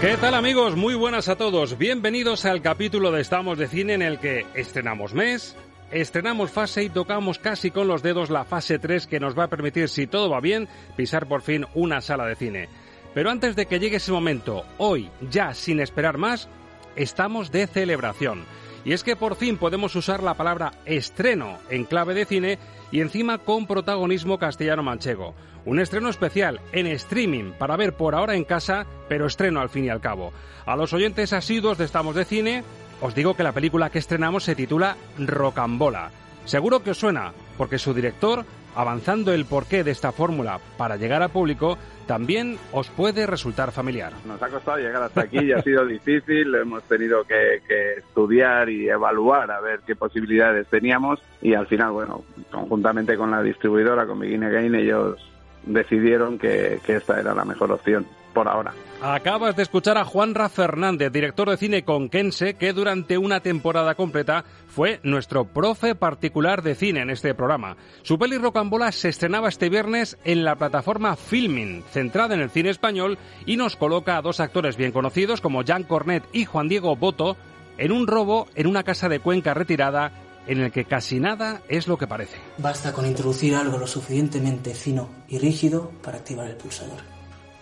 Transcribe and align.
¿Qué 0.00 0.16
tal 0.16 0.32
amigos? 0.32 0.76
Muy 0.76 0.94
buenas 0.94 1.28
a 1.28 1.36
todos. 1.36 1.76
Bienvenidos 1.76 2.46
al 2.46 2.62
capítulo 2.62 3.12
de 3.12 3.20
Estamos 3.20 3.58
de 3.58 3.68
Cine 3.68 3.92
en 3.92 4.00
el 4.00 4.18
que 4.18 4.46
estrenamos 4.54 5.12
mes, 5.12 5.54
estrenamos 5.90 6.50
fase 6.50 6.84
y 6.84 6.88
tocamos 6.88 7.38
casi 7.38 7.70
con 7.70 7.86
los 7.86 8.02
dedos 8.02 8.30
la 8.30 8.46
fase 8.46 8.78
3 8.78 9.06
que 9.06 9.20
nos 9.20 9.38
va 9.38 9.44
a 9.44 9.48
permitir, 9.48 9.90
si 9.90 10.06
todo 10.06 10.30
va 10.30 10.40
bien, 10.40 10.68
pisar 10.96 11.26
por 11.26 11.42
fin 11.42 11.66
una 11.74 12.00
sala 12.00 12.24
de 12.24 12.34
cine. 12.34 12.70
Pero 13.12 13.28
antes 13.28 13.56
de 13.56 13.66
que 13.66 13.78
llegue 13.78 13.98
ese 13.98 14.10
momento, 14.10 14.64
hoy, 14.78 15.10
ya 15.30 15.52
sin 15.52 15.80
esperar 15.80 16.16
más, 16.16 16.48
estamos 16.96 17.52
de 17.52 17.66
celebración. 17.66 18.46
Y 18.84 18.92
es 18.92 19.04
que 19.04 19.16
por 19.16 19.36
fin 19.36 19.58
podemos 19.58 19.94
usar 19.94 20.22
la 20.22 20.34
palabra 20.34 20.72
estreno 20.84 21.58
en 21.68 21.84
clave 21.84 22.14
de 22.14 22.24
cine 22.24 22.58
y 22.90 23.00
encima 23.00 23.38
con 23.38 23.66
protagonismo 23.66 24.38
castellano-manchego. 24.38 25.34
Un 25.66 25.80
estreno 25.80 26.08
especial 26.08 26.60
en 26.72 26.86
streaming 26.86 27.52
para 27.52 27.76
ver 27.76 27.94
por 27.94 28.14
ahora 28.14 28.34
en 28.34 28.44
casa, 28.44 28.86
pero 29.08 29.26
estreno 29.26 29.60
al 29.60 29.68
fin 29.68 29.84
y 29.84 29.90
al 29.90 30.00
cabo. 30.00 30.32
A 30.64 30.76
los 30.76 30.92
oyentes 30.92 31.32
asiduos 31.32 31.76
de 31.76 31.84
Estamos 31.84 32.14
de 32.14 32.24
Cine, 32.24 32.64
os 33.02 33.14
digo 33.14 33.34
que 33.34 33.42
la 33.42 33.52
película 33.52 33.90
que 33.90 33.98
estrenamos 33.98 34.44
se 34.44 34.54
titula 34.54 34.96
Rocambola. 35.18 36.10
Seguro 36.46 36.82
que 36.82 36.92
os 36.92 36.98
suena, 36.98 37.32
porque 37.58 37.78
su 37.78 37.92
director, 37.92 38.46
avanzando 38.74 39.32
el 39.32 39.44
porqué 39.44 39.84
de 39.84 39.90
esta 39.90 40.12
fórmula 40.12 40.60
para 40.76 40.96
llegar 40.96 41.22
al 41.22 41.30
público, 41.30 41.78
también 42.06 42.58
os 42.72 42.88
puede 42.88 43.26
resultar 43.26 43.70
familiar. 43.70 44.12
Nos 44.26 44.42
ha 44.42 44.48
costado 44.48 44.78
llegar 44.78 45.02
hasta 45.02 45.22
aquí 45.22 45.38
y 45.38 45.52
ha 45.52 45.62
sido 45.62 45.86
difícil, 45.86 46.54
hemos 46.60 46.82
tenido 46.84 47.22
que, 47.24 47.62
que, 47.68 47.94
estudiar 47.98 48.68
y 48.68 48.88
evaluar 48.88 49.50
a 49.50 49.60
ver 49.60 49.80
qué 49.86 49.94
posibilidades 49.94 50.66
teníamos 50.66 51.20
y 51.40 51.54
al 51.54 51.66
final, 51.66 51.92
bueno, 51.92 52.24
conjuntamente 52.50 53.16
con 53.16 53.30
la 53.30 53.42
distribuidora, 53.42 54.06
con 54.06 54.18
Begin 54.18 54.44
Again, 54.44 54.74
ellos 54.74 55.29
decidieron 55.64 56.38
que, 56.38 56.80
esta 56.86 57.20
era 57.20 57.34
la 57.34 57.44
mejor 57.44 57.72
opción 57.72 58.06
por 58.32 58.48
ahora. 58.48 58.72
Acabas 59.02 59.56
de 59.56 59.62
escuchar 59.62 59.96
a 59.98 60.04
Juanra 60.04 60.48
Fernández, 60.48 61.10
director 61.10 61.48
de 61.50 61.56
cine 61.56 61.84
conquense, 61.84 62.54
que 62.54 62.72
durante 62.72 63.18
una 63.18 63.40
temporada 63.40 63.94
completa 63.94 64.44
fue 64.68 65.00
nuestro 65.02 65.46
profe 65.46 65.94
particular 65.94 66.62
de 66.62 66.74
cine 66.74 67.00
en 67.00 67.10
este 67.10 67.34
programa. 67.34 67.76
Su 68.02 68.18
peli 68.18 68.38
Rocambola 68.38 68.92
se 68.92 69.08
estrenaba 69.08 69.48
este 69.48 69.68
viernes 69.68 70.18
en 70.24 70.44
la 70.44 70.56
plataforma 70.56 71.16
Filmin, 71.16 71.82
centrada 71.90 72.34
en 72.34 72.40
el 72.40 72.50
cine 72.50 72.70
español, 72.70 73.18
y 73.46 73.56
nos 73.56 73.76
coloca 73.76 74.16
a 74.16 74.22
dos 74.22 74.38
actores 74.38 74.76
bien 74.76 74.92
conocidos 74.92 75.40
como 75.40 75.62
Jean 75.62 75.84
Cornet 75.84 76.24
y 76.32 76.44
Juan 76.44 76.68
Diego 76.68 76.94
Boto 76.94 77.36
en 77.78 77.92
un 77.92 78.06
robo 78.06 78.46
en 78.54 78.66
una 78.66 78.84
casa 78.84 79.08
de 79.08 79.20
Cuenca 79.20 79.54
retirada 79.54 80.12
en 80.50 80.58
el 80.60 80.72
que 80.72 80.84
casi 80.84 81.20
nada 81.20 81.62
es 81.68 81.86
lo 81.86 81.96
que 81.96 82.08
parece. 82.08 82.36
Basta 82.58 82.92
con 82.92 83.06
introducir 83.06 83.54
algo 83.54 83.78
lo 83.78 83.86
suficientemente 83.86 84.74
fino 84.74 85.08
y 85.28 85.38
rígido 85.38 85.92
para 86.02 86.18
activar 86.18 86.48
el 86.48 86.56
pulsador. 86.56 86.98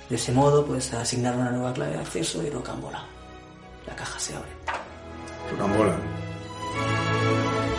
De 0.09 0.17
ese 0.17 0.33
modo 0.33 0.65
puedes 0.65 0.95
asignar 0.95 1.37
una 1.37 1.51
nueva 1.51 1.75
clave 1.75 1.93
de 1.93 1.99
acceso 1.99 2.43
y 2.43 2.49
rocambola. 2.49 3.05
La 3.87 3.95
caja 3.95 4.19
se 4.19 4.35
abre. 4.35 4.49
Rocambola. 5.51 5.99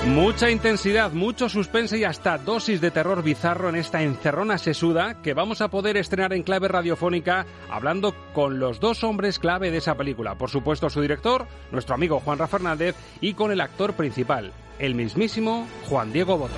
Mucha 0.06 0.52
intensidad, 0.52 1.12
mucho 1.12 1.50
suspense 1.50 1.98
y 1.98 2.04
hasta 2.04 2.38
dosis 2.38 2.80
de 2.80 2.92
terror 2.92 3.24
bizarro 3.24 3.70
en 3.70 3.78
esta 3.78 4.04
encerrona 4.04 4.60
sesuda 4.60 5.24
que 5.24 5.34
vamos 5.34 5.62
a 5.62 5.70
poder 5.70 5.98
estrenar 5.98 6.34
en 6.34 6.44
clave 6.44 6.68
radiofónica 6.68 7.48
hablando 7.70 8.14
con 8.34 8.60
los 8.60 8.80
dos 8.80 9.04
hombres 9.04 9.40
clave 9.40 9.72
de 9.72 9.78
esa 9.78 9.96
película. 9.96 10.36
Por 10.36 10.52
supuesto 10.52 10.88
su 10.90 11.02
director, 11.02 11.48
nuestro 11.72 11.96
amigo 11.96 12.20
Juanra 12.20 12.48
Fernández, 12.48 12.96
y 13.22 13.34
con 13.34 13.52
el 13.52 13.60
actor 13.60 13.94
principal, 13.94 14.54
el 14.80 14.96
mismísimo 14.96 15.68
Juan 15.88 16.12
Diego 16.12 16.38
Boto. 16.38 16.56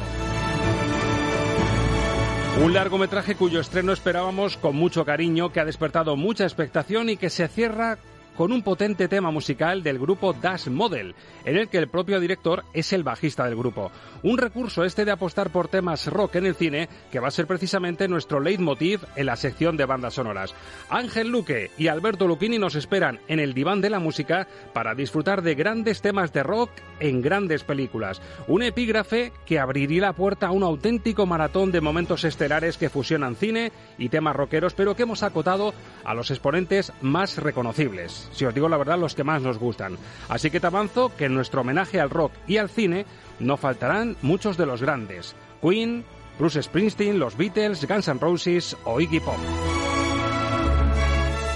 Un 2.63 2.73
largometraje 2.73 3.35
cuyo 3.35 3.59
estreno 3.59 3.91
esperábamos 3.91 4.57
con 4.57 4.75
mucho 4.75 5.03
cariño, 5.03 5.51
que 5.51 5.59
ha 5.59 5.65
despertado 5.65 6.15
mucha 6.15 6.43
expectación 6.43 7.09
y 7.09 7.17
que 7.17 7.29
se 7.29 7.47
cierra 7.47 7.97
con 8.41 8.51
un 8.51 8.63
potente 8.63 9.07
tema 9.07 9.29
musical 9.29 9.83
del 9.83 9.99
grupo 9.99 10.33
Dash 10.33 10.67
Model, 10.67 11.13
en 11.45 11.57
el 11.57 11.69
que 11.69 11.77
el 11.77 11.87
propio 11.87 12.19
director 12.19 12.63
es 12.73 12.91
el 12.91 13.03
bajista 13.03 13.45
del 13.45 13.55
grupo. 13.55 13.91
Un 14.23 14.39
recurso 14.39 14.83
este 14.83 15.05
de 15.05 15.11
apostar 15.11 15.51
por 15.51 15.67
temas 15.67 16.07
rock 16.07 16.37
en 16.37 16.47
el 16.47 16.55
cine, 16.55 16.89
que 17.11 17.19
va 17.19 17.27
a 17.27 17.31
ser 17.31 17.45
precisamente 17.45 18.07
nuestro 18.07 18.39
leitmotiv 18.39 19.01
en 19.15 19.27
la 19.27 19.35
sección 19.35 19.77
de 19.77 19.85
bandas 19.85 20.15
sonoras. 20.15 20.55
Ángel 20.89 21.27
Luque 21.27 21.69
y 21.77 21.87
Alberto 21.87 22.25
Luquini 22.25 22.57
nos 22.57 22.73
esperan 22.73 23.19
en 23.27 23.39
el 23.39 23.53
diván 23.53 23.79
de 23.79 23.91
la 23.91 23.99
música 23.99 24.47
para 24.73 24.95
disfrutar 24.95 25.43
de 25.43 25.53
grandes 25.53 26.01
temas 26.01 26.33
de 26.33 26.41
rock 26.41 26.71
en 26.99 27.21
grandes 27.21 27.63
películas. 27.63 28.23
Un 28.47 28.63
epígrafe 28.63 29.33
que 29.45 29.59
abriría 29.59 30.01
la 30.01 30.13
puerta 30.13 30.47
a 30.47 30.51
un 30.51 30.63
auténtico 30.63 31.27
maratón 31.27 31.71
de 31.71 31.81
momentos 31.81 32.23
estelares 32.23 32.79
que 32.79 32.89
fusionan 32.89 33.35
cine 33.35 33.71
y 33.99 34.09
temas 34.09 34.35
rockeros, 34.35 34.73
pero 34.73 34.95
que 34.95 35.03
hemos 35.03 35.21
acotado 35.21 35.75
a 36.03 36.15
los 36.15 36.31
exponentes 36.31 36.91
más 37.01 37.37
reconocibles 37.37 38.30
si 38.31 38.45
os 38.45 38.53
digo 38.53 38.69
la 38.69 38.77
verdad, 38.77 38.99
los 38.99 39.15
que 39.15 39.23
más 39.23 39.41
nos 39.41 39.57
gustan. 39.57 39.97
Así 40.29 40.49
que 40.49 40.59
te 40.59 40.67
avanzo 40.67 41.11
que 41.15 41.25
en 41.25 41.33
nuestro 41.33 41.61
homenaje 41.61 41.99
al 41.99 42.09
rock 42.09 42.31
y 42.47 42.57
al 42.57 42.69
cine 42.69 43.05
no 43.39 43.57
faltarán 43.57 44.17
muchos 44.21 44.57
de 44.57 44.65
los 44.65 44.81
grandes. 44.81 45.35
Queen, 45.61 46.03
Bruce 46.39 46.61
Springsteen, 46.61 47.19
los 47.19 47.37
Beatles, 47.37 47.87
Guns 47.87 48.07
N' 48.07 48.19
Roses 48.19 48.77
o 48.85 48.99
Iggy 48.99 49.19
Pop. 49.19 49.37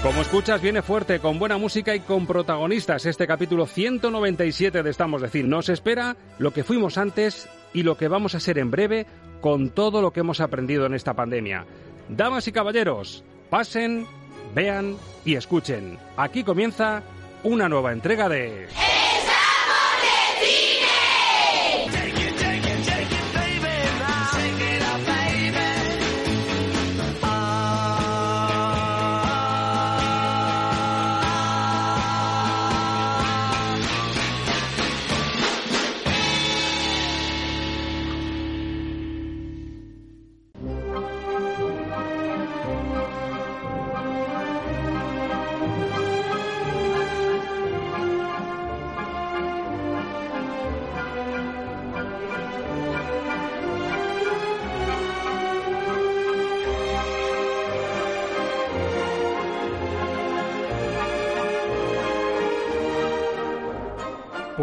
Como 0.02 0.22
escuchas, 0.22 0.62
viene 0.62 0.82
fuerte, 0.82 1.18
con 1.18 1.38
buena 1.40 1.58
música 1.58 1.92
y 1.92 2.00
con 2.00 2.28
protagonistas 2.28 3.06
este 3.06 3.26
capítulo 3.26 3.66
197 3.66 4.84
de 4.84 4.90
Estamos 4.90 5.20
Decir. 5.20 5.48
Nos 5.48 5.68
espera 5.68 6.16
lo 6.38 6.52
que 6.52 6.62
fuimos 6.62 6.96
antes 6.96 7.48
y 7.74 7.82
lo 7.82 7.96
que 7.96 8.06
vamos 8.06 8.36
a 8.36 8.40
ser 8.40 8.58
en 8.58 8.70
breve 8.70 9.06
con 9.40 9.70
todo 9.70 10.00
lo 10.02 10.12
que 10.12 10.20
hemos 10.20 10.40
aprendido 10.40 10.86
en 10.86 10.94
esta 10.94 11.14
pandemia. 11.14 11.66
Damas 12.08 12.46
y 12.46 12.52
caballeros, 12.52 13.24
pasen, 13.50 14.06
vean 14.56 14.96
y 15.24 15.36
escuchen. 15.36 15.98
Aquí 16.16 16.42
comienza 16.42 17.02
una 17.44 17.68
nueva 17.68 17.92
entrega 17.92 18.28
de... 18.28 18.66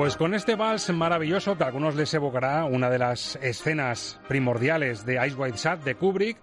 Pues 0.03 0.17
con 0.17 0.33
este 0.33 0.55
vals 0.55 0.89
maravilloso 0.89 1.57
que 1.57 1.63
a 1.63 1.67
algunos 1.67 1.95
les 1.95 2.13
evocará 2.13 2.65
una 2.65 2.89
de 2.89 2.99
las 2.99 3.37
escenas 3.37 4.19
primordiales 4.27 5.05
de 5.05 5.25
Ice 5.25 5.37
White 5.37 5.57
Shot 5.57 5.83
de 5.85 5.95
Kubrick, 5.95 6.37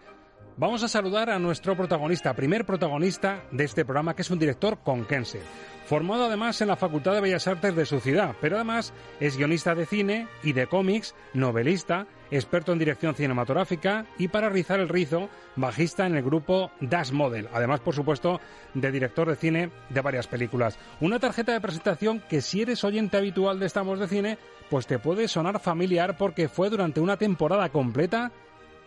Vamos 0.56 0.82
a 0.82 0.88
saludar 0.88 1.30
a 1.30 1.38
nuestro 1.38 1.76
protagonista, 1.76 2.34
primer 2.34 2.66
protagonista 2.66 3.44
de 3.50 3.64
este 3.64 3.84
programa, 3.84 4.14
que 4.14 4.22
es 4.22 4.30
un 4.30 4.38
director 4.38 4.78
conquense. 4.82 5.40
Formado 5.86 6.26
además 6.26 6.60
en 6.60 6.68
la 6.68 6.76
Facultad 6.76 7.14
de 7.14 7.20
Bellas 7.20 7.46
Artes 7.48 7.74
de 7.74 7.86
su 7.86 8.00
ciudad, 8.00 8.34
pero 8.40 8.56
además 8.56 8.92
es 9.20 9.36
guionista 9.36 9.74
de 9.74 9.86
cine 9.86 10.28
y 10.42 10.52
de 10.52 10.66
cómics, 10.66 11.14
novelista, 11.32 12.06
experto 12.30 12.72
en 12.72 12.78
dirección 12.78 13.14
cinematográfica 13.14 14.06
y 14.18 14.28
para 14.28 14.48
rizar 14.48 14.80
el 14.80 14.88
rizo, 14.88 15.28
bajista 15.56 16.06
en 16.06 16.16
el 16.16 16.22
grupo 16.22 16.70
Das 16.80 17.12
Model. 17.12 17.48
Además, 17.52 17.80
por 17.80 17.94
supuesto, 17.94 18.40
de 18.74 18.92
director 18.92 19.28
de 19.28 19.36
cine 19.36 19.70
de 19.88 20.00
varias 20.00 20.26
películas. 20.26 20.78
Una 21.00 21.18
tarjeta 21.18 21.52
de 21.52 21.60
presentación 21.60 22.22
que 22.28 22.40
si 22.40 22.62
eres 22.62 22.84
oyente 22.84 23.16
habitual 23.16 23.58
de 23.58 23.66
Estamos 23.66 23.98
de 23.98 24.08
Cine, 24.08 24.38
pues 24.68 24.86
te 24.86 24.98
puede 24.98 25.28
sonar 25.28 25.60
familiar 25.60 26.16
porque 26.16 26.48
fue 26.48 26.70
durante 26.70 27.00
una 27.00 27.16
temporada 27.16 27.68
completa 27.70 28.32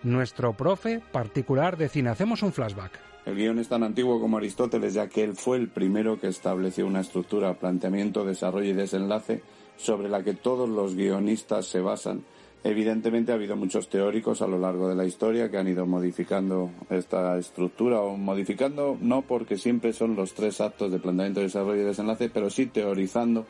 nuestro 0.04 0.54
profe 0.54 1.01
particular 1.12 1.78
de 1.78 1.89
cine. 1.89 2.10
Hacemos 2.10 2.44
un 2.44 2.54
flashback. 2.54 3.00
El 3.25 3.36
guion 3.36 3.60
es 3.60 3.69
tan 3.69 3.84
antiguo 3.84 4.19
como 4.19 4.38
Aristóteles, 4.38 4.94
ya 4.94 5.07
que 5.07 5.24
él 5.24 5.34
fue 5.34 5.57
el 5.57 5.69
primero 5.69 6.19
que 6.19 6.28
estableció 6.28 6.86
una 6.86 7.00
estructura, 7.00 7.54
planteamiento, 7.54 8.25
desarrollo 8.25 8.72
y 8.72 8.74
desenlace 8.74 9.42
sobre 9.78 10.10
la 10.10 10.24
que 10.24 10.34
todos 10.34 10.69
los 10.69 10.96
guionistas 10.96 11.66
se 11.66 11.80
basan. 11.80 12.24
Evidentemente 12.65 13.33
ha 13.33 13.36
habido 13.36 13.57
muchos 13.57 13.89
teóricos 13.89 14.42
a 14.42 14.48
lo 14.48 14.57
largo 14.57 14.88
de 14.88 14.95
la 14.95 15.06
historia 15.06 15.51
que 15.51 15.57
han 15.57 15.68
ido 15.68 15.86
modificando 15.86 16.71
esta 16.89 17.38
estructura 17.38 18.00
o 18.00 18.15
modificando 18.15 18.98
no 19.01 19.21
porque 19.21 19.57
siempre 19.57 19.92
son 19.92 20.15
los 20.15 20.33
tres 20.33 20.62
actos 20.62 20.89
de 20.89 21.00
planteamiento, 21.00 21.42
desarrollo 21.42 21.81
y 21.81 21.86
desenlace, 21.86 22.30
pero 22.30 22.50
sí 22.50 22.68
teorizando 22.68 23.45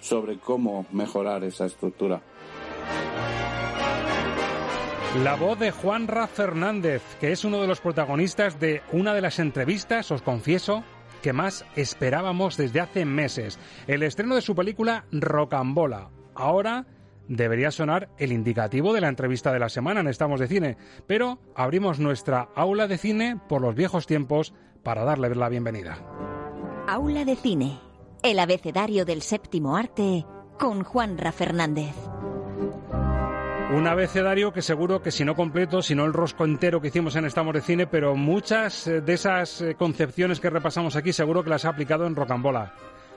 sobre 0.00 0.38
cómo 0.38 0.84
mejorar 0.90 1.44
esa 1.44 1.66
estructura. 1.66 2.20
La 5.22 5.36
voz 5.36 5.58
de 5.60 5.70
Juan 5.70 6.08
Ra 6.08 6.26
Fernández, 6.26 7.02
que 7.20 7.30
es 7.30 7.44
uno 7.44 7.60
de 7.60 7.68
los 7.68 7.80
protagonistas 7.80 8.58
de 8.58 8.82
una 8.92 9.14
de 9.14 9.22
las 9.22 9.38
entrevistas, 9.38 10.10
os 10.10 10.22
confieso, 10.22 10.82
que 11.22 11.32
más 11.32 11.64
esperábamos 11.76 12.56
desde 12.56 12.80
hace 12.80 13.04
meses. 13.04 13.58
El 13.86 14.02
estreno 14.02 14.34
de 14.34 14.42
su 14.42 14.54
película 14.54 15.06
Rocambola. 15.12 16.10
Ahora 16.34 16.84
debería 17.28 17.70
sonar 17.70 18.08
el 18.18 18.32
indicativo 18.32 18.92
de 18.92 19.00
la 19.00 19.08
entrevista 19.08 19.52
de 19.52 19.58
la 19.58 19.68
semana 19.68 20.00
en 20.00 20.08
Estamos 20.08 20.40
de 20.40 20.48
Cine, 20.48 20.76
pero 21.06 21.38
abrimos 21.54 21.98
nuestra 21.98 22.48
aula 22.54 22.86
de 22.86 22.98
cine 22.98 23.40
por 23.48 23.62
los 23.62 23.74
viejos 23.74 24.06
tiempos 24.06 24.54
para 24.82 25.04
darle 25.04 25.34
la 25.34 25.48
bienvenida. 25.48 25.98
Aula 26.88 27.24
de 27.24 27.36
Cine, 27.36 27.80
el 28.22 28.38
abecedario 28.38 29.04
del 29.04 29.22
séptimo 29.22 29.76
arte 29.76 30.24
con 30.58 30.84
Juan 30.84 31.18
Ra 31.18 31.32
Fernández. 31.32 31.94
Un 33.74 33.88
abecedario 33.88 34.52
que 34.52 34.62
seguro 34.62 35.02
que 35.02 35.10
si 35.10 35.24
no 35.24 35.34
completo, 35.34 35.82
si 35.82 35.96
no 35.96 36.04
el 36.04 36.12
rosco 36.12 36.44
entero 36.44 36.80
que 36.80 36.88
hicimos 36.88 37.16
en 37.16 37.24
Estamos 37.24 37.52
de 37.52 37.60
Cine, 37.60 37.88
pero 37.88 38.14
muchas 38.14 38.86
eh, 38.86 39.00
de 39.00 39.14
esas 39.14 39.60
eh, 39.60 39.74
concepciones 39.74 40.38
que 40.38 40.50
repasamos 40.50 40.94
aquí 40.94 41.12
seguro 41.12 41.42
que 41.42 41.50
las 41.50 41.64
ha 41.64 41.70
aplicado 41.70 42.06
en 42.06 42.14
Rocambola. 42.14 42.74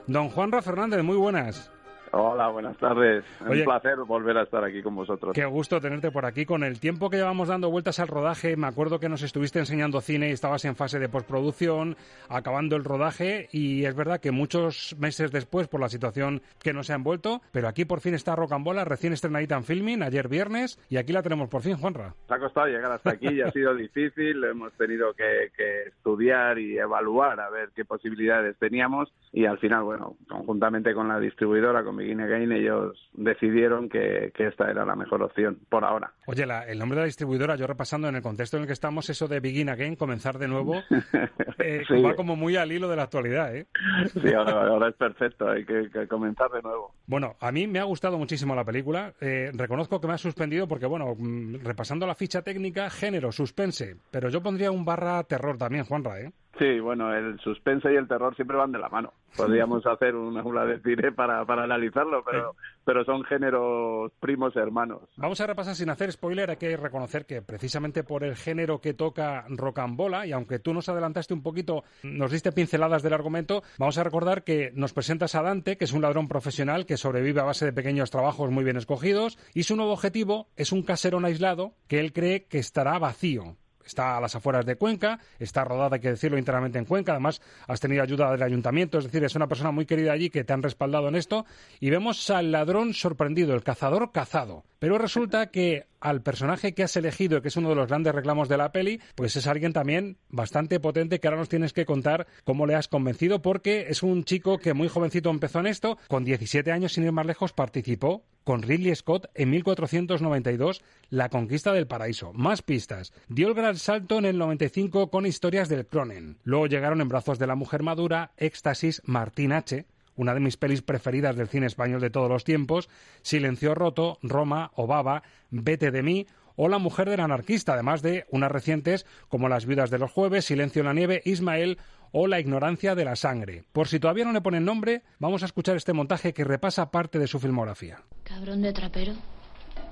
Don 0.08 0.28
Juanra 0.28 0.60
Fernández, 0.60 1.04
muy 1.04 1.16
buenas. 1.16 1.70
Hola, 2.12 2.48
buenas 2.48 2.76
tardes. 2.76 3.24
un 3.40 3.62
placer 3.62 3.96
volver 3.98 4.36
a 4.36 4.42
estar 4.42 4.64
aquí 4.64 4.82
con 4.82 4.96
vosotros. 4.96 5.32
Qué 5.32 5.44
gusto 5.44 5.80
tenerte 5.80 6.10
por 6.10 6.26
aquí. 6.26 6.44
Con 6.44 6.64
el 6.64 6.80
tiempo 6.80 7.08
que 7.08 7.18
llevamos 7.18 7.48
dando 7.48 7.70
vueltas 7.70 8.00
al 8.00 8.08
rodaje, 8.08 8.56
me 8.56 8.66
acuerdo 8.66 8.98
que 8.98 9.08
nos 9.08 9.22
estuviste 9.22 9.60
enseñando 9.60 10.00
cine 10.00 10.28
y 10.28 10.32
estabas 10.32 10.64
en 10.64 10.74
fase 10.74 10.98
de 10.98 11.08
postproducción, 11.08 11.96
acabando 12.28 12.74
el 12.74 12.82
rodaje, 12.82 13.48
y 13.52 13.84
es 13.84 13.94
verdad 13.94 14.20
que 14.20 14.32
muchos 14.32 14.96
meses 14.98 15.30
después, 15.30 15.68
por 15.68 15.80
la 15.80 15.88
situación 15.88 16.42
que 16.60 16.72
nos 16.72 16.90
ha 16.90 16.96
envuelto, 16.96 17.42
pero 17.52 17.68
aquí 17.68 17.84
por 17.84 18.00
fin 18.00 18.14
está 18.14 18.34
Rocambola, 18.34 18.84
recién 18.84 19.12
estrenadita 19.12 19.56
en 19.56 19.64
filming, 19.64 20.02
ayer 20.02 20.26
viernes, 20.28 20.80
y 20.88 20.96
aquí 20.96 21.12
la 21.12 21.22
tenemos 21.22 21.48
por 21.48 21.62
fin, 21.62 21.76
Juanra. 21.76 22.14
Se 22.26 22.34
ha 22.34 22.38
costado 22.40 22.66
llegar 22.66 22.90
hasta 22.90 23.10
aquí 23.10 23.28
y 23.28 23.40
ha 23.40 23.52
sido 23.52 23.74
difícil. 23.74 24.42
Hemos 24.50 24.72
tenido 24.72 25.14
que, 25.14 25.52
que 25.56 25.82
estudiar 25.88 26.58
y 26.58 26.76
evaluar 26.76 27.38
a 27.38 27.50
ver 27.50 27.70
qué 27.76 27.84
posibilidades 27.84 28.58
teníamos, 28.58 29.12
y 29.32 29.46
al 29.46 29.58
final, 29.58 29.84
bueno, 29.84 30.16
conjuntamente 30.28 30.92
con 30.92 31.06
la 31.06 31.20
distribuidora, 31.20 31.84
con 31.84 31.99
Begin 32.00 32.20
Again, 32.20 32.52
ellos 32.52 33.10
decidieron 33.12 33.88
que, 33.88 34.32
que, 34.34 34.46
esta 34.46 34.70
era 34.70 34.84
la 34.84 34.96
mejor 34.96 35.22
opción 35.22 35.58
por 35.68 35.84
ahora. 35.84 36.12
Oye, 36.26 36.46
la, 36.46 36.66
el 36.66 36.78
nombre 36.78 36.96
de 36.96 37.02
la 37.02 37.06
distribuidora, 37.06 37.56
yo 37.56 37.66
repasando 37.66 38.08
en 38.08 38.16
el 38.16 38.22
contexto 38.22 38.56
en 38.56 38.62
el 38.62 38.66
que 38.66 38.72
estamos, 38.72 39.10
eso 39.10 39.28
de 39.28 39.40
Begin 39.40 39.68
Again, 39.68 39.96
comenzar 39.96 40.38
de 40.38 40.48
nuevo, 40.48 40.76
eh, 41.58 41.82
sí. 41.86 42.02
va 42.02 42.14
como 42.14 42.36
muy 42.36 42.56
al 42.56 42.72
hilo 42.72 42.88
de 42.88 42.96
la 42.96 43.02
actualidad, 43.02 43.54
¿eh? 43.54 43.66
Sí, 44.12 44.32
ahora, 44.32 44.66
ahora 44.66 44.88
es 44.88 44.96
perfecto, 44.96 45.48
hay 45.48 45.64
que, 45.64 45.90
que, 45.92 46.08
comenzar 46.08 46.50
de 46.50 46.62
nuevo. 46.62 46.94
Bueno, 47.06 47.36
a 47.38 47.52
mí 47.52 47.66
me 47.66 47.78
ha 47.78 47.84
gustado 47.84 48.16
muchísimo 48.18 48.54
la 48.54 48.64
película. 48.64 49.12
Eh, 49.20 49.50
reconozco 49.52 50.00
que 50.00 50.06
me 50.06 50.14
ha 50.14 50.18
suspendido 50.18 50.66
porque, 50.66 50.86
bueno, 50.86 51.14
repasando 51.62 52.06
la 52.06 52.14
ficha 52.14 52.42
técnica, 52.42 52.88
género, 52.88 53.30
suspense, 53.30 53.96
pero 54.10 54.30
yo 54.30 54.42
pondría 54.42 54.70
un 54.70 54.84
barra 54.84 55.22
terror 55.24 55.58
también, 55.58 55.84
Juanra, 55.84 56.20
¿eh? 56.20 56.32
Sí, 56.58 56.80
bueno, 56.80 57.14
el 57.14 57.38
suspense 57.40 57.92
y 57.92 57.96
el 57.96 58.08
terror 58.08 58.34
siempre 58.34 58.56
van 58.56 58.72
de 58.72 58.78
la 58.78 58.88
mano. 58.88 59.12
Podríamos 59.36 59.86
hacer 59.86 60.14
una 60.14 60.40
aula 60.40 60.66
de 60.66 60.80
cine 60.80 61.12
para, 61.12 61.44
para 61.46 61.62
analizarlo, 61.62 62.22
pero, 62.24 62.56
pero 62.84 63.04
son 63.04 63.22
géneros 63.24 64.12
primos 64.20 64.54
hermanos. 64.56 65.02
Vamos 65.16 65.40
a 65.40 65.46
repasar 65.46 65.74
sin 65.74 65.90
hacer 65.90 66.12
spoiler. 66.12 66.50
Hay 66.50 66.56
que 66.56 66.76
reconocer 66.76 67.24
que 67.24 67.40
precisamente 67.40 68.02
por 68.04 68.24
el 68.24 68.36
género 68.36 68.80
que 68.80 68.94
toca 68.94 69.44
Rocambola, 69.48 70.26
y 70.26 70.32
aunque 70.32 70.58
tú 70.58 70.74
nos 70.74 70.88
adelantaste 70.88 71.32
un 71.32 71.42
poquito, 71.42 71.84
nos 72.02 72.32
diste 72.32 72.52
pinceladas 72.52 73.02
del 73.02 73.14
argumento, 73.14 73.62
vamos 73.78 73.96
a 73.98 74.04
recordar 74.04 74.42
que 74.42 74.72
nos 74.74 74.92
presentas 74.92 75.34
a 75.34 75.42
Dante, 75.42 75.76
que 75.76 75.84
es 75.84 75.92
un 75.92 76.02
ladrón 76.02 76.28
profesional 76.28 76.84
que 76.84 76.96
sobrevive 76.96 77.40
a 77.40 77.44
base 77.44 77.64
de 77.64 77.72
pequeños 77.72 78.10
trabajos 78.10 78.50
muy 78.50 78.64
bien 78.64 78.76
escogidos, 78.76 79.38
y 79.54 79.62
su 79.62 79.76
nuevo 79.76 79.92
objetivo 79.92 80.48
es 80.56 80.72
un 80.72 80.82
caserón 80.82 81.24
aislado 81.24 81.74
que 81.86 82.00
él 82.00 82.12
cree 82.12 82.44
que 82.44 82.58
estará 82.58 82.98
vacío 82.98 83.56
está 83.90 84.16
a 84.16 84.20
las 84.20 84.34
afueras 84.34 84.64
de 84.64 84.76
Cuenca, 84.76 85.18
está 85.38 85.64
rodada, 85.64 85.96
hay 85.96 86.00
que 86.00 86.10
decirlo, 86.10 86.38
íntegramente 86.38 86.78
en 86.78 86.84
Cuenca, 86.84 87.12
además 87.12 87.40
has 87.66 87.80
tenido 87.80 88.02
ayuda 88.02 88.30
del 88.32 88.42
ayuntamiento, 88.42 88.98
es 88.98 89.04
decir, 89.04 89.22
es 89.24 89.34
una 89.34 89.48
persona 89.48 89.70
muy 89.70 89.84
querida 89.84 90.12
allí 90.12 90.30
que 90.30 90.44
te 90.44 90.52
han 90.52 90.62
respaldado 90.62 91.08
en 91.08 91.16
esto, 91.16 91.44
y 91.80 91.90
vemos 91.90 92.30
al 92.30 92.52
ladrón 92.52 92.94
sorprendido, 92.94 93.54
el 93.54 93.62
cazador 93.62 94.12
cazado. 94.12 94.64
Pero 94.78 94.96
resulta 94.96 95.50
que 95.50 95.86
al 96.00 96.22
personaje 96.22 96.72
que 96.72 96.84
has 96.84 96.96
elegido, 96.96 97.42
que 97.42 97.48
es 97.48 97.56
uno 97.56 97.68
de 97.68 97.74
los 97.74 97.88
grandes 97.88 98.14
reclamos 98.14 98.48
de 98.48 98.56
la 98.56 98.72
peli, 98.72 99.00
pues 99.14 99.36
es 99.36 99.46
alguien 99.46 99.74
también 99.74 100.16
bastante 100.30 100.80
potente 100.80 101.20
que 101.20 101.28
ahora 101.28 101.40
nos 101.40 101.50
tienes 101.50 101.74
que 101.74 101.84
contar 101.84 102.26
cómo 102.44 102.66
le 102.66 102.74
has 102.74 102.88
convencido, 102.88 103.42
porque 103.42 103.86
es 103.88 104.02
un 104.02 104.24
chico 104.24 104.58
que 104.58 104.72
muy 104.72 104.88
jovencito 104.88 105.28
empezó 105.28 105.60
en 105.60 105.66
esto, 105.66 105.98
con 106.08 106.24
17 106.24 106.72
años 106.72 106.92
sin 106.92 107.04
ir 107.04 107.12
más 107.12 107.26
lejos 107.26 107.52
participó 107.52 108.24
con 108.44 108.62
Ridley 108.62 108.94
Scott 108.94 109.30
en 109.34 109.50
1492 109.50 110.82
La 111.08 111.28
conquista 111.28 111.72
del 111.72 111.86
paraíso. 111.86 112.32
Más 112.32 112.62
pistas. 112.62 113.12
Dio 113.28 113.48
el 113.48 113.54
gran 113.54 113.76
salto 113.76 114.18
en 114.18 114.24
el 114.24 114.38
95 114.38 115.10
con 115.10 115.26
historias 115.26 115.68
del 115.68 115.86
Cronen. 115.86 116.38
Luego 116.44 116.66
llegaron 116.66 117.00
en 117.00 117.08
brazos 117.08 117.38
de 117.38 117.46
la 117.46 117.54
mujer 117.54 117.82
madura, 117.82 118.32
Éxtasis, 118.36 119.02
Martín 119.04 119.52
H., 119.52 119.86
una 120.16 120.34
de 120.34 120.40
mis 120.40 120.56
pelis 120.56 120.82
preferidas 120.82 121.36
del 121.36 121.48
cine 121.48 121.66
español 121.66 122.00
de 122.00 122.10
todos 122.10 122.28
los 122.28 122.44
tiempos, 122.44 122.90
Silencio 123.22 123.74
Roto, 123.74 124.18
Roma, 124.22 124.70
Obaba, 124.74 125.22
Vete 125.50 125.90
de 125.90 126.02
mí 126.02 126.26
o 126.56 126.68
La 126.68 126.78
mujer 126.78 127.08
del 127.08 127.20
anarquista, 127.20 127.72
además 127.72 128.02
de 128.02 128.26
unas 128.30 128.52
recientes 128.52 129.06
como 129.28 129.48
Las 129.48 129.64
viudas 129.64 129.90
de 129.90 129.98
los 129.98 130.10
jueves, 130.10 130.44
Silencio 130.44 130.80
en 130.80 130.86
la 130.86 130.92
nieve, 130.92 131.22
Ismael 131.24 131.78
o 132.12 132.26
La 132.26 132.40
ignorancia 132.40 132.94
de 132.94 133.04
la 133.04 133.16
sangre. 133.16 133.64
Por 133.72 133.88
si 133.88 134.00
todavía 134.00 134.24
no 134.24 134.32
le 134.32 134.40
ponen 134.40 134.64
nombre, 134.64 135.02
vamos 135.18 135.42
a 135.42 135.46
escuchar 135.46 135.76
este 135.76 135.92
montaje 135.92 136.32
que 136.32 136.44
repasa 136.44 136.90
parte 136.90 137.18
de 137.18 137.26
su 137.26 137.38
filmografía. 137.38 138.02
Cabrón 138.24 138.62
de 138.62 138.72
trapero, 138.72 139.14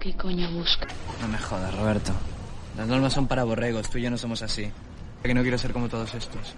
¿qué 0.00 0.14
coño 0.16 0.50
busca? 0.52 0.86
No 1.20 1.28
me 1.28 1.38
jodas, 1.38 1.74
Roberto. 1.76 2.12
Las 2.76 2.86
normas 2.86 3.12
son 3.12 3.26
para 3.26 3.44
borregos, 3.44 3.90
tú 3.90 3.98
y 3.98 4.02
yo 4.02 4.10
no 4.10 4.18
somos 4.18 4.42
así. 4.42 4.70
Que 5.22 5.34
no 5.34 5.42
quiero 5.42 5.58
ser 5.58 5.72
como 5.72 5.88
todos 5.88 6.14
estos. 6.14 6.54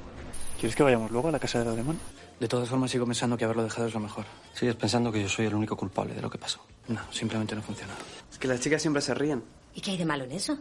¿Quieres 0.58 0.76
que 0.76 0.82
vayamos 0.82 1.10
luego 1.10 1.28
a 1.28 1.32
la 1.32 1.38
casa 1.38 1.64
de 1.64 1.70
Alemán? 1.70 1.98
De 2.38 2.48
todas 2.48 2.68
formas, 2.68 2.90
sigo 2.90 3.06
pensando 3.06 3.36
que 3.36 3.44
haberlo 3.44 3.64
dejado 3.64 3.88
es 3.88 3.94
lo 3.94 4.00
mejor. 4.00 4.26
¿Sigues 4.54 4.74
pensando 4.76 5.10
que 5.10 5.22
yo 5.22 5.28
soy 5.28 5.46
el 5.46 5.54
único 5.54 5.76
culpable 5.76 6.14
de 6.14 6.22
lo 6.22 6.30
que 6.30 6.38
pasó? 6.38 6.64
No, 6.88 7.00
simplemente 7.10 7.54
no 7.54 7.62
funciona. 7.62 7.94
Es 8.30 8.38
que 8.38 8.48
las 8.48 8.60
chicas 8.60 8.82
siempre 8.82 9.00
se 9.00 9.14
ríen. 9.14 9.42
¿Y 9.74 9.80
qué 9.80 9.92
hay 9.92 9.96
de 9.96 10.04
malo 10.04 10.24
en 10.24 10.32
eso? 10.32 10.58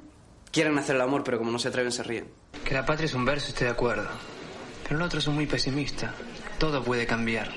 Quieren 0.52 0.78
hacer 0.78 0.96
el 0.96 1.02
amor, 1.02 1.24
pero 1.24 1.38
como 1.38 1.52
no 1.52 1.60
se 1.60 1.68
atreven, 1.68 1.92
se 1.92 2.04
ríen. 2.04 2.28
Que 2.64 2.74
la 2.74 2.86
patria 2.86 3.06
es 3.06 3.14
un 3.14 3.26
verso, 3.26 3.50
estoy 3.50 3.66
de 3.66 3.72
acuerdo. 3.74 4.08
Pero 4.90 5.06
otro 5.06 5.20
es 5.20 5.28
muy 5.28 5.46
pesimista. 5.46 6.12
Todo 6.58 6.84
puede 6.84 7.06
cambiar. 7.06 7.48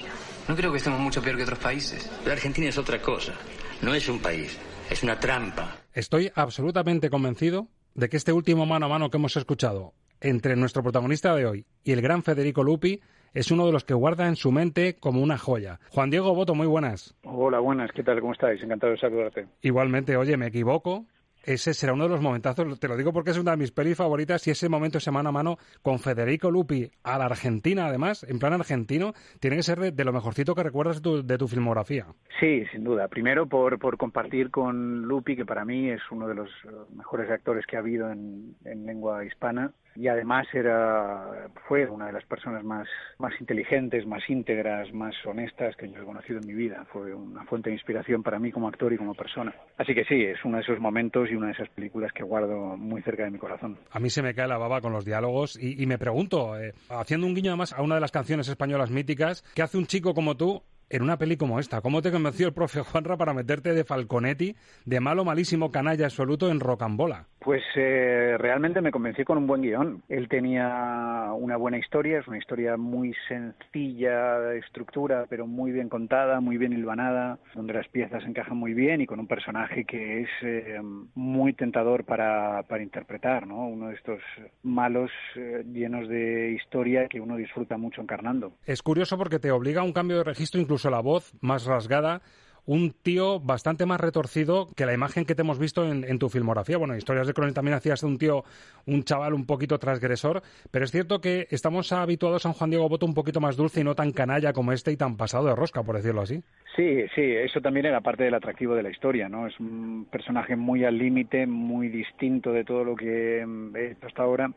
No 0.46 0.54
creo 0.54 0.70
que 0.70 0.76
estemos 0.76 1.00
mucho 1.00 1.22
peor 1.22 1.38
que 1.38 1.44
otros 1.44 1.58
países. 1.58 2.10
La 2.26 2.34
Argentina 2.34 2.68
es 2.68 2.76
otra 2.76 3.00
cosa. 3.00 3.32
No 3.80 3.94
es 3.94 4.06
un 4.10 4.20
país, 4.20 4.60
es 4.90 5.02
una 5.02 5.18
trampa. 5.18 5.78
Estoy 5.94 6.30
absolutamente 6.34 7.08
convencido 7.08 7.68
de 7.94 8.10
que 8.10 8.18
este 8.18 8.32
último 8.32 8.66
mano 8.66 8.84
a 8.84 8.88
mano 8.90 9.08
que 9.08 9.16
hemos 9.16 9.34
escuchado 9.38 9.94
entre 10.20 10.56
nuestro 10.56 10.82
protagonista 10.82 11.34
de 11.34 11.46
hoy 11.46 11.66
y 11.82 11.92
el 11.92 12.02
gran 12.02 12.22
Federico 12.22 12.62
Lupi 12.62 13.00
es 13.32 13.50
uno 13.50 13.64
de 13.64 13.72
los 13.72 13.84
que 13.84 13.94
guarda 13.94 14.28
en 14.28 14.36
su 14.36 14.52
mente 14.52 14.96
como 15.00 15.22
una 15.22 15.38
joya. 15.38 15.80
Juan 15.88 16.10
Diego 16.10 16.34
Boto, 16.34 16.54
muy 16.54 16.66
buenas. 16.66 17.14
Hola, 17.24 17.60
buenas, 17.60 17.90
¿qué 17.92 18.02
tal? 18.02 18.20
¿Cómo 18.20 18.34
estáis? 18.34 18.62
Encantado 18.62 18.92
de 18.92 18.98
saludarte. 18.98 19.46
Igualmente, 19.62 20.18
oye, 20.18 20.36
me 20.36 20.48
equivoco. 20.48 21.06
Ese 21.44 21.74
será 21.74 21.92
uno 21.92 22.04
de 22.04 22.10
los 22.10 22.20
momentazos, 22.20 22.78
te 22.78 22.88
lo 22.88 22.96
digo 22.96 23.12
porque 23.12 23.30
es 23.30 23.38
una 23.38 23.52
de 23.52 23.56
mis 23.56 23.72
pelis 23.72 23.96
favoritas 23.96 24.46
y 24.46 24.50
ese 24.50 24.68
momento, 24.68 24.98
ese 24.98 25.10
mano 25.10 25.30
a 25.30 25.32
mano 25.32 25.58
con 25.82 25.98
Federico 25.98 26.50
Lupi 26.50 26.90
a 27.02 27.18
la 27.18 27.26
Argentina, 27.26 27.86
además, 27.86 28.24
en 28.28 28.38
plan 28.38 28.52
argentino, 28.52 29.12
tiene 29.40 29.56
que 29.56 29.62
ser 29.62 29.92
de, 29.92 30.04
lo 30.04 30.12
mejorcito 30.12 30.54
que 30.54 30.62
recuerdas 30.62 31.02
tu, 31.02 31.24
de 31.26 31.38
tu, 31.38 31.48
filmografía. 31.48 32.06
Sí, 32.40 32.64
sin 32.72 32.84
duda. 32.84 33.08
Primero 33.08 33.46
por, 33.46 33.78
por 33.78 33.96
compartir 33.96 34.50
con 34.50 35.02
Lupi, 35.02 35.36
que 35.36 35.44
para 35.44 35.64
mí 35.64 35.90
es 35.90 36.00
uno 36.10 36.28
de 36.28 36.34
los 36.34 36.50
mejores 36.94 37.30
actores 37.30 37.66
que 37.66 37.76
ha 37.76 37.80
habido 37.80 38.10
en, 38.10 38.54
en 38.64 38.86
lengua 38.86 39.24
hispana 39.24 39.72
y 39.94 40.08
además 40.08 40.46
era 40.52 41.48
fue 41.68 41.86
una 41.88 42.06
de 42.06 42.12
las 42.12 42.24
personas 42.24 42.64
más, 42.64 42.88
más 43.18 43.32
inteligentes, 43.40 44.06
más 44.06 44.22
íntegras, 44.28 44.92
más 44.92 45.14
honestas 45.24 45.76
que 45.76 45.90
yo 45.90 46.02
he 46.02 46.04
conocido 46.04 46.40
en 46.40 46.46
mi 46.46 46.54
vida. 46.54 46.84
Fue 46.92 47.14
una 47.14 47.44
fuente 47.44 47.70
de 47.70 47.76
inspiración 47.76 48.22
para 48.22 48.38
mí 48.38 48.50
como 48.50 48.68
actor 48.68 48.92
y 48.92 48.96
como 48.96 49.14
persona. 49.14 49.54
Así 49.78 49.94
que 49.94 50.04
sí, 50.04 50.22
es 50.22 50.44
uno 50.44 50.56
de 50.56 50.62
esos 50.62 50.80
momentos 50.80 51.30
y 51.30 51.34
una 51.34 51.48
de 51.48 51.52
esas 51.52 51.68
películas 51.70 52.12
que 52.12 52.22
guardo 52.22 52.76
muy 52.76 53.02
cerca 53.02 53.24
de 53.24 53.30
mi 53.30 53.38
corazón. 53.38 53.78
A 53.90 54.00
mí 54.00 54.10
se 54.10 54.22
me 54.22 54.34
cae 54.34 54.48
la 54.48 54.58
baba 54.58 54.80
con 54.80 54.92
los 54.92 55.04
diálogos 55.04 55.58
y, 55.60 55.86
me 55.86 55.98
pregunto, 55.98 56.58
eh, 56.58 56.72
haciendo 56.88 57.26
un 57.26 57.34
guiño 57.34 57.50
además 57.50 57.72
a 57.72 57.82
una 57.82 57.96
de 57.96 58.00
las 58.00 58.12
canciones 58.12 58.48
españolas 58.48 58.90
míticas, 58.90 59.42
¿qué 59.54 59.62
hace 59.62 59.78
un 59.78 59.86
chico 59.86 60.14
como 60.14 60.36
tú 60.36 60.62
en 60.92 61.02
una 61.02 61.16
peli 61.16 61.36
como 61.36 61.58
esta? 61.58 61.80
¿Cómo 61.80 62.02
te 62.02 62.12
convenció 62.12 62.46
el 62.46 62.52
profe 62.52 62.82
Juanra 62.82 63.16
para 63.16 63.32
meterte 63.32 63.72
de 63.72 63.82
Falconetti, 63.82 64.54
de 64.84 65.00
malo, 65.00 65.24
malísimo, 65.24 65.72
canalla 65.72 66.04
absoluto 66.04 66.50
en 66.50 66.60
Rocambola? 66.60 67.26
Pues 67.40 67.62
eh, 67.74 68.36
realmente 68.38 68.80
me 68.80 68.92
convencí 68.92 69.24
con 69.24 69.38
un 69.38 69.46
buen 69.46 69.62
guion. 69.62 70.02
Él 70.08 70.28
tenía 70.28 71.32
una 71.36 71.56
buena 71.56 71.78
historia, 71.78 72.20
es 72.20 72.28
una 72.28 72.38
historia 72.38 72.76
muy 72.76 73.14
sencilla 73.26 74.38
de 74.38 74.58
estructura, 74.58 75.26
pero 75.28 75.46
muy 75.46 75.72
bien 75.72 75.88
contada, 75.88 76.40
muy 76.40 76.58
bien 76.58 76.72
hilvanada, 76.72 77.38
donde 77.54 77.72
las 77.72 77.88
piezas 77.88 78.22
encajan 78.24 78.56
muy 78.56 78.74
bien 78.74 79.00
y 79.00 79.06
con 79.06 79.18
un 79.18 79.26
personaje 79.26 79.84
que 79.84 80.20
es 80.20 80.28
eh, 80.42 80.78
muy 81.14 81.54
tentador 81.54 82.04
para, 82.04 82.62
para 82.64 82.82
interpretar, 82.82 83.46
¿no? 83.46 83.66
Uno 83.66 83.88
de 83.88 83.94
estos 83.94 84.20
malos 84.62 85.10
eh, 85.34 85.64
llenos 85.72 86.08
de 86.08 86.52
historia 86.52 87.08
que 87.08 87.20
uno 87.20 87.36
disfruta 87.36 87.76
mucho 87.76 88.02
encarnando. 88.02 88.52
Es 88.66 88.82
curioso 88.82 89.16
porque 89.16 89.38
te 89.38 89.50
obliga 89.50 89.80
a 89.80 89.84
un 89.84 89.92
cambio 89.92 90.18
de 90.18 90.24
registro, 90.24 90.60
incluso 90.60 90.81
la 90.90 91.00
voz 91.00 91.32
más 91.40 91.64
rasgada 91.64 92.22
un 92.64 92.92
tío 92.92 93.40
bastante 93.40 93.86
más 93.86 94.00
retorcido 94.00 94.68
que 94.76 94.86
la 94.86 94.94
imagen 94.94 95.24
que 95.24 95.34
te 95.34 95.42
hemos 95.42 95.58
visto 95.58 95.90
en, 95.90 96.18
tu 96.18 96.28
filmografía. 96.28 96.76
Bueno, 96.78 96.96
Historias 96.96 97.26
de 97.26 97.34
Crónica 97.34 97.56
también 97.56 97.76
hacías 97.76 98.00
de 98.00 98.06
un 98.06 98.18
tío, 98.18 98.44
un 98.86 99.02
chaval 99.02 99.34
un 99.34 99.46
poquito 99.46 99.78
transgresor, 99.78 100.42
pero 100.70 100.84
es 100.84 100.90
cierto 100.90 101.20
que 101.20 101.48
estamos 101.50 101.92
habituados 101.92 102.46
a 102.46 102.50
un 102.50 102.54
Juan 102.54 102.70
Diego 102.70 102.88
Boto 102.88 103.06
un 103.06 103.14
poquito 103.14 103.40
más 103.40 103.56
dulce 103.56 103.80
y 103.80 103.84
no 103.84 103.94
tan 103.94 104.12
canalla 104.12 104.52
como 104.52 104.72
este 104.72 104.92
y 104.92 104.96
tan 104.96 105.16
pasado 105.16 105.46
de 105.46 105.56
rosca, 105.56 105.82
por 105.82 105.96
decirlo 105.96 106.22
así. 106.22 106.42
Sí, 106.76 107.04
sí, 107.14 107.22
eso 107.22 107.60
también 107.60 107.86
era 107.86 108.00
parte 108.00 108.24
del 108.24 108.34
atractivo 108.34 108.74
de 108.74 108.82
la 108.82 108.90
historia, 108.90 109.28
¿no? 109.28 109.46
Es 109.46 109.58
un 109.58 110.06
personaje 110.10 110.56
muy 110.56 110.84
al 110.84 110.96
límite, 110.96 111.46
muy 111.46 111.88
distinto 111.88 112.52
de 112.52 112.64
todo 112.64 112.84
lo 112.84 112.94
que 112.94 113.40
he 113.40 113.90
hecho 113.90 114.06
hasta 114.06 114.22
ahora 114.22 114.50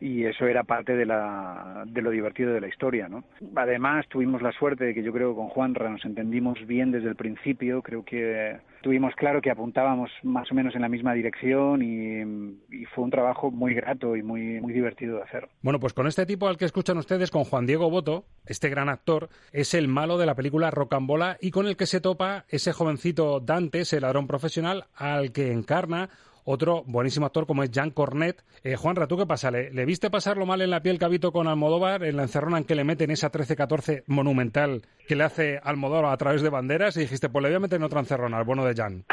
y 0.00 0.24
eso 0.24 0.46
era 0.46 0.64
parte 0.64 0.96
de, 0.96 1.04
lo 1.04 2.10
divertido 2.10 2.52
de 2.52 2.60
la 2.60 2.68
historia. 2.68 3.08
Además, 3.54 4.06
tuvimos 4.08 4.40
la 4.42 4.52
suerte 4.52 4.84
de 4.84 4.94
que 4.94 5.02
yo 5.02 5.12
creo 5.12 5.30
que 5.30 5.36
con 5.36 5.48
Juanra 5.48 5.90
nos 5.90 6.04
entendimos 6.04 6.58
bien 6.66 6.90
desde 6.90 7.08
el 7.08 7.16
principio, 7.16 7.82
creo 7.82 8.04
que 8.04 8.58
tuvimos 8.82 9.14
claro 9.14 9.42
que 9.42 9.50
apuntábamos 9.50 10.10
más 10.22 10.50
o 10.50 10.54
menos 10.54 10.74
en 10.74 10.82
la 10.82 10.88
misma 10.88 11.12
dirección 11.12 11.82
y, 11.82 12.56
fue 12.94 13.04
un 13.04 13.10
trabajo 13.10 13.50
muy 13.50 13.74
grato 13.74 14.16
y 14.16 14.22
muy, 14.22 14.60
muy 14.60 14.72
divertido 14.72 15.16
de 15.16 15.22
hacer. 15.22 15.48
Bueno, 15.62 15.78
pues 15.78 15.92
con 15.92 16.06
este 16.06 16.26
tipo 16.26 16.48
al 16.48 16.56
que 16.56 16.64
escuchan 16.64 16.96
ustedes, 16.96 17.30
con 17.30 17.44
Juan 17.44 17.66
Diego 17.66 17.88
Boto, 17.88 18.24
este 18.46 18.68
gran 18.68 18.88
actor, 18.88 19.28
es 19.52 19.74
el 19.74 19.86
malo 19.86 20.18
de 20.18 20.26
la 20.26 20.34
película 20.34 20.70
Rocambola 20.70 21.36
y 21.40 21.50
con 21.50 21.66
el 21.66 21.76
que 21.76 21.86
se 21.86 22.00
topa 22.00 22.46
ese 22.48 22.72
jovencito 22.72 23.38
Dante, 23.38 23.80
ese 23.80 24.00
ladrón 24.00 24.26
profesional, 24.26 24.86
al 24.96 25.30
que 25.30 25.52
encarna 25.52 26.08
otro 26.44 26.82
buenísimo 26.86 27.26
actor 27.26 27.46
como 27.46 27.62
es 27.62 27.70
Jean 27.70 27.90
Cornet. 27.90 28.44
Eh, 28.62 28.76
Juanra, 28.76 29.06
¿tú 29.06 29.16
qué 29.16 29.26
pasa? 29.26 29.50
¿Le, 29.50 29.84
viste 29.84 30.10
pasarlo 30.10 30.46
mal 30.46 30.60
en 30.62 30.70
la 30.70 30.82
piel 30.82 30.98
Cabito 30.98 31.32
con 31.32 31.48
Almodóvar 31.48 32.04
en 32.04 32.16
la 32.16 32.22
encerrona 32.22 32.58
en 32.58 32.64
que 32.64 32.74
le 32.74 32.84
meten 32.84 33.10
esa 33.10 33.30
13-14 33.30 34.04
monumental 34.06 34.82
que 35.06 35.16
le 35.16 35.24
hace 35.24 35.60
Almodóvar 35.62 36.12
a 36.12 36.16
través 36.16 36.42
de 36.42 36.50
banderas 36.50 36.96
y 36.96 37.00
dijiste, 37.00 37.28
pues 37.28 37.42
le 37.42 37.48
voy 37.48 37.56
a 37.56 37.60
meter 37.60 37.76
en 37.76 37.84
otra 37.84 38.00
encerrona, 38.00 38.38
al 38.38 38.44
bueno 38.44 38.64
de 38.64 38.74
Jan? 38.74 39.04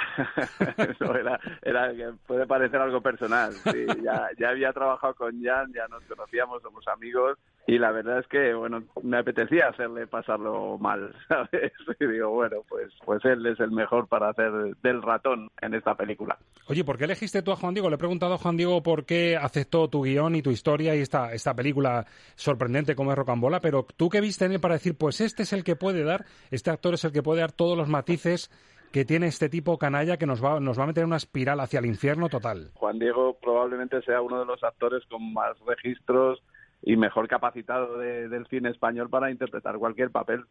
Eso 0.78 1.16
era, 1.16 1.40
era, 1.62 1.92
puede 2.26 2.46
parecer 2.46 2.80
algo 2.80 3.02
personal. 3.02 3.54
Sí, 3.54 3.86
ya, 4.04 4.28
ya 4.38 4.50
había 4.50 4.72
trabajado 4.74 5.16
con 5.16 5.42
Jan, 5.42 5.74
ya 5.74 5.88
nos 5.88 6.04
conocíamos, 6.04 6.62
somos 6.62 6.88
amigos 6.88 7.38
y 7.68 7.78
la 7.78 7.92
verdad 7.92 8.20
es 8.20 8.28
que 8.28 8.54
bueno 8.54 8.82
me 9.04 9.18
apetecía 9.18 9.68
hacerle 9.68 10.08
pasarlo 10.08 10.78
mal 10.78 11.14
sabes 11.28 11.74
y 12.00 12.06
digo 12.06 12.30
bueno 12.30 12.64
pues 12.68 12.94
pues 13.06 13.24
él 13.26 13.46
es 13.46 13.60
el 13.60 13.72
mejor 13.72 14.08
para 14.08 14.30
hacer 14.30 14.52
del 14.82 15.02
ratón 15.02 15.52
en 15.62 15.74
esta 15.74 15.94
película. 15.96 16.38
Oye 16.68 16.84
por 16.86 16.98
qué 16.98 17.04
elegiste 17.04 17.42
tú 17.42 17.52
a 17.52 17.58
Juan 17.58 17.74
Diego 17.74 17.90
le 17.90 17.96
he 17.96 18.00
preguntado 18.00 18.34
a 18.34 18.38
Juan 18.38 18.56
Diego 18.56 18.82
por 18.82 19.06
qué 19.06 19.36
aceptó 19.36 19.90
tu 19.90 20.04
guion 20.04 20.36
y 20.36 20.42
tu 20.42 20.50
historia 20.50 20.96
y 20.96 21.02
esta 21.02 21.34
esta 21.34 21.54
película 21.54 22.06
sorprendente 22.36 22.96
como 22.96 23.12
es 23.12 23.18
Rocambola 23.18 23.60
pero 23.60 23.86
tú 23.98 24.10
qué 24.10 24.22
viste 24.22 24.46
en 24.46 24.54
él 24.54 24.62
para 24.62 24.76
decir 24.76 24.98
pues 24.98 25.20
este 25.20 25.44
es 25.44 25.52
el 25.52 25.66
que 25.66 25.76
puede 25.76 26.04
dar 26.04 26.26
este 26.52 26.72
actor 26.72 26.94
es 26.94 27.04
el 27.04 27.12
que 27.12 27.22
puede 27.22 27.42
dar 27.42 27.52
todos 27.52 27.78
los 27.78 27.90
matices 27.90 28.50
que 28.94 29.04
tiene 29.04 29.28
este 29.28 29.50
tipo 29.50 29.78
canalla 29.78 30.16
que 30.16 30.26
nos 30.26 30.42
va, 30.42 30.62
nos 30.62 30.80
va 30.80 30.86
a 30.86 30.88
meter 30.88 31.02
en 31.02 31.08
una 31.08 31.18
espiral 31.18 31.60
hacia 31.60 31.80
el 31.80 31.86
infierno 31.86 32.30
total. 32.30 32.72
Juan 32.76 32.98
Diego 32.98 33.38
probablemente 33.42 34.02
sea 34.04 34.22
uno 34.22 34.40
de 34.40 34.46
los 34.46 34.64
actores 34.64 35.04
con 35.08 35.34
más 35.34 35.60
registros 35.68 36.42
y 36.82 36.96
mejor 36.96 37.28
capacitado 37.28 37.98
del 37.98 38.48
cine 38.48 38.70
español 38.70 39.10
para 39.10 39.32
interpretar 39.32 39.78
cualquier 39.78 40.12
papel. 40.12 40.46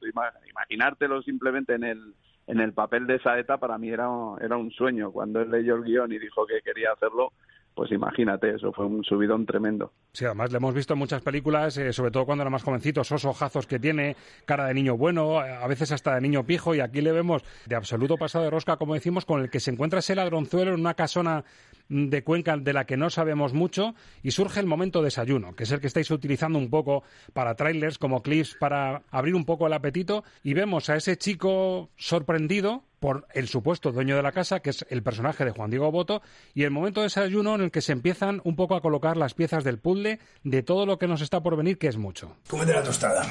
Imaginártelo 0.51 1.23
simplemente 1.23 1.75
en 1.75 1.85
el, 1.85 2.15
en 2.47 2.61
el 2.61 2.73
papel 2.73 3.07
de 3.07 3.21
Saeta 3.21 3.59
para 3.59 3.79
mí 3.79 3.91
era, 3.91 4.09
era 4.41 4.57
un 4.57 4.71
sueño. 4.71 5.13
Cuando 5.13 5.41
él 5.41 5.51
leyó 5.51 5.77
el 5.77 5.85
guion 5.85 6.13
y 6.13 6.19
dijo 6.19 6.47
que 6.47 6.61
quería 6.63 6.93
hacerlo, 6.93 7.33
pues 7.77 7.93
imagínate, 7.93 8.55
eso 8.55 8.73
fue 8.73 8.87
un 8.87 9.05
subidón 9.05 9.45
tremendo. 9.45 9.93
Sí, 10.13 10.25
además 10.25 10.51
le 10.51 10.57
hemos 10.57 10.75
visto 10.75 10.95
en 10.95 10.99
muchas 10.99 11.21
películas, 11.21 11.77
eh, 11.77 11.93
sobre 11.93 12.11
todo 12.11 12.25
cuando 12.25 12.41
era 12.43 12.51
más 12.51 12.63
jovencito, 12.63 13.03
esos 13.03 13.27
ojazos 13.27 13.67
que 13.67 13.79
tiene, 13.79 14.17
cara 14.47 14.67
de 14.67 14.73
niño 14.73 14.97
bueno, 14.97 15.39
a 15.39 15.67
veces 15.69 15.93
hasta 15.93 16.15
de 16.15 16.23
niño 16.23 16.45
pijo, 16.45 16.75
y 16.75 16.81
aquí 16.81 17.03
le 17.03 17.13
vemos 17.13 17.45
de 17.67 17.77
absoluto 17.77 18.17
pasado 18.17 18.45
de 18.45 18.51
rosca, 18.51 18.79
como 18.79 18.95
decimos, 18.95 19.27
con 19.27 19.43
el 19.43 19.51
que 19.51 19.61
se 19.61 19.71
encuentra 19.71 19.99
ese 19.99 20.15
ladronzuelo 20.15 20.73
en 20.73 20.81
una 20.81 20.95
casona 20.95 21.45
de 21.89 22.25
Cuenca 22.25 22.57
de 22.57 22.73
la 22.73 22.87
que 22.87 22.97
no 22.97 23.11
sabemos 23.11 23.53
mucho, 23.53 23.95
y 24.23 24.33
surge 24.33 24.61
el 24.61 24.67
momento 24.67 25.03
desayuno, 25.03 25.55
que 25.55 25.65
es 25.65 25.71
el 25.73 25.81
que 25.81 25.87
estáis 25.87 26.11
utilizando 26.11 26.59
un 26.59 26.71
poco 26.71 27.03
para 27.33 27.55
trailers, 27.55 27.99
como 27.99 28.23
clips, 28.23 28.57
para 28.59 29.03
abrir 29.11 29.35
un 29.35 29.45
poco 29.45 29.67
el 29.67 29.73
apetito, 29.73 30.25
y 30.43 30.55
vemos 30.55 30.89
a 30.91 30.97
ese 30.97 31.17
chico 31.17 31.91
sorprendido 31.97 32.85
por 33.01 33.27
el 33.35 33.47
supuesto 33.49 33.93
dueño 33.93 34.17
de 34.17 34.23
la 34.23 34.33
casa, 34.33 34.61
que 34.61 34.71
es 34.71 34.87
el 34.89 35.03
personaje 35.03 35.45
de 35.45 35.51
Juan 35.51 35.71
Diego 35.71 35.91
Boto, 35.91 36.23
y 36.55 36.65
el 36.65 36.71
momento 36.71 37.01
de 37.01 37.07
desayuno 37.07 37.55
en 37.55 37.63
el 37.63 37.71
que 37.71 37.83
se 37.83 37.93
empiezan 37.93 38.41
un 38.45 38.57
poco 38.57 38.75
a 38.75 38.81
colocar 38.81 39.17
las 39.17 39.35
piezas 39.35 39.65
del 39.65 39.79
puzzle 39.79 40.19
de 40.45 40.63
todo 40.63 40.87
lo 40.87 40.99
que 40.99 41.07
nos 41.07 41.21
está 41.21 41.43
por 41.43 41.57
venir, 41.57 41.79
que 41.79 41.89
es 41.89 41.97
mucho. 41.97 42.37
Cómete 42.49 42.73
la 42.73 42.83
tostada. 42.83 43.27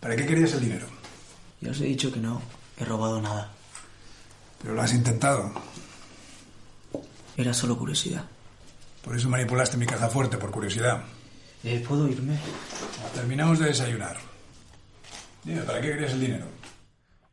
¿Para 0.00 0.16
qué 0.16 0.26
querías 0.26 0.54
el 0.54 0.60
dinero? 0.60 0.86
Ya 1.60 1.70
os 1.70 1.80
he 1.80 1.84
dicho 1.84 2.12
que 2.12 2.20
no, 2.20 2.40
he 2.78 2.84
robado 2.84 3.20
nada. 3.20 3.52
Pero 4.60 4.74
lo 4.74 4.82
has 4.82 4.94
intentado. 4.94 5.52
Era 7.36 7.52
solo 7.52 7.76
curiosidad. 7.76 8.24
Por 9.04 9.16
eso 9.16 9.28
manipulaste 9.28 9.76
mi 9.76 9.86
caja 9.86 10.08
fuerte, 10.08 10.38
por 10.38 10.50
curiosidad. 10.50 11.02
Eh, 11.64 11.84
¿Puedo 11.86 12.08
irme? 12.08 12.36
Terminamos 13.14 13.58
de 13.58 13.66
desayunar. 13.66 14.16
Dime, 15.44 15.62
¿para 15.62 15.80
qué 15.80 15.90
querías 15.90 16.12
el 16.12 16.20
dinero? 16.20 16.46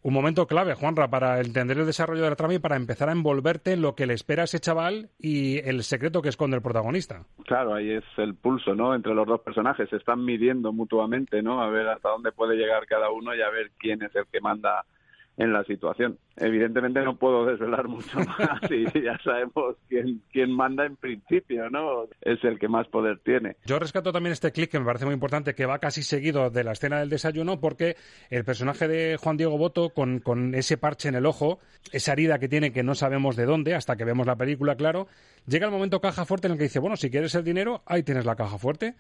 Un 0.04 0.14
momento 0.14 0.48
clave, 0.48 0.74
Juanra, 0.74 1.10
para 1.10 1.40
entender 1.40 1.78
el 1.78 1.86
desarrollo 1.86 2.24
de 2.24 2.30
la 2.32 2.36
trama 2.36 2.56
y 2.56 2.60
para 2.60 2.76
empezar 2.76 3.10
a 3.10 3.12
envolverte 3.12 3.74
en 3.74 3.84
lo 3.84 3.94
que 3.94 4.08
le 4.08 4.16
espera 4.16 4.42
a 4.42 4.46
ese 4.46 4.60
chaval 4.60 5.12
y 5.20 5.60
el 5.60 5.84
secreto 5.84 6.24
que 6.24 6.30
esconde 6.30 6.58
el 6.58 6.64
protagonista. 6.64 7.24
Claro, 7.46 7.76
ahí 7.76 7.92
es 7.92 8.04
el 8.18 8.34
pulso, 8.34 8.74
¿no? 8.74 8.96
Entre 8.96 9.14
los 9.14 9.28
dos 9.28 9.42
personajes. 9.42 9.88
Se 9.90 9.98
están 9.98 10.26
midiendo 10.26 10.74
mutuamente, 10.74 11.44
¿no? 11.44 11.62
A 11.62 11.70
ver 11.70 11.88
hasta 11.88 12.10
dónde 12.10 12.32
puede 12.32 12.56
llegar 12.56 12.88
cada 12.88 13.12
uno 13.12 13.36
y 13.36 13.42
a 13.44 13.50
ver 13.52 13.72
quién 13.78 14.02
es 14.02 14.16
el 14.16 14.26
que 14.26 14.42
manda 14.42 14.86
en 15.42 15.54
la 15.54 15.64
situación. 15.64 16.20
Evidentemente 16.38 17.02
no 17.02 17.18
puedo 17.18 17.46
desvelar 17.46 17.88
mucho 17.88 18.20
más 18.38 18.62
y 18.70 18.86
ya 19.02 19.18
sabemos 19.24 19.76
quién, 19.90 20.22
quién 20.32 20.52
manda 20.52 20.86
en 20.86 20.96
principio, 20.96 21.68
¿no? 21.70 22.04
Es 22.22 22.44
el 22.44 22.60
que 22.60 22.68
más 22.68 22.88
poder 22.88 23.20
tiene. 23.24 23.56
Yo 23.66 23.80
rescato 23.80 24.12
también 24.12 24.34
este 24.34 24.52
clic 24.52 24.70
que 24.70 24.80
me 24.80 24.86
parece 24.86 25.06
muy 25.06 25.16
importante, 25.16 25.56
que 25.56 25.66
va 25.66 25.80
casi 25.80 26.04
seguido 26.04 26.52
de 26.52 26.64
la 26.64 26.74
escena 26.74 27.00
del 27.00 27.10
desayuno, 27.10 27.60
porque 27.60 27.96
el 28.30 28.46
personaje 28.46 28.88
de 28.88 29.18
Juan 29.18 29.38
Diego 29.38 29.58
Boto, 29.58 29.90
con, 29.90 30.20
con 30.20 30.54
ese 30.54 30.78
parche 30.78 31.10
en 31.10 31.16
el 31.16 31.26
ojo, 31.26 31.60
esa 31.92 32.14
herida 32.14 32.38
que 32.38 32.48
tiene 32.48 32.72
que 32.72 32.84
no 32.84 32.94
sabemos 32.94 33.36
de 33.36 33.46
dónde, 33.46 33.74
hasta 33.74 33.96
que 33.96 34.06
vemos 34.06 34.28
la 34.28 34.36
película, 34.36 34.76
claro, 34.76 35.08
llega 35.48 35.66
el 35.66 35.72
momento 35.72 36.02
caja 36.02 36.26
fuerte 36.26 36.48
en 36.48 36.54
el 36.54 36.60
que 36.60 36.66
dice, 36.66 36.80
bueno, 36.80 36.98
si 36.98 37.10
quieres 37.10 37.34
el 37.34 37.44
dinero, 37.44 37.82
ahí 37.88 38.04
tienes 38.04 38.26
la 38.26 38.36
caja 38.36 38.60
fuerte. 38.60 38.94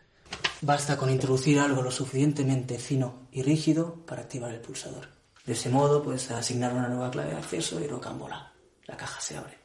Basta 0.61 0.97
con 0.97 1.11
introducir 1.11 1.59
algo 1.59 1.83
lo 1.83 1.91
suficientemente 1.91 2.79
fino 2.79 3.27
y 3.31 3.43
rígido 3.43 4.03
para 4.07 4.21
activar 4.21 4.51
el 4.51 4.61
pulsador. 4.61 5.20
De 5.45 5.53
ese 5.53 5.69
modo 5.69 6.03
puedes 6.03 6.29
asignar 6.31 6.73
una 6.73 6.87
nueva 6.87 7.09
clave 7.09 7.31
de 7.31 7.37
acceso 7.37 7.79
y 7.79 7.87
rocambola. 7.87 8.53
La 8.85 8.95
caja 8.95 9.19
se 9.19 9.37
abre. 9.37 9.57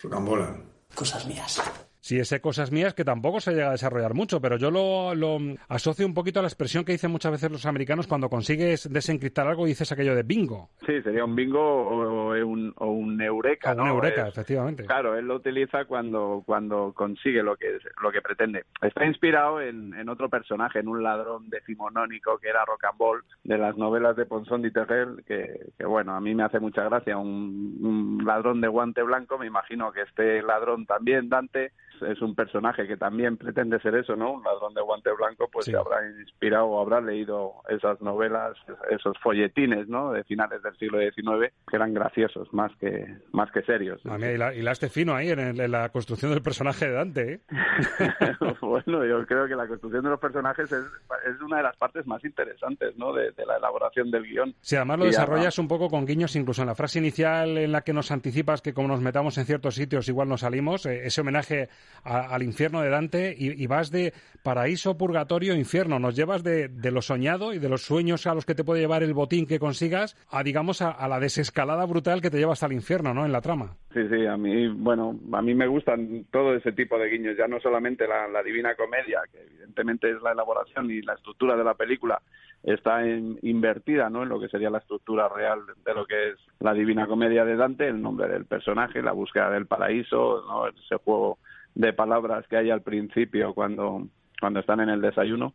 Rocambola. 0.00 0.58
Cosas 0.94 1.26
mías. 1.26 1.60
Sí, 2.08 2.18
ese 2.18 2.40
cosas 2.40 2.72
mías 2.72 2.94
que 2.94 3.04
tampoco 3.04 3.38
se 3.38 3.52
llega 3.52 3.68
a 3.68 3.72
desarrollar 3.72 4.14
mucho, 4.14 4.40
pero 4.40 4.56
yo 4.56 4.70
lo, 4.70 5.38
asocio 5.68 6.06
un 6.06 6.14
poquito 6.14 6.38
a 6.38 6.42
la 6.42 6.48
expresión 6.48 6.82
que 6.82 6.92
dicen 6.92 7.10
muchas 7.10 7.32
veces 7.32 7.52
los 7.52 7.66
americanos 7.66 8.06
cuando 8.06 8.30
consigues 8.30 8.90
desencriptar 8.90 9.46
algo 9.46 9.66
y 9.66 9.72
dices 9.72 9.92
aquello 9.92 10.14
de 10.14 10.22
bingo. 10.22 10.70
Sí, 10.86 11.02
sería 11.02 11.26
un 11.26 11.36
bingo 11.36 11.60
o, 11.60 12.30
un, 12.46 12.72
o 12.76 12.86
un 12.86 13.20
eureka, 13.20 13.74
¿no? 13.74 13.82
Un 13.82 13.90
eureka, 13.90 14.28
efectivamente. 14.28 14.86
Claro, 14.86 15.18
él 15.18 15.26
lo 15.26 15.34
utiliza 15.34 15.84
cuando, 15.84 16.42
cuando 16.46 16.94
consigue 16.94 17.42
lo 17.42 17.56
que, 17.56 17.76
lo 18.02 18.10
que 18.10 18.22
pretende. 18.22 18.64
Está 18.80 19.04
inspirado 19.04 19.60
en, 19.60 19.92
en 19.92 20.08
otro 20.08 20.30
personaje, 20.30 20.78
en 20.78 20.88
un 20.88 21.02
ladrón 21.02 21.50
decimonónico 21.50 22.38
que 22.38 22.48
era 22.48 22.64
Rocambole, 22.64 23.24
de 23.44 23.58
las 23.58 23.76
novelas 23.76 24.16
de 24.16 24.24
Ponzón 24.24 24.62
de 24.62 24.70
Terrell, 24.70 25.22
que, 25.26 25.72
que, 25.76 25.84
bueno, 25.84 26.14
a 26.14 26.22
mí 26.22 26.34
me 26.34 26.44
hace 26.44 26.58
mucha 26.58 26.84
gracia. 26.84 27.18
Un, 27.18 27.76
un 27.82 28.24
ladrón 28.24 28.62
de 28.62 28.68
guante 28.68 29.02
blanco, 29.02 29.36
me 29.36 29.46
imagino 29.46 29.92
que 29.92 30.00
este 30.00 30.40
ladrón 30.40 30.86
también, 30.86 31.28
Dante, 31.28 31.72
es 32.02 32.20
un 32.22 32.34
personaje 32.34 32.86
que 32.86 32.96
también 32.96 33.36
pretende 33.36 33.80
ser 33.80 33.94
eso, 33.94 34.16
¿no? 34.16 34.32
Un 34.32 34.44
ladrón 34.44 34.74
de 34.74 34.80
guante 34.80 35.10
blanco, 35.12 35.48
pues 35.52 35.66
se 35.66 35.76
habrá 35.76 36.06
inspirado 36.20 36.66
o 36.66 36.80
habrá 36.80 37.00
leído 37.00 37.54
esas 37.68 38.00
novelas, 38.00 38.56
esos 38.90 39.16
folletines, 39.22 39.88
¿no? 39.88 40.12
De 40.12 40.24
finales 40.24 40.62
del 40.62 40.76
siglo 40.76 40.98
XIX, 40.98 41.52
que 41.68 41.76
eran 41.76 41.94
graciosos 41.94 42.52
más 42.52 42.72
que 42.78 43.06
más 43.32 43.50
que 43.50 43.62
serios. 43.62 44.00
y, 44.04 44.36
la, 44.36 44.54
y 44.54 44.66
este 44.78 44.88
fino 44.88 45.14
ahí 45.14 45.30
en, 45.30 45.70
la 45.70 45.88
construcción 45.88 46.30
del 46.30 46.42
personaje 46.42 46.86
de 46.86 46.92
Dante, 46.92 47.32
¿eh? 47.32 47.40
bueno, 48.60 49.04
yo 49.04 49.26
creo 49.26 49.48
que 49.48 49.56
la 49.56 49.66
construcción 49.66 50.04
de 50.04 50.10
los 50.10 50.20
personajes 50.20 50.70
es, 50.70 50.84
es 51.26 51.40
una 51.42 51.58
de 51.58 51.62
las 51.64 51.76
partes 51.76 52.06
más 52.06 52.24
interesantes, 52.24 52.96
¿no? 52.96 53.12
De, 53.12 53.32
la 53.46 53.56
elaboración 53.56 54.10
del 54.10 54.24
guion. 54.24 54.54
Sí, 54.60 54.76
además 54.76 54.98
lo 54.98 55.04
desarrollas 55.06 55.58
un 55.58 55.68
poco 55.68 55.88
con 55.88 56.04
guiños, 56.04 56.36
incluso 56.36 56.62
en 56.62 56.68
la 56.68 56.74
frase 56.74 56.98
inicial 56.98 57.56
en 57.56 57.72
la 57.72 57.80
que 57.80 57.92
nos 57.92 58.10
anticipas 58.10 58.60
que 58.60 58.74
como 58.74 58.88
nos 58.88 59.00
metamos 59.00 59.38
en 59.38 59.46
ciertos 59.46 59.74
sitios 59.74 60.08
igual 60.08 60.28
no 60.28 60.36
salimos, 60.36 60.86
eh, 60.86 61.06
ese 61.06 61.22
homenaje 61.22 61.68
al 62.04 62.42
infierno 62.42 62.80
de 62.80 62.88
Dante 62.88 63.34
y, 63.36 63.66
vas 63.66 63.90
de 63.90 64.12
paraíso, 64.42 64.96
purgatorio, 64.96 65.54
infierno. 65.54 65.98
Nos 65.98 66.16
llevas 66.16 66.42
de, 66.42 66.70
lo 66.90 67.02
soñado 67.02 67.52
y 67.52 67.58
de 67.58 67.68
los 67.68 67.82
sueños 67.82 68.26
a 68.26 68.34
los 68.34 68.46
que 68.46 68.54
te 68.54 68.64
puede 68.64 68.80
llevar 68.80 69.02
el 69.02 69.14
botín 69.14 69.46
que 69.46 69.58
consigas 69.58 70.16
a, 70.30 70.42
digamos, 70.42 70.80
a, 70.80 71.06
la 71.08 71.20
desescalada 71.20 71.84
brutal 71.84 72.22
que 72.22 72.30
te 72.30 72.38
lleva 72.38 72.52
hasta 72.52 72.66
el 72.66 72.72
infierno, 72.72 73.12
¿no? 73.12 73.26
En 73.26 73.32
la 73.32 73.40
trama. 73.40 73.76
Sí, 73.92 74.00
sí, 74.08 74.26
a 74.26 74.36
mí, 74.36 74.68
bueno, 74.68 75.18
a 75.32 75.42
mí 75.42 75.54
me 75.54 75.66
gustan 75.66 76.26
todo 76.30 76.54
ese 76.54 76.72
tipo 76.72 76.98
de 76.98 77.08
guiños, 77.08 77.36
ya 77.36 77.46
no 77.46 77.60
solamente 77.60 78.06
la, 78.06 78.42
Divina 78.42 78.74
Comedia, 78.74 79.20
que 79.30 79.40
evidentemente 79.42 80.10
es 80.10 80.22
la 80.22 80.32
elaboración 80.32 80.90
y 80.90 81.02
la 81.02 81.14
estructura 81.14 81.56
de 81.56 81.64
la 81.64 81.74
película, 81.74 82.20
está 82.62 83.06
invertida 83.06 84.10
¿no? 84.10 84.22
en 84.22 84.28
lo 84.28 84.40
que 84.40 84.48
sería 84.48 84.70
la 84.70 84.78
estructura 84.78 85.28
real 85.28 85.60
de 85.84 85.94
lo 85.94 86.06
que 86.06 86.30
es 86.30 86.36
la 86.60 86.72
Divina 86.72 87.06
Comedia 87.06 87.44
de 87.44 87.56
Dante, 87.56 87.86
el 87.86 88.00
nombre 88.00 88.28
del 88.28 88.46
personaje, 88.46 89.02
la 89.02 89.12
búsqueda 89.12 89.50
del 89.50 89.66
paraíso, 89.66 90.44
¿no? 90.46 90.68
ese 90.68 90.96
juego 90.96 91.38
de 91.78 91.92
palabras 91.92 92.44
que 92.48 92.56
hay 92.56 92.70
al 92.70 92.82
principio 92.82 93.54
cuando, 93.54 94.02
cuando 94.40 94.60
están 94.60 94.80
en 94.80 94.88
el 94.90 95.00
desayuno. 95.00 95.54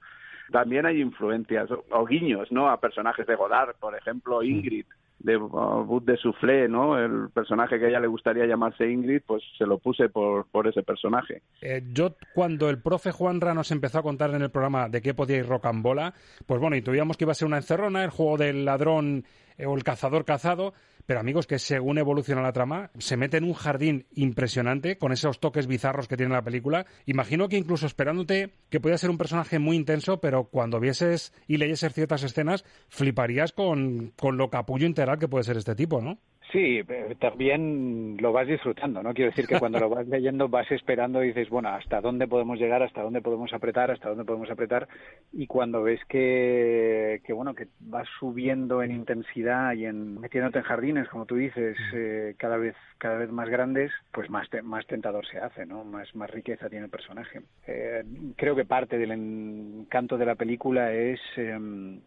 También 0.51 0.85
hay 0.85 1.01
influencias 1.01 1.69
o, 1.91 2.05
guiños, 2.05 2.49
¿no? 2.51 2.69
A 2.69 2.79
personajes 2.79 3.27
de 3.27 3.35
Godard, 3.35 3.75
por 3.75 3.95
ejemplo, 3.95 4.41
Ingrid, 4.41 4.85
de 5.19 5.35
uh, 5.35 6.01
de 6.01 6.15
Soufflé, 6.17 6.69
¿no? 6.69 6.97
El 6.97 7.29
personaje 7.33 7.77
que 7.77 7.85
a 7.85 7.89
ella 7.89 7.99
le 7.99 8.07
gustaría 8.07 8.45
llamarse 8.45 8.89
Ingrid, 8.89 9.21
pues 9.25 9.43
se 9.57 9.65
lo 9.65 9.79
puse 9.79 10.07
por, 10.07 10.47
por 10.47 10.65
ese 10.65 10.81
personaje. 10.81 11.41
Eh, 11.61 11.81
yo, 11.91 12.15
cuando 12.33 12.69
el 12.69 12.81
profe 12.81 13.11
Juanra 13.11 13.53
nos 13.53 13.71
empezó 13.71 13.99
a 13.99 14.03
contar 14.03 14.33
en 14.33 14.43
el 14.43 14.49
programa 14.49 14.87
de 14.87 15.01
qué 15.01 15.13
podía 15.13 15.37
ir 15.37 15.47
rocambola, 15.47 16.13
pues 16.45 16.61
bueno, 16.61 16.77
intuíamos 16.77 17.17
que 17.17 17.25
iba 17.25 17.31
a 17.31 17.35
ser 17.35 17.47
una 17.47 17.57
encerrona, 17.57 18.03
el 18.03 18.11
juego 18.11 18.37
del 18.37 18.63
ladrón 18.63 19.25
eh, 19.57 19.65
o 19.65 19.75
el 19.75 19.83
cazador 19.83 20.23
cazado, 20.23 20.73
pero 21.05 21.19
amigos, 21.19 21.47
que 21.47 21.59
según 21.59 21.97
evoluciona 21.97 22.41
la 22.41 22.53
trama, 22.53 22.91
se 22.97 23.17
mete 23.17 23.37
en 23.37 23.43
un 23.43 23.53
jardín 23.53 24.05
impresionante 24.13 24.97
con 24.97 25.11
esos 25.11 25.39
toques 25.39 25.67
bizarros 25.67 26.07
que 26.07 26.17
tiene 26.17 26.33
la 26.33 26.43
película. 26.43 26.85
Imagino 27.05 27.49
que 27.49 27.57
incluso 27.57 27.85
esperándote 27.85 28.51
que 28.69 28.79
pueda 28.79 28.97
ser 28.97 29.09
un 29.09 29.17
personaje 29.17 29.59
muy 29.59 29.75
intenso, 29.75 30.21
pero 30.21 30.45
cuando 30.45 30.79
vieses 30.79 31.33
y 31.47 31.57
leyeses 31.57 31.93
ciertas 31.93 32.23
escenas, 32.23 32.63
fliparías 32.89 33.51
con, 33.51 34.13
con 34.15 34.37
lo 34.37 34.49
capullo 34.49 34.87
integral 34.87 35.19
que 35.19 35.27
puede 35.27 35.43
ser 35.43 35.57
este 35.57 35.75
tipo, 35.75 36.01
¿no? 36.01 36.19
Sí, 36.53 36.83
eh, 36.87 37.15
también 37.19 38.15
lo 38.19 38.31
vas 38.31 38.47
disfrutando, 38.47 39.01
¿no? 39.01 39.11
Quiero 39.15 39.31
decir 39.31 39.47
que 39.47 39.57
cuando 39.57 39.79
lo 39.79 39.89
vas 39.89 40.07
leyendo 40.07 40.49
vas 40.49 40.71
esperando 40.71 41.23
y 41.23 41.29
dices, 41.29 41.49
bueno, 41.49 41.69
¿hasta 41.69 41.99
dónde 41.99 42.27
podemos 42.27 42.59
llegar? 42.59 42.83
¿Hasta 42.83 43.01
dónde 43.01 43.21
podemos 43.21 43.51
apretar? 43.53 43.89
¿Hasta 43.89 44.09
dónde 44.09 44.23
podemos 44.23 44.51
apretar? 44.51 44.87
Y 45.31 45.47
cuando 45.47 45.81
ves 45.81 45.99
que, 46.07 47.21
que 47.25 47.33
bueno, 47.33 47.55
que 47.55 47.69
vas 47.79 48.07
subiendo 48.19 48.83
en 48.83 48.91
intensidad 48.91 49.73
y 49.73 49.85
en 49.87 50.21
metiéndote 50.21 50.59
en 50.59 50.65
jardines, 50.65 51.09
como 51.09 51.25
tú 51.25 51.37
dices, 51.37 51.75
eh, 51.91 52.35
cada 52.37 52.57
vez 52.57 52.75
cada 52.99 53.17
vez 53.17 53.31
más 53.31 53.49
grandes, 53.49 53.91
pues 54.11 54.29
más 54.29 54.47
más 54.61 54.85
tentador 54.85 55.25
se 55.25 55.39
hace, 55.39 55.65
¿no? 55.65 55.83
Más 55.83 56.13
más 56.13 56.29
riqueza 56.29 56.69
tiene 56.69 56.85
el 56.85 56.91
personaje. 56.91 57.41
Eh, 57.65 58.03
creo 58.35 58.55
que 58.55 58.65
parte 58.65 58.99
del 58.99 59.11
encanto 59.11 60.19
de 60.19 60.25
la 60.27 60.35
película 60.35 60.93
es 60.93 61.19
em, 61.35 61.99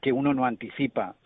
que 0.00 0.12
uno 0.12 0.32
no 0.34 0.44
anticipa 0.44 1.16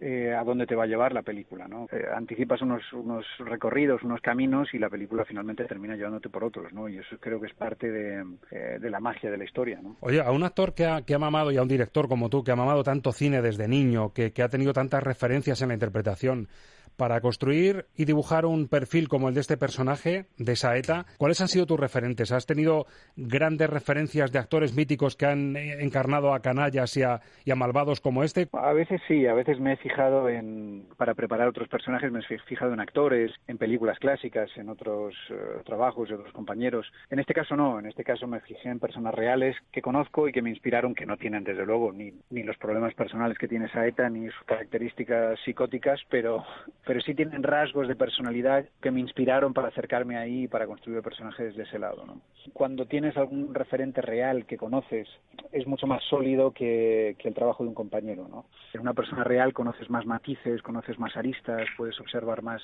eh, 0.00 0.34
a 0.34 0.42
dónde 0.44 0.66
te 0.66 0.74
va 0.74 0.84
a 0.84 0.86
llevar 0.86 1.12
la 1.12 1.22
película, 1.22 1.68
¿no? 1.68 1.86
Eh, 1.92 2.06
anticipas 2.14 2.62
unos, 2.62 2.82
unos 2.92 3.26
recorridos, 3.38 4.02
unos 4.02 4.20
caminos 4.20 4.72
y 4.72 4.78
la 4.78 4.88
película 4.88 5.24
finalmente 5.26 5.64
termina 5.66 5.94
llevándote 5.94 6.30
por 6.30 6.42
otros, 6.42 6.72
¿no? 6.72 6.88
Y 6.88 6.98
eso 6.98 7.18
creo 7.20 7.40
que 7.40 7.48
es 7.48 7.54
parte 7.54 7.90
de, 7.90 8.24
eh, 8.50 8.78
de 8.80 8.90
la 8.90 9.00
magia 9.00 9.30
de 9.30 9.36
la 9.36 9.44
historia, 9.44 9.80
¿no? 9.82 9.96
Oye, 10.00 10.20
a 10.20 10.30
un 10.30 10.42
actor 10.42 10.74
que 10.74 10.86
ha, 10.86 11.02
que 11.02 11.14
ha 11.14 11.18
mamado 11.18 11.52
y 11.52 11.58
a 11.58 11.62
un 11.62 11.68
director 11.68 12.08
como 12.08 12.30
tú, 12.30 12.42
que 12.42 12.50
ha 12.50 12.56
mamado 12.56 12.82
tanto 12.82 13.12
cine 13.12 13.42
desde 13.42 13.68
niño, 13.68 14.12
que, 14.14 14.32
que 14.32 14.42
ha 14.42 14.48
tenido 14.48 14.72
tantas 14.72 15.02
referencias 15.02 15.60
en 15.60 15.68
la 15.68 15.74
interpretación, 15.74 16.48
para 16.96 17.20
construir 17.20 17.86
y 17.96 18.04
dibujar 18.04 18.44
un 18.46 18.68
perfil 18.68 19.08
como 19.08 19.28
el 19.28 19.34
de 19.34 19.40
este 19.40 19.56
personaje, 19.56 20.26
de 20.38 20.56
Saeta, 20.56 21.06
¿cuáles 21.18 21.40
han 21.40 21.48
sido 21.48 21.66
tus 21.66 21.80
referentes? 21.80 22.32
¿Has 22.32 22.46
tenido 22.46 22.86
grandes 23.16 23.70
referencias 23.70 24.32
de 24.32 24.38
actores 24.38 24.74
míticos 24.74 25.16
que 25.16 25.26
han 25.26 25.56
encarnado 25.56 26.34
a 26.34 26.40
canallas 26.40 26.96
y 26.96 27.02
a, 27.02 27.20
malvados 27.56 28.00
como 28.00 28.22
este? 28.22 28.48
A 28.52 28.72
veces 28.72 29.00
sí, 29.08 29.26
a 29.26 29.34
veces 29.34 29.58
me 29.60 29.74
he 29.74 29.76
fijado 29.76 30.28
en, 30.28 30.86
para 30.96 31.14
preparar 31.14 31.48
otros 31.48 31.68
personajes, 31.68 32.10
me 32.12 32.20
he 32.20 32.38
fijado 32.46 32.72
en 32.72 32.80
actores, 32.80 33.32
en 33.48 33.58
películas 33.58 33.98
clásicas, 33.98 34.50
en 34.56 34.68
otros 34.68 35.14
eh, 35.30 35.34
trabajos 35.64 36.08
de 36.08 36.14
otros 36.14 36.32
compañeros. 36.32 36.90
En 37.10 37.18
este 37.18 37.34
caso 37.34 37.56
no, 37.56 37.78
en 37.78 37.86
este 37.86 38.04
caso 38.04 38.26
me 38.26 38.40
fijé 38.40 38.68
en 38.68 38.78
personas 38.78 39.14
reales 39.14 39.56
que 39.72 39.82
conozco 39.82 40.28
y 40.28 40.32
que 40.32 40.42
me 40.42 40.50
inspiraron, 40.50 40.94
que 40.94 41.06
no 41.06 41.16
tienen 41.16 41.44
desde 41.44 41.66
luego 41.66 41.92
ni, 41.92 42.12
ni 42.30 42.42
los 42.42 42.56
problemas 42.56 42.94
personales 42.94 43.38
que 43.38 43.48
tiene 43.48 43.70
Saeta, 43.70 44.08
ni 44.08 44.28
sus 44.30 44.44
características 44.44 45.38
psicóticas, 45.44 46.00
pero 46.08 46.44
pero 46.86 47.00
sí 47.00 47.14
tienen 47.14 47.42
rasgos 47.42 47.88
de 47.88 47.96
personalidad 47.96 48.64
que 48.80 48.90
me 48.90 49.00
inspiraron 49.00 49.52
para 49.52 49.68
acercarme 49.68 50.16
ahí 50.16 50.44
y 50.44 50.48
para 50.48 50.66
construir 50.66 51.02
personajes 51.02 51.54
de 51.56 51.64
ese 51.64 51.78
lado. 51.78 52.04
¿no? 52.06 52.20
Cuando 52.52 52.86
tienes 52.86 53.16
algún 53.16 53.54
referente 53.54 54.00
real 54.00 54.46
que 54.46 54.56
conoces, 54.56 55.08
es 55.52 55.66
mucho 55.66 55.86
más 55.86 56.02
sólido 56.04 56.52
que, 56.52 57.16
que 57.18 57.28
el 57.28 57.34
trabajo 57.34 57.62
de 57.62 57.68
un 57.68 57.74
compañero. 57.74 58.26
¿no? 58.28 58.46
En 58.72 58.80
una 58.80 58.94
persona 58.94 59.24
real 59.24 59.52
conoces 59.52 59.90
más 59.90 60.06
matices, 60.06 60.62
conoces 60.62 60.98
más 60.98 61.16
aristas, 61.16 61.66
puedes 61.76 61.98
observar 62.00 62.42
más 62.42 62.62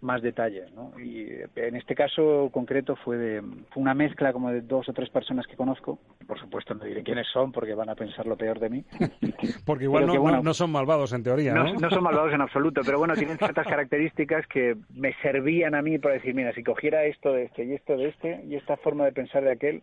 más 0.00 0.22
detalles, 0.22 0.70
¿no? 0.72 0.92
Y 0.98 1.22
eh, 1.22 1.48
en 1.56 1.76
este 1.76 1.94
caso 1.94 2.50
concreto 2.52 2.96
fue 2.96 3.16
de 3.16 3.42
fue 3.70 3.82
una 3.82 3.94
mezcla 3.94 4.32
como 4.32 4.50
de 4.50 4.60
dos 4.60 4.88
o 4.88 4.92
tres 4.92 5.08
personas 5.10 5.46
que 5.46 5.56
conozco. 5.56 5.98
Por 6.26 6.38
supuesto 6.38 6.74
no 6.74 6.84
diré 6.84 7.02
quiénes 7.02 7.26
son 7.32 7.52
porque 7.52 7.74
van 7.74 7.88
a 7.88 7.94
pensar 7.94 8.26
lo 8.26 8.36
peor 8.36 8.58
de 8.58 8.70
mí. 8.70 8.84
porque 9.64 9.84
igual 9.84 10.06
no, 10.06 10.42
no, 10.42 10.54
son 10.54 10.70
malvados 10.70 11.12
en 11.12 11.22
teoría, 11.22 11.54
¿no? 11.54 11.72
¿no? 11.72 11.90
son 11.90 12.02
malvados 12.02 12.32
en 12.32 12.40
absoluto, 12.40 12.82
pero 12.84 12.98
bueno, 12.98 13.14
tienen 13.14 13.38
ciertas 13.38 13.66
características 13.66 14.46
que 14.46 14.76
me 14.94 15.14
servían 15.22 15.74
a 15.74 15.82
mí 15.82 15.98
para 15.98 16.14
decir, 16.14 16.34
mira, 16.34 16.52
si 16.52 16.62
cogiera 16.62 17.04
esto 17.04 17.32
de 17.32 17.44
este 17.44 17.64
y 17.64 17.72
esto 17.72 17.96
de 17.96 18.08
este 18.08 18.44
y 18.46 18.56
esta 18.56 18.76
forma 18.76 19.04
de 19.04 19.12
pensar 19.12 19.42
de 19.44 19.52
aquel, 19.52 19.82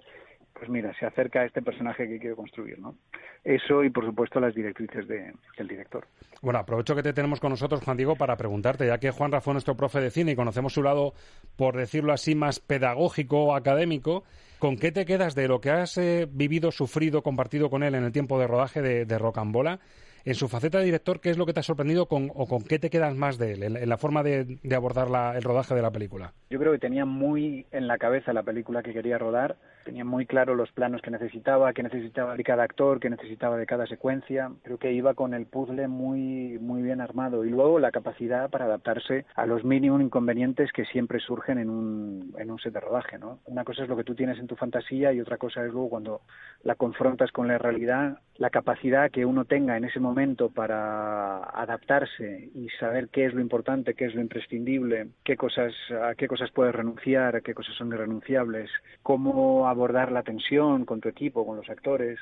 pues 0.54 0.70
mira, 0.70 0.94
se 1.00 1.06
acerca 1.06 1.42
a 1.42 1.46
este 1.46 1.62
personaje 1.62 2.08
que 2.08 2.20
quiero 2.20 2.36
construir, 2.36 2.80
¿no? 2.80 2.96
Eso 3.44 3.84
y, 3.84 3.90
por 3.90 4.06
supuesto, 4.06 4.40
las 4.40 4.54
directrices 4.54 5.08
de, 5.08 5.34
del 5.58 5.68
director. 5.68 6.06
Bueno, 6.42 6.60
aprovecho 6.60 6.96
que 6.96 7.04
te 7.04 7.14
tenemos 7.14 7.40
con 7.40 7.52
nosotros, 7.52 7.84
Juan 7.84 7.98
Diego, 7.98 8.16
para 8.16 8.38
preguntarte, 8.38 8.86
ya 8.86 9.00
que 9.00 9.12
Juan 9.12 9.32
fue 9.42 9.54
nuestro 9.54 9.76
profe 9.76 10.00
de 10.00 10.12
cine 10.12 10.32
y 10.32 10.36
conocemos 10.36 10.74
su 10.74 10.84
lado, 10.84 11.14
por 11.56 11.76
decirlo 11.76 12.14
así, 12.14 12.36
más 12.36 12.60
pedagógico 12.60 13.46
o 13.46 13.56
académico, 13.56 14.24
¿con 14.60 14.78
qué 14.78 14.92
te 14.92 15.06
quedas 15.06 15.36
de 15.36 15.48
lo 15.48 15.62
que 15.62 15.72
has 15.72 15.98
eh, 15.98 16.28
vivido, 16.32 16.72
sufrido, 16.72 17.24
compartido 17.24 17.70
con 17.70 17.84
él 17.84 17.96
en 17.96 18.04
el 18.04 18.12
tiempo 18.12 18.40
de 18.40 18.48
rodaje 18.48 18.82
de, 18.82 19.06
de 19.06 19.18
Rocambola? 19.18 19.80
En 20.24 20.36
su 20.36 20.48
faceta 20.48 20.78
de 20.78 20.86
director, 20.86 21.20
¿qué 21.20 21.32
es 21.32 21.38
lo 21.38 21.48
que 21.48 21.54
te 21.54 21.62
ha 21.62 21.64
sorprendido 21.64 22.06
con, 22.06 22.32
o 22.36 22.48
con 22.48 22.64
qué 22.64 22.78
te 22.78 22.92
quedas 22.92 23.16
más 23.16 23.40
de 23.40 23.54
él, 23.54 23.64
en, 23.64 23.90
la 23.90 23.98
forma 23.98 24.22
de, 24.22 24.60
de 24.62 24.76
abordar 24.76 25.10
la, 25.10 25.36
el 25.36 25.42
rodaje 25.42 25.74
de 25.74 25.82
la 25.82 25.90
película? 25.90 26.34
Yo 26.52 26.60
creo 26.60 26.72
que 26.72 26.78
tenía 26.78 27.06
muy 27.06 27.66
en 27.72 27.88
la 27.88 27.98
cabeza 27.98 28.32
la 28.32 28.44
película 28.44 28.84
que 28.84 28.94
quería 28.94 29.18
rodar 29.18 29.58
tenía 29.84 30.06
muy 30.06 30.26
claro 30.26 30.56
los 30.56 30.72
planos 30.72 31.02
que 31.02 31.12
necesitaba, 31.12 31.74
qué 31.74 31.84
necesitaba 31.84 32.36
de 32.36 32.44
cada 32.44 32.64
actor, 32.64 33.00
qué 33.00 33.10
necesitaba 33.10 33.58
de 33.58 33.66
cada 33.66 33.88
secuencia. 33.88 34.52
Creo 34.64 34.78
que 34.78 34.92
iba 34.92 35.14
con 35.14 35.34
el 35.34 35.46
puzzle 35.46 35.88
muy, 35.88 36.58
muy 36.60 36.82
bien 36.82 37.02
armado 37.02 37.46
y 37.46 37.50
luego 37.50 37.80
la 37.80 37.92
capacidad 37.92 38.50
para 38.50 38.66
adaptarse 38.66 39.26
a 39.36 39.46
los 39.46 39.64
mínimos 39.64 40.02
inconvenientes 40.02 40.72
que 40.72 40.86
siempre 40.86 41.20
surgen 41.20 41.58
en 41.58 41.70
un, 41.70 42.34
en 42.38 42.52
un 42.52 42.60
set 42.60 42.74
de 42.74 42.80
rodaje. 42.80 43.18
¿no? 43.18 43.40
Una 43.46 43.64
cosa 43.64 43.84
es 43.84 43.90
lo 43.90 43.98
que 43.98 44.04
tú 44.04 44.16
tienes 44.16 44.40
en 44.40 44.48
tu 44.48 44.56
fantasía 44.56 45.14
y 45.14 45.22
otra 45.22 45.38
cosa 45.38 45.66
es 45.66 45.72
luego 45.72 45.90
cuando 45.90 46.22
la 46.64 46.76
confrontas 46.76 47.32
con 47.32 47.48
la 47.48 47.58
realidad, 47.58 48.20
la 48.38 48.50
capacidad 48.50 49.12
que 49.12 49.26
uno 49.26 49.46
tenga 49.46 49.78
en 49.78 49.86
ese 49.86 50.00
momento 50.00 50.50
para 50.50 51.44
adaptarse 51.44 52.50
y 52.54 52.70
saber 52.80 53.10
qué 53.10 53.26
es 53.26 53.34
lo 53.34 53.42
importante, 53.42 53.94
qué 53.94 54.06
es 54.06 54.16
lo 54.16 54.22
imprescindible, 54.22 55.08
qué 55.24 55.38
cosas, 55.38 55.74
a 56.04 56.16
qué 56.16 56.28
cosas 56.28 56.52
puedes 56.52 56.74
renunciar, 56.74 57.36
a 57.36 57.42
qué 57.42 57.54
cosas 57.54 57.76
son 57.76 57.90
irrenunciables, 57.90 58.70
cómo 59.04 59.68
abordar 59.72 60.12
la 60.12 60.24
tensión 60.24 60.86
con 60.86 61.02
tu 61.02 61.10
equipo, 61.10 61.46
con 61.46 61.58
los 61.58 61.70
actores. 61.70 62.20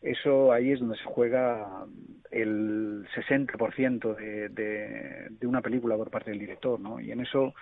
Eso 0.00 0.52
ahí 0.52 0.72
es 0.72 0.80
donde 0.80 0.96
se 0.96 1.04
juega 1.04 1.84
el 2.30 3.06
60% 3.14 4.16
de, 4.16 4.48
de, 4.48 5.46
una 5.46 5.60
película 5.60 5.96
por 5.96 6.10
parte 6.10 6.30
del 6.30 6.40
director, 6.40 6.80
¿no? 6.80 6.98
Y 6.98 7.12
en 7.12 7.20
eso 7.20 7.54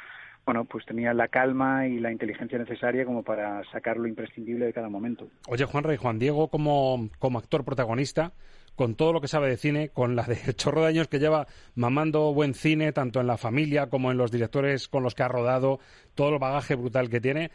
bueno, 0.47 0.65
pues 0.65 0.87
tenía 0.87 1.13
la 1.13 1.29
calma 1.29 1.87
y 1.87 2.01
la 2.01 2.11
inteligencia 2.11 2.59
necesaria 2.59 3.05
como 3.05 3.23
para 3.23 3.63
sacar 3.71 3.99
lo 3.99 4.09
imprescindible 4.09 4.67
de 4.67 4.73
cada 4.73 4.89
momento. 4.89 5.29
Oye, 5.49 5.65
Juan 5.65 5.85
Rey, 5.85 5.97
Juan 5.97 6.19
Diego 6.19 6.49
como, 6.49 7.11
como 7.19 7.39
actor 7.39 7.65
protagonista, 7.65 8.33
con 8.75 8.95
todo 8.95 9.13
lo 9.13 9.21
que 9.21 9.29
sabe 9.29 9.49
de 9.49 9.57
cine, 9.57 9.91
con 9.91 10.17
la 10.17 10.23
de 10.23 10.37
chorro 10.55 10.83
de 10.83 10.89
años 10.89 11.09
que 11.09 11.19
lleva 11.19 11.47
mamando 11.75 12.33
buen 12.33 12.55
cine, 12.55 12.93
tanto 12.93 13.21
en 13.21 13.27
la 13.27 13.37
familia 13.37 13.89
como 13.91 14.11
en 14.11 14.17
los 14.17 14.31
directores 14.31 14.89
con 14.89 15.03
los 15.03 15.15
que 15.15 15.23
ha 15.23 15.29
rodado, 15.29 15.79
todo 16.15 16.31
el 16.31 16.39
bagaje 16.39 16.75
brutal 16.75 17.11
que 17.11 17.21
tiene, 17.21 17.51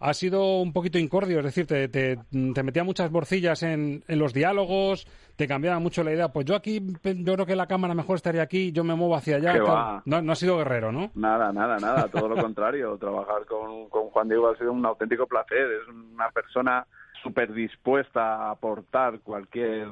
ha 0.00 0.12
sido 0.14 0.60
un 0.60 0.72
poquito 0.72 0.98
incordio, 0.98 1.38
es 1.38 1.44
decir, 1.44 1.66
te, 1.66 1.88
te, 1.88 2.62
metía 2.62 2.84
muchas 2.84 3.10
borcillas 3.10 3.62
en, 3.62 4.04
en, 4.06 4.18
los 4.18 4.34
diálogos, 4.34 5.06
te 5.36 5.46
cambiaba 5.48 5.78
mucho 5.78 6.04
la 6.04 6.12
idea. 6.12 6.28
Pues 6.28 6.46
yo 6.46 6.56
aquí, 6.56 6.82
yo 7.02 7.34
creo 7.34 7.46
que 7.46 7.56
la 7.56 7.66
cámara 7.66 7.94
mejor 7.94 8.16
estaría 8.16 8.42
aquí, 8.42 8.72
yo 8.72 8.84
me 8.84 8.94
muevo 8.94 9.16
hacia 9.16 9.36
allá. 9.36 10.02
No, 10.04 10.22
no, 10.22 10.32
ha 10.32 10.36
sido 10.36 10.58
guerrero, 10.58 10.92
¿no? 10.92 11.10
Nada, 11.14 11.52
nada, 11.52 11.78
nada, 11.78 12.08
todo 12.08 12.28
lo 12.28 12.36
contrario. 12.42 12.96
Trabajar 12.98 13.46
con, 13.46 13.88
con 13.88 14.10
Juan 14.10 14.28
Diego 14.28 14.48
ha 14.48 14.56
sido 14.56 14.72
un 14.72 14.84
auténtico 14.84 15.26
placer. 15.26 15.70
Es 15.70 15.88
una 15.88 16.30
persona 16.30 16.86
súper 17.24 17.52
dispuesta 17.52 18.36
a 18.36 18.50
aportar 18.50 19.20
cualquier 19.20 19.88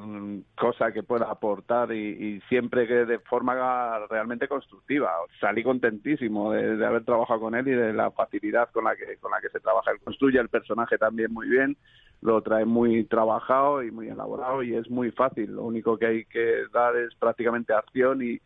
cosa 0.55 0.93
que 0.93 1.03
pueda 1.03 1.31
aportar 1.31 1.93
y, 1.93 2.41
siempre 2.49 2.87
que 2.87 3.07
de 3.07 3.19
forma 3.21 4.07
realmente 4.09 4.47
constructiva. 4.47 5.11
Salí 5.41 5.65
contentísimo 5.65 6.53
de, 6.53 6.77
de, 6.77 6.87
haber 6.87 7.05
trabajado 7.05 7.41
con 7.41 7.55
él 7.55 7.67
y 7.67 7.73
de 7.73 7.93
la 7.95 8.11
facilidad 8.11 8.69
con 8.71 8.85
la 8.85 8.95
que 8.95 9.17
con 9.17 9.31
la 9.33 9.41
que 9.41 9.49
se 9.49 9.61
trabaja. 9.61 9.91
Él 9.91 10.01
construye 10.05 10.39
el 10.39 10.51
personaje 10.51 10.99
también 10.99 11.33
muy 11.33 11.49
bien, 11.49 11.77
lo 12.21 12.43
trae 12.43 12.67
muy 12.67 13.05
trabajado 13.05 13.83
y 13.83 13.91
muy 13.91 14.09
elaborado 14.09 14.63
y 14.63 14.75
es 14.75 14.89
muy 14.91 15.11
fácil. 15.11 15.57
Lo 15.57 15.65
único 15.65 15.99
que 15.99 16.07
hay 16.07 16.25
que 16.27 16.65
dar 16.73 16.95
es 16.97 17.15
prácticamente 17.15 17.73
acción 17.73 18.23
y, 18.23 18.41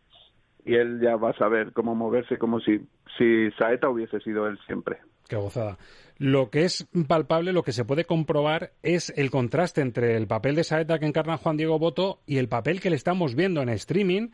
y 0.65 0.75
él 0.75 1.01
ya 1.01 1.17
va 1.17 1.31
a 1.31 1.39
saber 1.39 1.73
cómo 1.73 1.95
moverse 1.95 2.39
como 2.39 2.61
si, 2.61 2.87
si 3.19 3.51
Saeta 3.59 3.89
hubiese 3.89 4.21
sido 4.21 4.47
él 4.47 4.59
siempre. 4.67 4.99
Qué 5.29 5.37
gozada. 5.37 5.79
Lo 6.19 6.51
que 6.51 6.65
es 6.65 6.87
palpable, 7.09 7.53
lo 7.53 7.63
que 7.63 7.73
se 7.73 7.85
puede 7.85 8.05
comprobar 8.05 8.73
es 8.83 9.13
el 9.17 9.31
contraste 9.31 9.81
entre 9.81 10.17
el 10.17 10.27
papel 10.27 10.55
de 10.55 10.65
Saeta 10.65 10.99
que 10.99 11.07
encarna 11.07 11.37
Juan 11.37 11.57
Diego 11.57 11.79
Boto 11.79 12.23
y 12.27 12.39
el 12.39 12.49
papel 12.49 12.81
que 12.81 12.91
le 12.91 12.97
estamos 12.97 13.35
viendo 13.35 13.61
en 13.61 13.69
streaming 13.69 14.31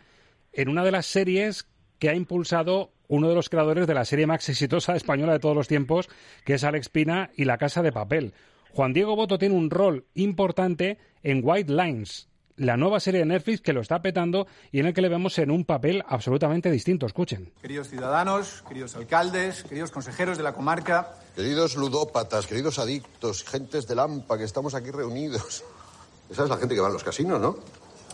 en 0.53 0.69
una 0.69 0.85
de 0.85 0.93
las 0.93 1.07
series 1.07 1.67
que 1.99 2.09
ha 2.09 2.15
impulsado 2.15 2.93
uno 3.09 3.29
de 3.29 3.35
los 3.35 3.49
creadores 3.49 3.87
de 3.87 3.95
la 3.95 4.05
serie 4.05 4.27
más 4.27 4.49
exitosa 4.49 4.97
española 4.97 5.33
de 5.33 5.39
todos 5.39 5.57
los 5.57 5.69
tiempos, 5.69 6.09
que 6.45 6.55
es 6.55 6.65
Alex 6.65 6.89
Pina 6.89 7.31
y 7.37 7.45
La 7.45 7.59
Casa 7.59 7.83
de 7.83 7.93
Papel. 7.93 8.33
Juan 8.71 8.93
Diego 8.93 9.17
Boto 9.17 9.39
tiene 9.39 9.55
un 9.55 9.71
rol 9.71 10.07
importante 10.15 10.99
en 11.23 11.41
White 11.43 11.73
Lines, 11.73 12.29
la 12.63 12.77
nueva 12.77 13.01
serie 13.01 13.21
de 13.21 13.27
Netflix 13.27 13.61
que 13.61 13.73
lo 13.73 13.81
está 13.81 14.01
petando 14.01 14.47
y 14.71 14.81
en 14.81 14.87
el 14.87 14.95
que 14.95 15.03
le 15.03 15.09
vemos 15.09 15.39
en 15.39 15.51
un 15.51 15.65
papel 15.65 16.03
absolutamente 16.07 16.71
distinto. 16.71 17.07
Escuchen. 17.07 17.53
Queridos 17.61 17.89
ciudadanos, 17.89 18.63
queridos 18.69 18.95
alcaldes, 18.97 19.65
queridos 19.65 19.91
consejeros 19.91 20.37
de 20.37 20.45
la 20.45 20.53
comarca. 20.53 21.15
Queridos 21.35 21.77
ludópatas, 21.77 22.47
queridos 22.47 22.79
adictos, 22.79 23.45
gentes 23.45 23.87
de 23.87 23.95
Lampa 23.95 24.39
que 24.39 24.45
estamos 24.45 24.75
aquí 24.75 24.91
reunidos. 24.91 25.65
Esa 26.31 26.45
es 26.45 26.49
la 26.49 26.57
gente 26.57 26.75
que 26.75 26.81
va 26.81 26.89
a 26.89 26.93
los 26.93 27.05
casinos, 27.05 27.41
¿no? 27.41 27.57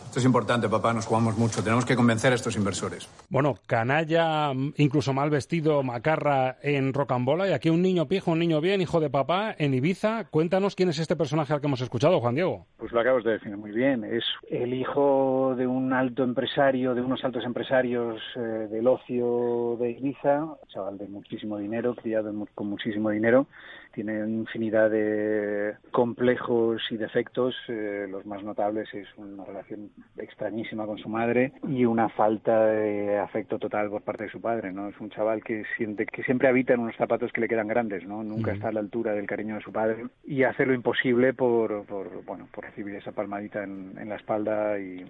Esto 0.05 0.19
es 0.19 0.25
importante, 0.25 0.67
papá, 0.67 0.93
nos 0.93 1.05
jugamos 1.05 1.37
mucho. 1.37 1.63
Tenemos 1.63 1.85
que 1.85 1.95
convencer 1.95 2.31
a 2.31 2.35
estos 2.35 2.55
inversores. 2.55 3.07
Bueno, 3.29 3.55
canalla, 3.67 4.51
incluso 4.77 5.13
mal 5.13 5.29
vestido, 5.29 5.83
macarra 5.83 6.57
en 6.61 6.93
Rocambola 6.93 7.47
y 7.47 7.53
aquí 7.53 7.69
un 7.69 7.81
niño 7.81 8.07
pijo, 8.07 8.31
un 8.31 8.39
niño 8.39 8.59
bien, 8.59 8.81
hijo 8.81 8.99
de 8.99 9.09
papá, 9.09 9.55
en 9.57 9.73
Ibiza. 9.73 10.25
Cuéntanos 10.29 10.75
quién 10.75 10.89
es 10.89 10.99
este 10.99 11.15
personaje 11.15 11.53
al 11.53 11.61
que 11.61 11.67
hemos 11.67 11.81
escuchado, 11.81 12.19
Juan 12.19 12.35
Diego. 12.35 12.65
Pues 12.77 12.91
lo 12.91 12.99
acabas 12.99 13.23
de 13.23 13.33
definir 13.33 13.57
muy 13.57 13.71
bien. 13.71 14.03
Es 14.03 14.23
el 14.49 14.73
hijo 14.73 15.53
de 15.55 15.67
un 15.67 15.93
alto 15.93 16.23
empresario, 16.23 16.95
de 16.95 17.01
unos 17.01 17.23
altos 17.23 17.43
empresarios 17.43 18.19
eh, 18.35 18.39
del 18.39 18.87
ocio 18.87 19.77
de 19.79 19.91
Ibiza, 19.91 20.45
chaval 20.73 20.97
de 20.97 21.07
muchísimo 21.07 21.57
dinero, 21.57 21.93
criado 21.95 22.33
con 22.55 22.67
muchísimo 22.67 23.09
dinero 23.11 23.47
tiene 23.93 24.19
infinidad 24.19 24.89
de 24.89 25.75
complejos 25.91 26.81
y 26.91 26.97
defectos. 26.97 27.55
Eh, 27.67 28.07
los 28.09 28.25
más 28.25 28.43
notables 28.43 28.93
es 28.93 29.07
una 29.17 29.43
relación 29.43 29.89
extrañísima 30.17 30.85
con 30.85 30.97
su 30.97 31.09
madre 31.09 31.53
y 31.67 31.85
una 31.85 32.09
falta 32.09 32.65
de 32.65 33.17
afecto 33.17 33.59
total 33.59 33.89
por 33.89 34.01
parte 34.01 34.25
de 34.25 34.31
su 34.31 34.41
padre. 34.41 34.71
no 34.71 34.89
Es 34.89 34.99
un 34.99 35.09
chaval 35.09 35.43
que 35.43 35.63
siente 35.77 36.05
que 36.05 36.23
siempre 36.23 36.47
habita 36.47 36.73
en 36.73 36.81
unos 36.81 36.95
zapatos 36.95 37.31
que 37.31 37.41
le 37.41 37.47
quedan 37.47 37.67
grandes, 37.67 38.05
no 38.05 38.23
nunca 38.23 38.51
está 38.51 38.69
a 38.69 38.71
la 38.71 38.79
altura 38.79 39.13
del 39.13 39.27
cariño 39.27 39.55
de 39.55 39.61
su 39.61 39.71
padre 39.71 40.05
y 40.23 40.43
hace 40.43 40.65
lo 40.65 40.73
imposible 40.73 41.33
por, 41.33 41.85
por 41.85 42.23
bueno 42.25 42.47
por 42.51 42.65
recibir 42.65 42.95
esa 42.95 43.11
palmadita 43.11 43.63
en, 43.63 43.97
en 43.99 44.09
la 44.09 44.15
espalda 44.15 44.79
y 44.79 45.05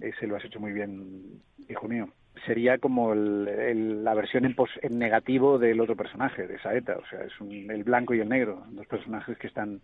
ese 0.00 0.26
lo 0.26 0.36
has 0.36 0.44
hecho 0.44 0.60
muy 0.60 0.72
bien, 0.72 1.40
hijo 1.68 1.88
mío 1.88 2.08
sería 2.46 2.78
como 2.78 3.12
el, 3.12 3.48
el, 3.48 4.04
la 4.04 4.14
versión 4.14 4.44
en, 4.44 4.54
pos, 4.54 4.70
en, 4.82 4.98
negativo 4.98 5.58
del 5.58 5.80
otro 5.80 5.96
personaje, 5.96 6.46
de 6.46 6.58
Saeta. 6.60 6.96
O 6.96 7.06
sea, 7.08 7.22
es 7.24 7.40
un, 7.40 7.70
el 7.70 7.84
blanco 7.84 8.14
y 8.14 8.20
el 8.20 8.28
negro, 8.28 8.64
dos 8.70 8.86
personajes 8.86 9.38
que 9.38 9.46
están 9.46 9.80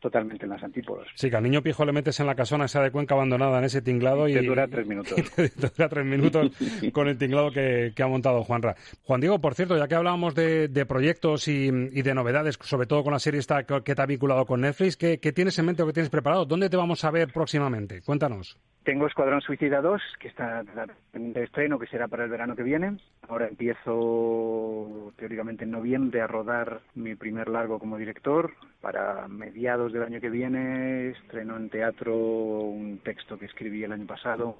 totalmente 0.00 0.44
en 0.44 0.50
las 0.50 0.62
antípodas. 0.62 1.06
Sí, 1.14 1.30
que 1.30 1.36
al 1.36 1.42
niño 1.42 1.62
pijo 1.62 1.84
le 1.84 1.92
metes 1.92 2.18
en 2.20 2.26
la 2.26 2.34
casona 2.34 2.64
esa 2.64 2.82
de 2.82 2.90
Cuenca 2.90 3.14
abandonada 3.14 3.58
en 3.58 3.64
ese 3.64 3.82
tinglado 3.82 4.28
y... 4.28 4.34
Te 4.34 4.42
dura 4.42 4.66
tres 4.70 4.86
minutos. 4.86 5.14
te 5.36 5.68
dura 5.68 5.88
tres 5.88 6.04
minutos 6.04 6.50
con 6.92 7.08
el 7.08 7.18
tinglado 7.18 7.50
que, 7.52 7.92
que, 7.94 8.02
ha 8.02 8.08
montado 8.08 8.42
Juanra. 8.42 8.74
Juan 9.04 9.20
Diego, 9.20 9.40
por 9.40 9.54
cierto, 9.54 9.76
ya 9.76 9.86
que 9.86 9.94
hablábamos 9.94 10.34
de, 10.34 10.68
de 10.68 10.86
proyectos 10.86 11.46
y, 11.48 11.68
y, 11.68 12.02
de 12.02 12.14
novedades, 12.14 12.58
sobre 12.62 12.86
todo 12.86 13.04
con 13.04 13.12
la 13.12 13.18
serie 13.18 13.40
esta 13.40 13.64
que, 13.64 13.82
que 13.82 13.94
te 13.94 14.02
ha 14.02 14.06
vinculado 14.06 14.46
con 14.46 14.62
Netflix, 14.62 14.96
¿qué, 14.96 15.18
¿qué, 15.20 15.32
tienes 15.32 15.58
en 15.58 15.66
mente 15.66 15.82
o 15.82 15.86
qué 15.86 15.92
tienes 15.92 16.10
preparado? 16.10 16.46
¿Dónde 16.46 16.70
te 16.70 16.76
vamos 16.76 17.04
a 17.04 17.10
ver 17.10 17.32
próximamente? 17.32 18.00
Cuéntanos. 18.02 18.58
Tengo 18.90 19.06
Escuadrón 19.06 19.40
Suicida 19.40 19.80
2, 19.80 20.02
que 20.18 20.26
está 20.26 20.64
en 21.12 21.32
de 21.32 21.44
estreno, 21.44 21.78
que 21.78 21.86
será 21.86 22.08
para 22.08 22.24
el 22.24 22.30
verano 22.30 22.56
que 22.56 22.64
viene. 22.64 22.96
Ahora 23.28 23.46
empiezo, 23.46 25.12
teóricamente, 25.16 25.62
en 25.62 25.70
noviembre 25.70 26.20
a 26.20 26.26
rodar 26.26 26.80
mi 26.96 27.14
primer 27.14 27.48
largo 27.48 27.78
como 27.78 27.96
director. 27.98 28.52
Para 28.80 29.28
mediados 29.28 29.92
del 29.92 30.02
año 30.02 30.20
que 30.20 30.28
viene 30.28 31.10
estreno 31.10 31.56
en 31.56 31.70
teatro 31.70 32.16
un 32.16 32.98
texto 33.04 33.38
que 33.38 33.44
escribí 33.44 33.84
el 33.84 33.92
año 33.92 34.08
pasado, 34.08 34.56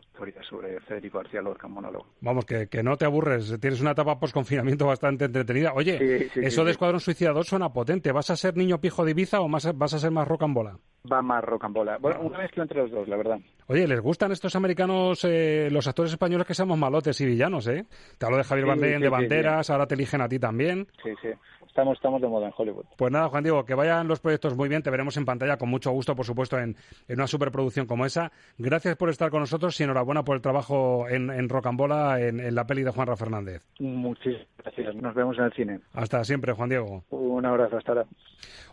sobre 0.49 0.79
Federico 0.83 1.19
García 1.19 1.43
Lorca, 1.43 1.67
monólogo. 1.67 2.07
Vamos, 2.21 2.45
que, 2.45 2.69
que 2.69 2.85
no 2.85 2.97
te 2.97 3.07
aburres. 3.07 3.59
Tienes 3.61 3.81
una 3.81 3.93
etapa 3.93 4.21
post-confinamiento 4.21 4.87
bastante 4.87 5.25
entretenida. 5.25 5.73
Oye, 5.75 5.99
sí, 5.99 6.29
sí, 6.35 6.41
eso 6.45 6.61
sí, 6.61 6.67
de 6.67 6.71
Escuadrón 6.71 7.01
Suicida 7.01 7.33
2 7.33 7.49
suena 7.49 7.73
potente. 7.73 8.13
¿Vas 8.13 8.31
a 8.31 8.37
ser 8.37 8.57
niño 8.57 8.81
pijo 8.81 9.05
de 9.05 9.11
Ibiza 9.11 9.41
o 9.41 9.49
más, 9.49 9.77
vas 9.77 9.95
a 9.95 9.99
ser 9.99 10.13
más 10.13 10.29
rock 10.29 10.45
and 10.45 10.55
bola? 10.55 10.79
Va 11.11 11.23
más 11.23 11.43
rock 11.43 11.65
and 11.65 11.75
bola. 11.75 11.99
Bueno, 11.99 12.21
una 12.21 12.39
mezcla 12.39 12.63
entre 12.63 12.83
los 12.83 12.91
dos, 12.91 13.09
la 13.09 13.17
verdad. 13.17 13.41
Oye, 13.71 13.87
¿les 13.87 14.01
gustan 14.01 14.33
estos 14.33 14.57
americanos, 14.57 15.21
eh, 15.23 15.69
los 15.71 15.87
actores 15.87 16.11
españoles 16.11 16.45
que 16.45 16.55
somos 16.55 16.77
malotes 16.77 17.21
y 17.21 17.25
villanos, 17.25 17.69
eh? 17.69 17.85
Te 18.19 18.27
hablo 18.27 18.37
de 18.37 18.43
Javier 18.43 18.65
sí, 18.65 18.69
Bardem, 18.69 18.97
sí, 18.97 19.03
de 19.05 19.09
Banderas, 19.09 19.67
sí, 19.67 19.73
ahora 19.73 19.87
te 19.87 19.95
eligen 19.95 20.21
a 20.21 20.29
ti 20.29 20.41
también. 20.41 20.89
Sí, 21.05 21.11
sí. 21.23 21.29
Estamos, 21.71 21.99
estamos 21.99 22.21
de 22.21 22.27
moda 22.27 22.49
en 22.49 22.53
Hollywood. 22.57 22.85
Pues 22.97 23.13
nada, 23.13 23.29
Juan 23.29 23.45
Diego, 23.45 23.65
que 23.65 23.75
vayan 23.75 24.09
los 24.09 24.19
proyectos 24.19 24.57
muy 24.57 24.69
bien. 24.69 24.83
Te 24.83 24.91
veremos 24.91 25.17
en 25.17 25.25
pantalla 25.25 25.57
con 25.57 25.69
mucho 25.69 25.93
gusto, 25.93 26.17
por 26.17 26.27
supuesto, 26.27 26.59
en, 26.59 26.77
en 27.07 27.15
una 27.15 27.29
superproducción 27.29 27.87
como 27.87 28.05
esa. 28.05 28.33
Gracias 28.59 28.97
por 28.97 29.09
estar 29.09 29.31
con 29.31 29.39
nosotros 29.39 29.79
y 29.81 29.85
enhorabuena 29.85 30.25
por 30.25 30.35
el 30.35 30.43
trabajo 30.43 31.09
en, 31.09 31.31
en 31.31 31.49
Rocambola, 31.49 32.21
en, 32.21 32.41
en 32.41 32.55
la 32.57 32.67
peli 32.67 32.83
de 32.83 32.91
Juanra 32.91 33.17
Fernández. 33.17 33.63
Muchísimas 33.79 34.47
gracias. 34.59 34.97
Nos 34.97 35.15
vemos 35.15 35.39
en 35.39 35.45
el 35.45 35.53
cine. 35.53 35.81
Hasta 35.95 36.25
siempre, 36.25 36.53
Juan 36.53 36.69
Diego. 36.69 37.05
Un 37.11 37.47
abrazo, 37.47 37.77
hasta 37.77 37.93
ahora. 37.93 38.07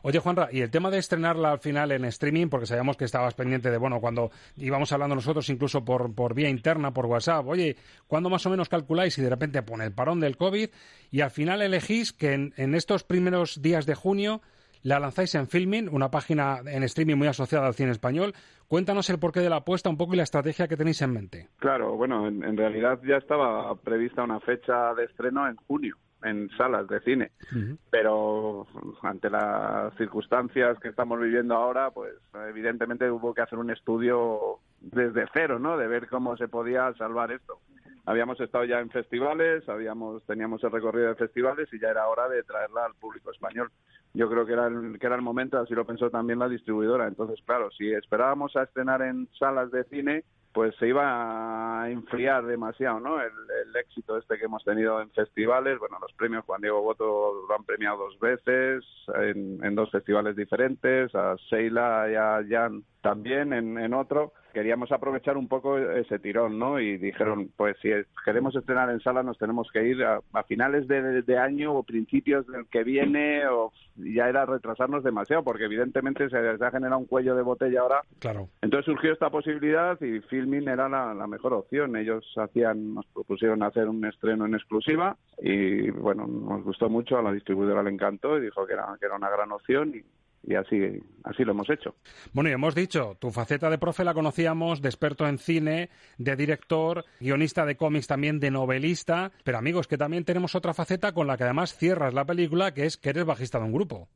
Oye, 0.01 0.19
Juanra, 0.19 0.49
y 0.51 0.61
el 0.61 0.71
tema 0.71 0.89
de 0.89 0.97
estrenarla 0.97 1.51
al 1.51 1.59
final 1.59 1.91
en 1.91 2.05
streaming, 2.05 2.47
porque 2.47 2.65
sabíamos 2.65 2.97
que 2.97 3.05
estabas 3.05 3.33
pendiente 3.35 3.69
de, 3.69 3.77
bueno, 3.77 3.99
cuando 3.99 4.31
íbamos 4.55 4.91
hablando 4.91 5.15
nosotros 5.15 5.49
incluso 5.49 5.85
por, 5.85 6.13
por 6.15 6.33
vía 6.33 6.49
interna, 6.49 6.93
por 6.93 7.05
WhatsApp, 7.05 7.45
oye, 7.47 7.75
¿cuándo 8.07 8.29
más 8.29 8.45
o 8.45 8.49
menos 8.49 8.69
calculáis 8.69 9.17
y 9.17 9.21
de 9.21 9.29
repente 9.29 9.61
pone 9.61 9.85
el 9.85 9.91
parón 9.91 10.19
del 10.19 10.37
COVID 10.37 10.69
y 11.11 11.21
al 11.21 11.31
final 11.31 11.61
elegís 11.61 12.13
que 12.13 12.33
en, 12.33 12.53
en 12.57 12.75
estos 12.87 13.03
primeros 13.03 13.61
días 13.61 13.85
de 13.85 13.95
junio 13.95 14.39
la 14.81 14.97
lanzáis 15.01 15.35
en 15.35 15.49
Filming, 15.49 15.89
una 15.91 16.09
página 16.09 16.59
en 16.65 16.83
streaming 16.83 17.17
muy 17.17 17.27
asociada 17.27 17.67
al 17.67 17.73
cine 17.73 17.91
español. 17.91 18.33
Cuéntanos 18.69 19.09
el 19.09 19.19
porqué 19.19 19.41
de 19.41 19.49
la 19.49 19.57
apuesta 19.57 19.89
un 19.89 19.97
poco 19.97 20.13
y 20.13 20.17
la 20.17 20.23
estrategia 20.23 20.69
que 20.69 20.77
tenéis 20.77 21.01
en 21.01 21.11
mente. 21.11 21.49
Claro, 21.57 21.97
bueno, 21.97 22.29
en, 22.29 22.45
en 22.45 22.55
realidad 22.55 23.01
ya 23.05 23.17
estaba 23.17 23.75
prevista 23.75 24.23
una 24.23 24.39
fecha 24.39 24.93
de 24.93 25.03
estreno 25.03 25.49
en 25.49 25.57
junio 25.57 25.97
en 26.23 26.49
salas 26.57 26.87
de 26.87 27.01
cine. 27.01 27.31
Uh 27.51 27.55
-huh. 27.55 27.77
Pero 27.91 28.67
ante 29.01 29.29
las 29.29 29.93
circunstancias 29.97 30.79
que 30.79 30.87
estamos 30.87 31.19
viviendo 31.19 31.55
ahora, 31.55 31.91
pues 31.91 32.13
evidentemente 32.49 33.11
hubo 33.11 33.33
que 33.33 33.41
hacer 33.41 33.59
un 33.59 33.69
estudio 33.69 34.59
desde 34.79 35.25
cero, 35.33 35.59
¿no? 35.59 35.77
De 35.77 35.87
ver 35.87 36.07
cómo 36.07 36.37
se 36.37 36.47
podía 36.47 36.93
salvar 36.93 37.33
esto. 37.33 37.59
Habíamos 38.07 38.39
estado 38.39 38.63
ya 38.63 38.79
en 38.79 38.89
festivales, 38.89 39.67
habíamos 39.67 40.25
teníamos 40.25 40.63
el 40.63 40.71
recorrido 40.71 41.09
de 41.09 41.15
festivales 41.15 41.67
y 41.73 41.79
ya 41.79 41.89
era 41.89 42.07
hora 42.07 42.29
de 42.29 42.41
traerla 42.41 42.85
al 42.85 42.95
público 42.95 43.31
español. 43.31 43.69
Yo 44.13 44.29
creo 44.29 44.45
que 44.45 44.53
era 44.53 44.67
el, 44.67 44.97
que 44.97 45.05
era 45.05 45.17
el 45.17 45.21
momento, 45.21 45.59
así 45.59 45.73
lo 45.73 45.85
pensó 45.85 46.09
también 46.09 46.39
la 46.39 46.47
distribuidora. 46.47 47.05
Entonces, 47.05 47.43
claro, 47.45 47.69
si 47.71 47.91
esperábamos 47.91 48.55
a 48.55 48.63
estrenar 48.63 49.01
en 49.01 49.27
salas 49.37 49.71
de 49.71 49.83
cine, 49.83 50.23
pues 50.53 50.73
se 50.77 50.87
iba 50.87 51.83
a 51.83 51.89
enfriar 51.89 52.45
demasiado, 52.45 53.01
¿no? 53.01 53.19
El, 53.21 53.33
éxito 53.75 54.17
este 54.17 54.39
que 54.39 54.45
hemos 54.45 54.63
tenido 54.63 55.01
en 55.01 55.11
festivales, 55.11 55.77
bueno, 55.77 55.97
los 56.01 56.11
premios 56.13 56.45
Juan 56.45 56.61
Diego 56.61 56.81
Boto 56.81 57.45
lo 57.47 57.55
han 57.55 57.63
premiado 57.63 57.97
dos 57.97 58.17
veces 58.19 58.83
en, 59.15 59.63
en 59.63 59.75
dos 59.75 59.91
festivales 59.91 60.35
diferentes, 60.35 61.13
a 61.13 61.35
Sheila 61.35 62.09
y 62.09 62.15
a 62.15 62.43
Jan 62.49 62.83
también 63.01 63.53
en 63.53 63.93
otro 63.93 64.33
queríamos 64.57 64.91
aprovechar 64.91 65.37
un 65.37 65.47
poco 65.47 65.77
ese 65.77 66.17
tirón, 66.17 66.57
¿no? 66.57 66.79
Y 66.79 66.97
dijeron, 66.97 67.51
pues 67.55 67.77
si 67.79 67.89
queremos 68.25 68.55
estrenar 68.55 68.89
en 68.89 68.99
sala 69.01 69.21
nos 69.21 69.37
tenemos 69.37 69.69
que 69.71 69.87
ir 69.87 70.03
a, 70.03 70.19
a 70.33 70.43
finales 70.45 70.87
de, 70.87 71.21
de, 71.21 71.37
año 71.37 71.75
o 71.75 71.83
principios 71.83 72.47
del 72.47 72.65
que 72.65 72.83
viene 72.83 73.45
o 73.45 73.71
ya 73.97 74.27
era 74.27 74.47
retrasarnos 74.47 75.03
demasiado 75.03 75.43
porque 75.43 75.65
evidentemente 75.65 76.27
se, 76.31 76.37
ha 76.37 76.71
generado 76.71 76.97
un 76.97 77.05
cuello 77.05 77.35
de 77.35 77.43
botella 77.43 77.81
ahora. 77.81 78.01
Claro. 78.17 78.49
Entonces 78.63 78.85
surgió 78.85 79.13
esta 79.13 79.29
posibilidad 79.29 80.01
y 80.01 80.21
Filming 80.21 80.67
era 80.67 80.89
la, 80.89 81.13
la 81.13 81.27
mejor 81.27 81.53
opción. 81.53 81.95
Ellos 81.95 82.25
hacían, 82.37 82.95
nos 82.95 83.05
propusieron 83.13 83.61
hacer 83.61 83.87
un 83.87 84.03
estreno 84.05 84.47
en 84.47 84.55
exclusiva 84.55 85.17
y 85.37 85.91
bueno, 85.91 86.25
nos 86.25 86.63
gustó 86.63 86.89
mucho, 86.89 87.19
a 87.19 87.21
la 87.21 87.31
distribuidora 87.31 87.83
le 87.83 87.91
encantó 87.91 88.39
y 88.39 88.41
dijo 88.41 88.65
que 88.65 88.73
era, 88.73 88.87
que 88.99 89.05
era 89.05 89.17
una 89.17 89.29
gran 89.29 89.51
opción 89.51 89.93
y 89.93 90.01
y 90.43 90.55
así, 90.55 90.77
así 91.23 91.43
lo 91.43 91.51
hemos 91.51 91.69
hecho. 91.69 91.95
Bueno, 92.33 92.49
y 92.49 92.53
hemos 92.53 92.75
dicho, 92.75 93.17
tu 93.19 93.31
faceta 93.31 93.69
de 93.69 93.77
profe 93.77 94.03
la 94.03 94.13
conocíamos, 94.13 94.81
de 94.81 94.89
experto 94.89 95.27
en 95.27 95.37
cine, 95.37 95.89
de 96.17 96.35
director, 96.35 97.05
guionista 97.19 97.65
de 97.65 97.75
cómics 97.77 98.07
también, 98.07 98.39
de 98.39 98.51
novelista, 98.51 99.31
pero 99.43 99.57
amigos, 99.57 99.87
que 99.87 99.97
también 99.97 100.25
tenemos 100.25 100.55
otra 100.55 100.73
faceta 100.73 101.13
con 101.13 101.27
la 101.27 101.37
que 101.37 101.43
además 101.43 101.75
cierras 101.75 102.13
la 102.13 102.25
película, 102.25 102.73
que 102.73 102.85
es 102.85 102.97
que 102.97 103.09
eres 103.09 103.25
bajista 103.25 103.59
de 103.59 103.65
un 103.65 103.73
grupo. 103.73 104.09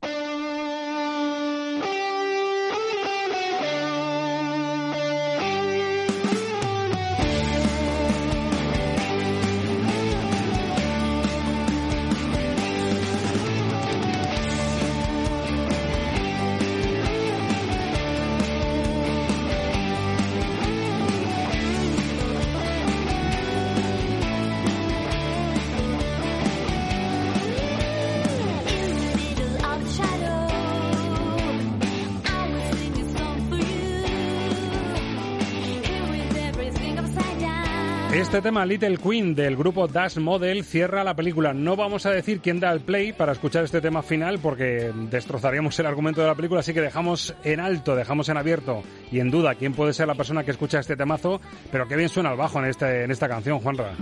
Este 38.12 38.42
tema, 38.42 38.66
Little 38.66 38.98
Queen, 38.98 39.34
del 39.34 39.56
grupo 39.56 39.88
Dash 39.88 40.18
Model, 40.18 40.64
cierra 40.64 41.02
la 41.02 41.14
película. 41.14 41.54
No 41.54 41.76
vamos 41.76 42.04
a 42.04 42.10
decir 42.10 42.40
quién 42.40 42.60
da 42.60 42.70
el 42.70 42.82
play 42.82 43.14
para 43.14 43.32
escuchar 43.32 43.64
este 43.64 43.80
tema 43.80 44.02
final 44.02 44.38
porque 44.38 44.92
destrozaríamos 45.10 45.78
el 45.80 45.86
argumento 45.86 46.20
de 46.20 46.26
la 46.26 46.34
película, 46.34 46.60
así 46.60 46.74
que 46.74 46.82
dejamos 46.82 47.34
en 47.42 47.58
alto, 47.58 47.96
dejamos 47.96 48.28
en 48.28 48.36
abierto 48.36 48.82
y 49.10 49.20
en 49.20 49.30
duda 49.30 49.54
quién 49.54 49.72
puede 49.72 49.94
ser 49.94 50.08
la 50.08 50.14
persona 50.14 50.44
que 50.44 50.50
escucha 50.50 50.78
este 50.78 50.94
temazo, 50.94 51.40
pero 51.70 51.88
qué 51.88 51.96
bien 51.96 52.10
suena 52.10 52.32
el 52.32 52.36
bajo 52.36 52.58
en, 52.58 52.66
este, 52.66 53.04
en 53.04 53.10
esta 53.10 53.30
canción, 53.30 53.58
Juanra. 53.60 53.92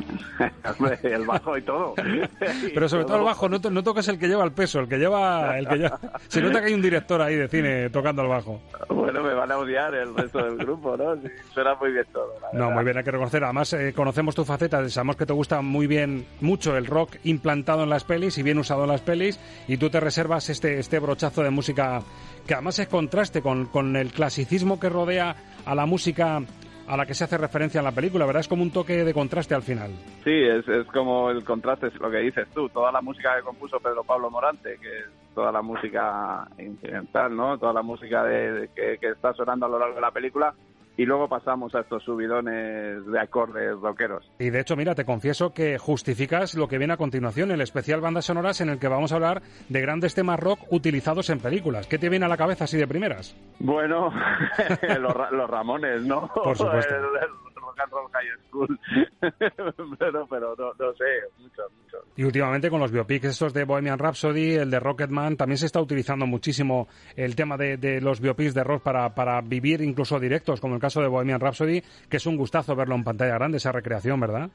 el 1.05 1.25
bajo 1.25 1.57
y 1.57 1.62
todo. 1.62 1.94
pero 2.75 2.88
sobre 2.88 3.05
todo 3.05 3.18
el 3.18 3.25
bajo, 3.25 3.49
no, 3.49 3.59
no 3.59 3.83
toques 3.85 4.09
el 4.09 4.18
que 4.18 4.27
lleva 4.27 4.42
el 4.42 4.53
peso, 4.53 4.81
el 4.81 4.88
que 4.88 4.99
lleva... 4.99 5.57
El 5.57 5.68
que 5.68 5.77
lleva... 5.77 6.01
Se 6.27 6.42
nota 6.42 6.61
que 6.61 6.66
hay 6.66 6.75
un 6.75 6.83
director 6.83 7.23
ahí 7.23 7.37
de 7.37 7.46
cine 7.46 7.90
tocando 7.90 8.23
el 8.23 8.29
bajo. 8.29 8.61
Bueno, 8.88 9.23
me 9.23 9.35
van 9.35 9.53
a 9.53 9.59
odiar 9.59 9.94
el 9.94 10.16
resto 10.16 10.42
del 10.42 10.57
grupo, 10.57 10.96
¿no? 10.96 11.14
Sí, 11.14 11.29
suena 11.55 11.77
muy 11.77 11.92
bien 11.92 12.07
todo. 12.12 12.35
no, 12.53 12.73
muy 12.73 12.83
bien, 12.83 12.96
hay 12.96 13.05
que 13.05 13.11
reconocer. 13.12 13.44
Además, 13.44 13.73
eh, 13.73 13.92
conocemos 14.00 14.34
tu 14.34 14.46
faceta, 14.46 14.88
sabemos 14.88 15.16
que 15.16 15.26
te 15.26 15.34
gusta 15.34 15.60
muy 15.60 15.86
bien, 15.86 16.24
mucho 16.40 16.74
el 16.74 16.86
rock 16.86 17.16
implantado 17.22 17.82
en 17.82 17.90
las 17.90 18.02
pelis 18.04 18.38
y 18.38 18.42
bien 18.42 18.56
usado 18.56 18.84
en 18.84 18.88
las 18.88 19.02
pelis, 19.02 19.38
y 19.68 19.76
tú 19.76 19.90
te 19.90 20.00
reservas 20.00 20.48
este, 20.48 20.78
este 20.78 20.98
brochazo 20.98 21.42
de 21.42 21.50
música 21.50 22.00
que 22.46 22.54
además 22.54 22.78
es 22.78 22.88
contraste 22.88 23.42
con, 23.42 23.66
con 23.66 23.96
el 23.96 24.10
clasicismo 24.10 24.80
que 24.80 24.88
rodea 24.88 25.36
a 25.66 25.74
la 25.74 25.84
música 25.84 26.40
a 26.88 26.96
la 26.96 27.04
que 27.04 27.12
se 27.12 27.24
hace 27.24 27.36
referencia 27.36 27.80
en 27.80 27.84
la 27.84 27.92
película, 27.92 28.24
¿verdad? 28.24 28.40
Es 28.40 28.48
como 28.48 28.62
un 28.62 28.70
toque 28.70 29.04
de 29.04 29.12
contraste 29.12 29.54
al 29.54 29.62
final. 29.62 29.90
Sí, 30.24 30.32
es, 30.32 30.66
es 30.66 30.86
como 30.86 31.30
el 31.30 31.44
contraste, 31.44 31.88
es 31.88 31.94
lo 32.00 32.10
que 32.10 32.20
dices 32.20 32.48
tú, 32.54 32.70
toda 32.70 32.90
la 32.90 33.02
música 33.02 33.36
que 33.36 33.42
compuso 33.42 33.80
Pedro 33.80 34.02
Pablo 34.02 34.30
Morante, 34.30 34.78
que 34.80 35.00
es 35.00 35.06
toda 35.34 35.52
la 35.52 35.60
música 35.60 36.48
incidental, 36.58 37.36
¿no? 37.36 37.58
Toda 37.58 37.74
la 37.74 37.82
música 37.82 38.24
de, 38.24 38.52
de 38.52 38.68
que, 38.68 38.96
que 38.98 39.10
está 39.10 39.34
sonando 39.34 39.66
a 39.66 39.68
lo 39.68 39.78
largo 39.78 39.96
de 39.96 40.00
la 40.00 40.10
película, 40.10 40.54
y 41.00 41.06
luego 41.06 41.28
pasamos 41.28 41.74
a 41.74 41.80
estos 41.80 42.02
subidones 42.02 43.06
de 43.06 43.18
acordes 43.18 43.74
rockeros. 43.80 44.30
Y 44.38 44.50
de 44.50 44.60
hecho, 44.60 44.76
mira, 44.76 44.94
te 44.94 45.06
confieso 45.06 45.54
que 45.54 45.78
justificas 45.78 46.54
lo 46.56 46.68
que 46.68 46.76
viene 46.76 46.92
a 46.92 46.98
continuación, 46.98 47.50
el 47.50 47.62
especial 47.62 48.02
bandas 48.02 48.26
sonoras 48.26 48.60
en 48.60 48.68
el 48.68 48.78
que 48.78 48.86
vamos 48.86 49.10
a 49.10 49.14
hablar 49.14 49.40
de 49.70 49.80
grandes 49.80 50.14
temas 50.14 50.38
rock 50.38 50.60
utilizados 50.70 51.30
en 51.30 51.38
películas. 51.38 51.86
¿Qué 51.86 51.96
te 51.96 52.10
viene 52.10 52.26
a 52.26 52.28
la 52.28 52.36
cabeza 52.36 52.64
así 52.64 52.76
de 52.76 52.86
primeras? 52.86 53.34
Bueno, 53.60 54.12
los, 55.00 55.14
los, 55.30 55.48
Ramones, 55.48 56.02
¿no? 56.02 56.30
Por 56.34 56.54
supuesto. 56.54 56.94
El, 56.94 57.04
el 57.04 57.28
rock 57.30 57.49
Y 62.16 62.25
últimamente 62.25 62.71
con 62.71 62.81
los 62.81 62.90
biopics 62.90 63.27
estos 63.27 63.53
de 63.53 63.64
Bohemian 63.64 63.99
Rhapsody, 63.99 64.55
el 64.55 64.71
de 64.71 64.81
Rocketman, 64.81 65.37
también 65.37 65.59
se 65.59 65.66
está 65.66 65.81
utilizando 65.81 66.27
muchísimo 66.27 66.88
el 67.16 67.35
tema 67.37 67.57
de, 67.57 67.77
de 67.77 68.01
los 68.01 68.21
biopics 68.21 68.55
de 68.55 68.64
rock 68.64 68.83
para, 68.83 69.14
para 69.14 69.40
vivir 69.40 69.81
incluso 69.83 70.19
directos, 70.19 70.61
como 70.61 70.75
el 70.75 70.81
caso 70.81 71.01
de 71.01 71.09
Bohemian 71.09 71.40
Rhapsody, 71.40 71.83
que 72.09 72.16
es 72.16 72.27
un 72.27 72.37
gustazo 72.37 72.75
verlo 72.75 72.95
en 72.95 73.05
pantalla 73.05 73.35
grande, 73.35 73.59
esa 73.59 73.73
recreación, 73.73 74.21
¿verdad? 74.21 74.51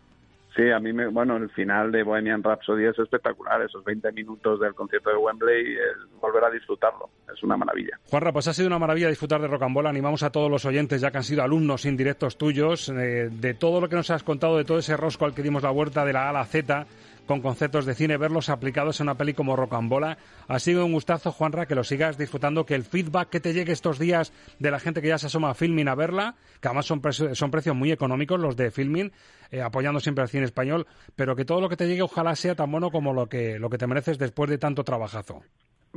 Sí, 0.55 0.71
a 0.71 0.79
mí, 0.79 0.93
me, 0.93 1.07
bueno, 1.07 1.35
el 1.35 1.49
final 1.49 1.91
de 1.91 2.03
Bohemian 2.03 2.41
Rhapsody 2.41 2.85
es 2.85 2.97
espectacular. 2.97 3.61
Esos 3.61 3.83
20 3.83 4.09
minutos 4.13 4.59
del 4.61 4.73
concierto 4.73 5.09
de 5.09 5.17
Wembley, 5.17 5.75
volver 6.21 6.45
a 6.45 6.49
disfrutarlo. 6.49 7.09
Es 7.33 7.43
una 7.43 7.57
maravilla. 7.57 7.99
Juanra, 8.09 8.31
pues 8.31 8.47
ha 8.47 8.53
sido 8.53 8.67
una 8.67 8.79
maravilla 8.79 9.09
disfrutar 9.09 9.41
de 9.41 9.49
Rocambola. 9.49 9.89
Animamos 9.89 10.23
a 10.23 10.29
todos 10.29 10.49
los 10.49 10.63
oyentes, 10.63 11.01
ya 11.01 11.11
que 11.11 11.17
han 11.17 11.23
sido 11.23 11.43
alumnos 11.43 11.85
indirectos 11.85 12.37
tuyos, 12.37 12.87
eh, 12.87 13.29
de 13.29 13.53
todo 13.53 13.81
lo 13.81 13.89
que 13.89 13.97
nos 13.97 14.09
has 14.11 14.23
contado, 14.23 14.55
de 14.55 14.63
todo 14.63 14.77
ese 14.77 14.95
rosco 14.95 15.25
al 15.25 15.35
que 15.35 15.43
dimos 15.43 15.61
la 15.61 15.71
vuelta 15.71 16.05
de 16.05 16.13
la 16.13 16.27
A 16.27 16.29
a 16.29 16.33
la 16.33 16.45
Z 16.45 16.87
con 17.25 17.41
conceptos 17.41 17.85
de 17.85 17.95
cine, 17.95 18.17
verlos 18.17 18.49
aplicados 18.49 18.99
en 18.99 19.05
una 19.05 19.15
peli 19.15 19.33
como 19.33 19.55
Rocambola. 19.55 20.17
Ha 20.47 20.59
sido 20.59 20.85
un 20.85 20.93
gustazo, 20.93 21.31
Juanra, 21.31 21.65
que 21.65 21.75
lo 21.75 21.83
sigas 21.83 22.17
disfrutando, 22.17 22.65
que 22.65 22.75
el 22.75 22.83
feedback 22.83 23.29
que 23.29 23.39
te 23.39 23.53
llegue 23.53 23.71
estos 23.71 23.99
días 23.99 24.31
de 24.59 24.71
la 24.71 24.79
gente 24.79 25.01
que 25.01 25.07
ya 25.07 25.17
se 25.17 25.27
asoma 25.27 25.49
a 25.49 25.53
Filmin 25.53 25.87
a 25.87 25.95
verla, 25.95 26.35
que 26.61 26.67
además 26.67 26.85
son, 26.85 27.01
precios, 27.01 27.37
son 27.37 27.51
precios 27.51 27.75
muy 27.75 27.91
económicos 27.91 28.39
los 28.39 28.55
de 28.55 28.71
Filmin, 28.71 29.11
eh, 29.51 29.61
apoyando 29.61 29.99
siempre 29.99 30.21
al 30.21 30.29
cine 30.29 30.45
español, 30.45 30.87
pero 31.15 31.35
que 31.35 31.45
todo 31.45 31.61
lo 31.61 31.69
que 31.69 31.77
te 31.77 31.87
llegue 31.87 32.01
ojalá 32.01 32.35
sea 32.35 32.55
tan 32.55 32.71
bueno 32.71 32.91
como 32.91 33.13
lo 33.13 33.27
que, 33.27 33.59
lo 33.59 33.69
que 33.69 33.77
te 33.77 33.87
mereces 33.87 34.17
después 34.17 34.49
de 34.49 34.57
tanto 34.57 34.83
trabajazo. 34.83 35.43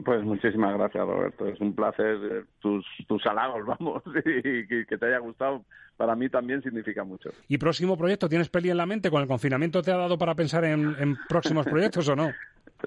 Pues 0.05 0.23
muchísimas 0.23 0.77
gracias, 0.77 1.07
Roberto. 1.07 1.47
Es 1.47 1.61
un 1.61 1.75
placer 1.75 2.45
tus, 2.61 2.85
tus 3.07 3.27
halagos, 3.27 3.67
vamos, 3.79 4.03
y 4.25 4.67
que, 4.67 4.99
te 4.99 5.07
haya 5.07 5.19
gustado. 5.19 5.65
Para 5.97 6.15
mí 6.15 6.29
también 6.29 6.63
significa 6.63 7.03
mucho. 7.03 7.31
¿Y 7.49 7.59
próximo 7.59 7.97
proyecto? 7.97 8.29
¿Tienes 8.29 8.49
peli 8.49 8.71
en 8.71 8.77
la 8.77 8.87
mente? 8.87 9.11
¿Con 9.11 9.23
el 9.23 9.29
confinamiento 9.29 9.83
te 9.83 9.91
ha 9.91 9.97
dado 9.97 10.17
para 10.17 10.35
pensar 10.35 10.65
en, 10.65 10.95
en 10.99 11.17
próximos 11.29 11.67
proyectos 11.67 12.09
o 12.09 12.17
no? 12.17 12.31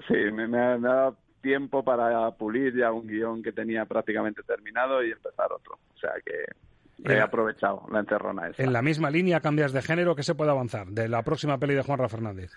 Sí, 0.08 0.14
me, 0.14 0.48
me, 0.48 0.58
ha, 0.58 0.78
me 0.78 0.88
ha 0.88 0.94
dado 0.94 1.16
tiempo 1.42 1.84
para 1.84 2.30
pulir 2.30 2.74
ya 2.74 2.90
un 2.90 3.06
guion 3.06 3.42
que 3.42 3.52
tenía 3.52 3.84
prácticamente 3.84 4.42
terminado 4.42 5.04
y 5.04 5.10
empezar 5.10 5.52
otro. 5.52 5.78
O 5.94 5.98
sea 5.98 6.12
que 6.24 7.12
he 7.12 7.20
aprovechado 7.20 7.86
la 7.90 8.00
encerrona 8.00 8.48
esa. 8.48 8.62
En 8.62 8.72
la 8.72 8.80
misma 8.80 9.10
línea 9.10 9.40
cambias 9.40 9.72
de 9.72 9.82
género, 9.82 10.14
¿qué 10.14 10.22
se 10.22 10.34
puede 10.34 10.50
avanzar 10.50 10.86
de 10.86 11.08
la 11.08 11.22
próxima 11.22 11.58
peli 11.58 11.74
de 11.74 11.82
Juanra 11.82 12.08
Fernández? 12.08 12.52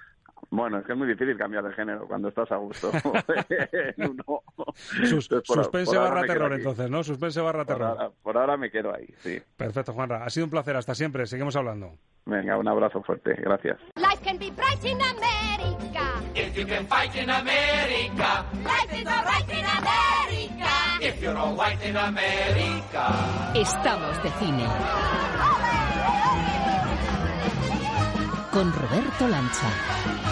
Bueno, 0.50 0.80
es 0.80 0.86
que 0.86 0.94
es 0.94 0.98
muy 0.98 1.08
difícil 1.08 1.38
cambiar 1.38 1.64
de 1.64 1.74
género 1.74 2.08
cuando 2.08 2.30
estás 2.30 2.52
a 2.52 2.58
gusto. 2.58 2.92
no. 3.98 4.42
Sus, 5.06 5.28
por, 5.28 5.44
suspense 5.46 5.96
por 5.96 6.04
barra 6.04 6.26
terror, 6.26 6.54
entonces, 6.54 6.90
¿no? 6.90 7.04
Suspense 7.04 7.42
barra 7.42 7.66
por 7.66 7.76
terror. 7.76 7.90
Ahora, 7.90 8.12
por 8.22 8.38
ahora 8.38 8.58
me 8.58 8.70
quedo 8.70 8.94
ahí, 8.94 9.08
sí. 9.20 9.42
Perfecto, 9.58 9.94
Juanra. 9.94 10.24
Ha 10.24 10.30
sido 10.30 10.46
un 10.46 10.52
placer. 10.52 10.76
Hasta 10.76 10.96
siempre. 10.96 11.26
Seguimos 11.26 11.56
hablando. 11.56 11.98
Venga, 12.26 12.58
un 12.58 12.68
abrazo 12.68 13.02
fuerte. 13.04 13.34
Gracias. 13.36 13.80
Life 13.96 14.24
can 14.24 14.38
be 14.38 14.52
bright 14.52 14.84
in 14.84 15.00
America. 15.00 16.22
If 16.36 16.58
you 16.58 16.66
can 16.66 16.88
fight 16.88 17.16
in 17.16 17.30
America. 17.30 18.46
Life 18.64 19.02
is 19.02 19.08
alright 19.08 19.50
in 19.50 19.66
America. 19.66 20.72
If 21.02 21.22
you're 21.22 21.38
all 21.38 21.56
white 21.56 21.84
in 21.88 21.96
America. 21.96 23.14
Estamos 23.54 24.24
de 24.24 24.30
cine. 24.32 24.66
Con 28.52 28.72
Roberto 28.72 29.28
Lancha. 29.28 30.25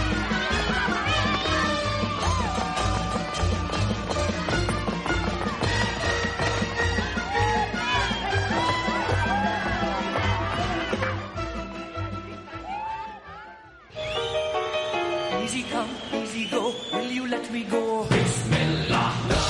Easy 16.13 16.46
go, 16.50 16.74
will 16.93 17.12
you 17.12 17.28
let 17.28 17.52
me 17.52 17.63
go? 17.63 18.06
Bismillah. 18.10 19.10
No, 19.30 19.41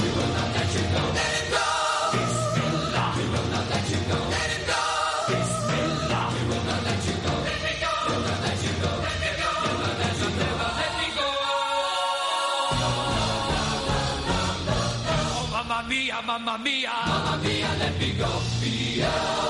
we 0.00 0.08
will 0.16 0.32
not 0.38 0.48
let 0.56 0.68
you 0.76 0.84
go. 0.94 1.02
Let 1.18 1.32
it 1.40 1.46
go. 1.54 1.66
Bismillah. 2.14 3.08
We 3.16 3.24
will 3.32 3.48
not 3.54 3.66
let 3.72 3.86
you 3.90 4.00
go. 4.10 4.18
Let 4.34 4.50
it 4.56 4.62
go. 4.70 4.80
Bismillah. 5.30 6.24
We 6.34 6.40
will 6.50 6.64
not 6.70 6.80
let 6.88 7.00
you 7.08 7.16
go. 7.26 7.32
Let 7.48 7.60
me 7.66 7.72
go. 7.82 7.92
We 8.06 8.12
will 8.14 8.22
not 8.28 8.40
let 8.46 8.58
you 8.64 8.72
go. 8.82 8.90
Let 9.06 9.18
me 9.24 9.30
go. 9.40 9.48
We 9.60 9.68
will 9.70 9.80
not 9.80 9.96
let 10.02 10.14
you 10.20 10.28
never 10.40 10.70
let 10.80 10.92
me 11.00 11.08
go. 11.18 11.28
No, 12.80 12.90
no, 12.90 12.90
no, 13.50 13.98
no, 14.28 14.38
no. 14.66 14.76
Oh, 15.34 15.46
mamma 15.52 15.78
mia, 15.88 16.18
mamma 16.28 16.54
mia. 16.64 16.94
Mamma 17.10 17.34
mia, 17.44 17.70
let 17.82 17.94
me 17.98 18.10
go. 18.20 18.30
Mia. 18.62 19.49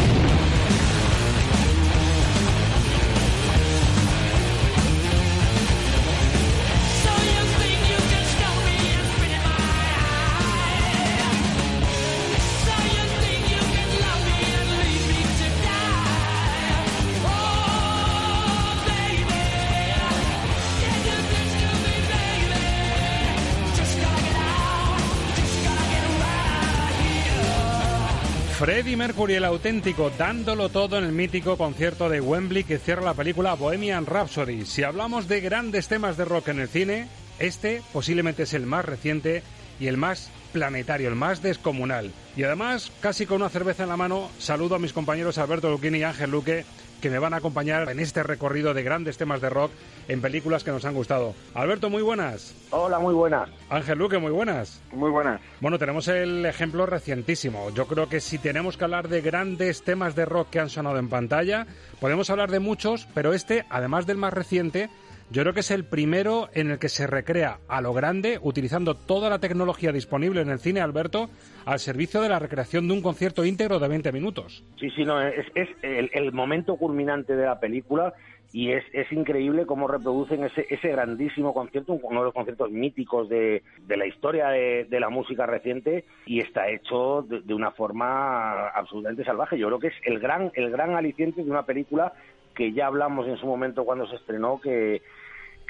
Freddie 28.71 28.95
Mercury, 28.95 29.33
el 29.33 29.43
auténtico, 29.43 30.09
dándolo 30.17 30.69
todo 30.69 30.97
en 30.97 31.03
el 31.03 31.11
mítico 31.11 31.57
concierto 31.57 32.07
de 32.07 32.21
Wembley 32.21 32.63
que 32.63 32.79
cierra 32.79 33.01
la 33.01 33.13
película 33.13 33.53
Bohemian 33.55 34.05
Rhapsody. 34.05 34.65
Si 34.65 34.81
hablamos 34.81 35.27
de 35.27 35.41
grandes 35.41 35.89
temas 35.89 36.15
de 36.15 36.23
rock 36.23 36.47
en 36.47 36.61
el 36.61 36.69
cine, 36.69 37.09
este 37.37 37.81
posiblemente 37.91 38.43
es 38.43 38.53
el 38.53 38.65
más 38.65 38.85
reciente 38.85 39.43
y 39.77 39.87
el 39.87 39.97
más 39.97 40.31
planetario, 40.53 41.09
el 41.09 41.15
más 41.15 41.41
descomunal. 41.41 42.13
Y 42.37 42.43
además, 42.43 42.93
casi 43.01 43.25
con 43.25 43.41
una 43.41 43.49
cerveza 43.49 43.83
en 43.83 43.89
la 43.89 43.97
mano, 43.97 44.31
saludo 44.39 44.75
a 44.75 44.79
mis 44.79 44.93
compañeros 44.93 45.37
Alberto 45.37 45.69
Luquini 45.69 45.97
y 45.97 46.03
Ángel 46.03 46.31
Luque, 46.31 46.63
que 47.01 47.09
me 47.09 47.19
van 47.19 47.33
a 47.33 47.37
acompañar 47.37 47.89
en 47.89 47.99
este 47.99 48.23
recorrido 48.23 48.73
de 48.73 48.83
grandes 48.83 49.17
temas 49.17 49.41
de 49.41 49.49
rock 49.49 49.71
en 50.07 50.21
películas 50.21 50.63
que 50.63 50.71
nos 50.71 50.85
han 50.85 50.93
gustado. 50.93 51.33
Alberto, 51.53 51.89
muy 51.89 52.01
buenas. 52.01 52.55
Hola, 52.69 52.99
muy 52.99 53.13
buenas. 53.13 53.49
Ángel 53.69 53.97
Luque, 53.97 54.19
muy 54.19 54.31
buenas. 54.31 54.81
Muy 54.93 55.09
buenas. 55.09 55.41
Bueno, 55.59 55.79
tenemos 55.79 56.07
el 56.07 56.45
ejemplo 56.45 56.85
recientísimo. 56.85 57.71
Yo 57.71 57.87
creo 57.87 58.07
que 58.07 58.21
si 58.21 58.37
tenemos 58.37 58.77
que 58.77 58.83
hablar 58.83 59.09
de 59.09 59.21
grandes 59.21 59.83
temas 59.83 60.15
de 60.15 60.25
rock 60.25 60.49
que 60.51 60.59
han 60.59 60.69
sonado 60.69 60.99
en 60.99 61.09
pantalla, 61.09 61.65
podemos 61.99 62.29
hablar 62.29 62.51
de 62.51 62.59
muchos, 62.59 63.07
pero 63.13 63.33
este, 63.33 63.65
además 63.69 64.05
del 64.05 64.17
más 64.17 64.33
reciente, 64.33 64.89
yo 65.31 65.43
creo 65.43 65.53
que 65.53 65.61
es 65.61 65.71
el 65.71 65.85
primero 65.85 66.49
en 66.53 66.71
el 66.71 66.79
que 66.79 66.89
se 66.89 67.07
recrea 67.07 67.59
a 67.69 67.79
lo 67.79 67.93
grande, 67.93 68.37
utilizando 68.41 68.95
toda 68.95 69.29
la 69.29 69.39
tecnología 69.39 69.93
disponible 69.93 70.41
en 70.41 70.49
el 70.49 70.59
cine, 70.59 70.81
Alberto, 70.81 71.29
al 71.65 71.79
servicio 71.79 72.21
de 72.21 72.27
la 72.27 72.37
recreación 72.37 72.87
de 72.87 72.93
un 72.95 73.01
concierto 73.01 73.45
íntegro 73.45 73.79
de 73.79 73.87
20 73.87 74.11
minutos. 74.11 74.65
Sí, 74.77 74.89
sí, 74.89 75.05
no, 75.05 75.21
es, 75.21 75.45
es 75.55 75.69
el, 75.83 76.33
momento 76.33 76.75
culminante 76.75 77.35
de 77.37 77.45
la 77.45 77.61
película 77.61 78.13
y 78.51 78.71
es, 78.71 78.83
es 78.91 79.09
increíble 79.13 79.65
cómo 79.65 79.87
reproducen 79.87 80.43
ese, 80.43 80.65
ese 80.69 80.89
grandísimo 80.89 81.53
concierto, 81.53 81.93
uno 81.93 82.19
de 82.19 82.25
los 82.25 82.33
conciertos 82.33 82.69
míticos 82.69 83.29
de, 83.29 83.63
de 83.87 83.97
la 83.97 84.07
historia 84.07 84.49
de, 84.49 84.85
de 84.89 84.99
la 84.99 85.09
música 85.09 85.45
reciente 85.45 86.03
y 86.25 86.41
está 86.41 86.69
hecho 86.69 87.21
de, 87.21 87.39
de 87.39 87.53
una 87.53 87.71
forma 87.71 88.67
absolutamente 88.67 89.23
salvaje. 89.23 89.57
Yo 89.57 89.67
creo 89.67 89.79
que 89.79 89.87
es 89.87 89.95
el 90.03 90.19
gran, 90.19 90.51
el 90.55 90.71
gran 90.71 90.95
aliciente 90.95 91.41
de 91.41 91.49
una 91.49 91.65
película 91.65 92.11
que 92.53 92.73
ya 92.73 92.87
hablamos 92.87 93.27
en 93.27 93.37
su 93.37 93.45
momento 93.45 93.85
cuando 93.85 94.07
se 94.07 94.15
estrenó 94.15 94.59
que 94.59 95.01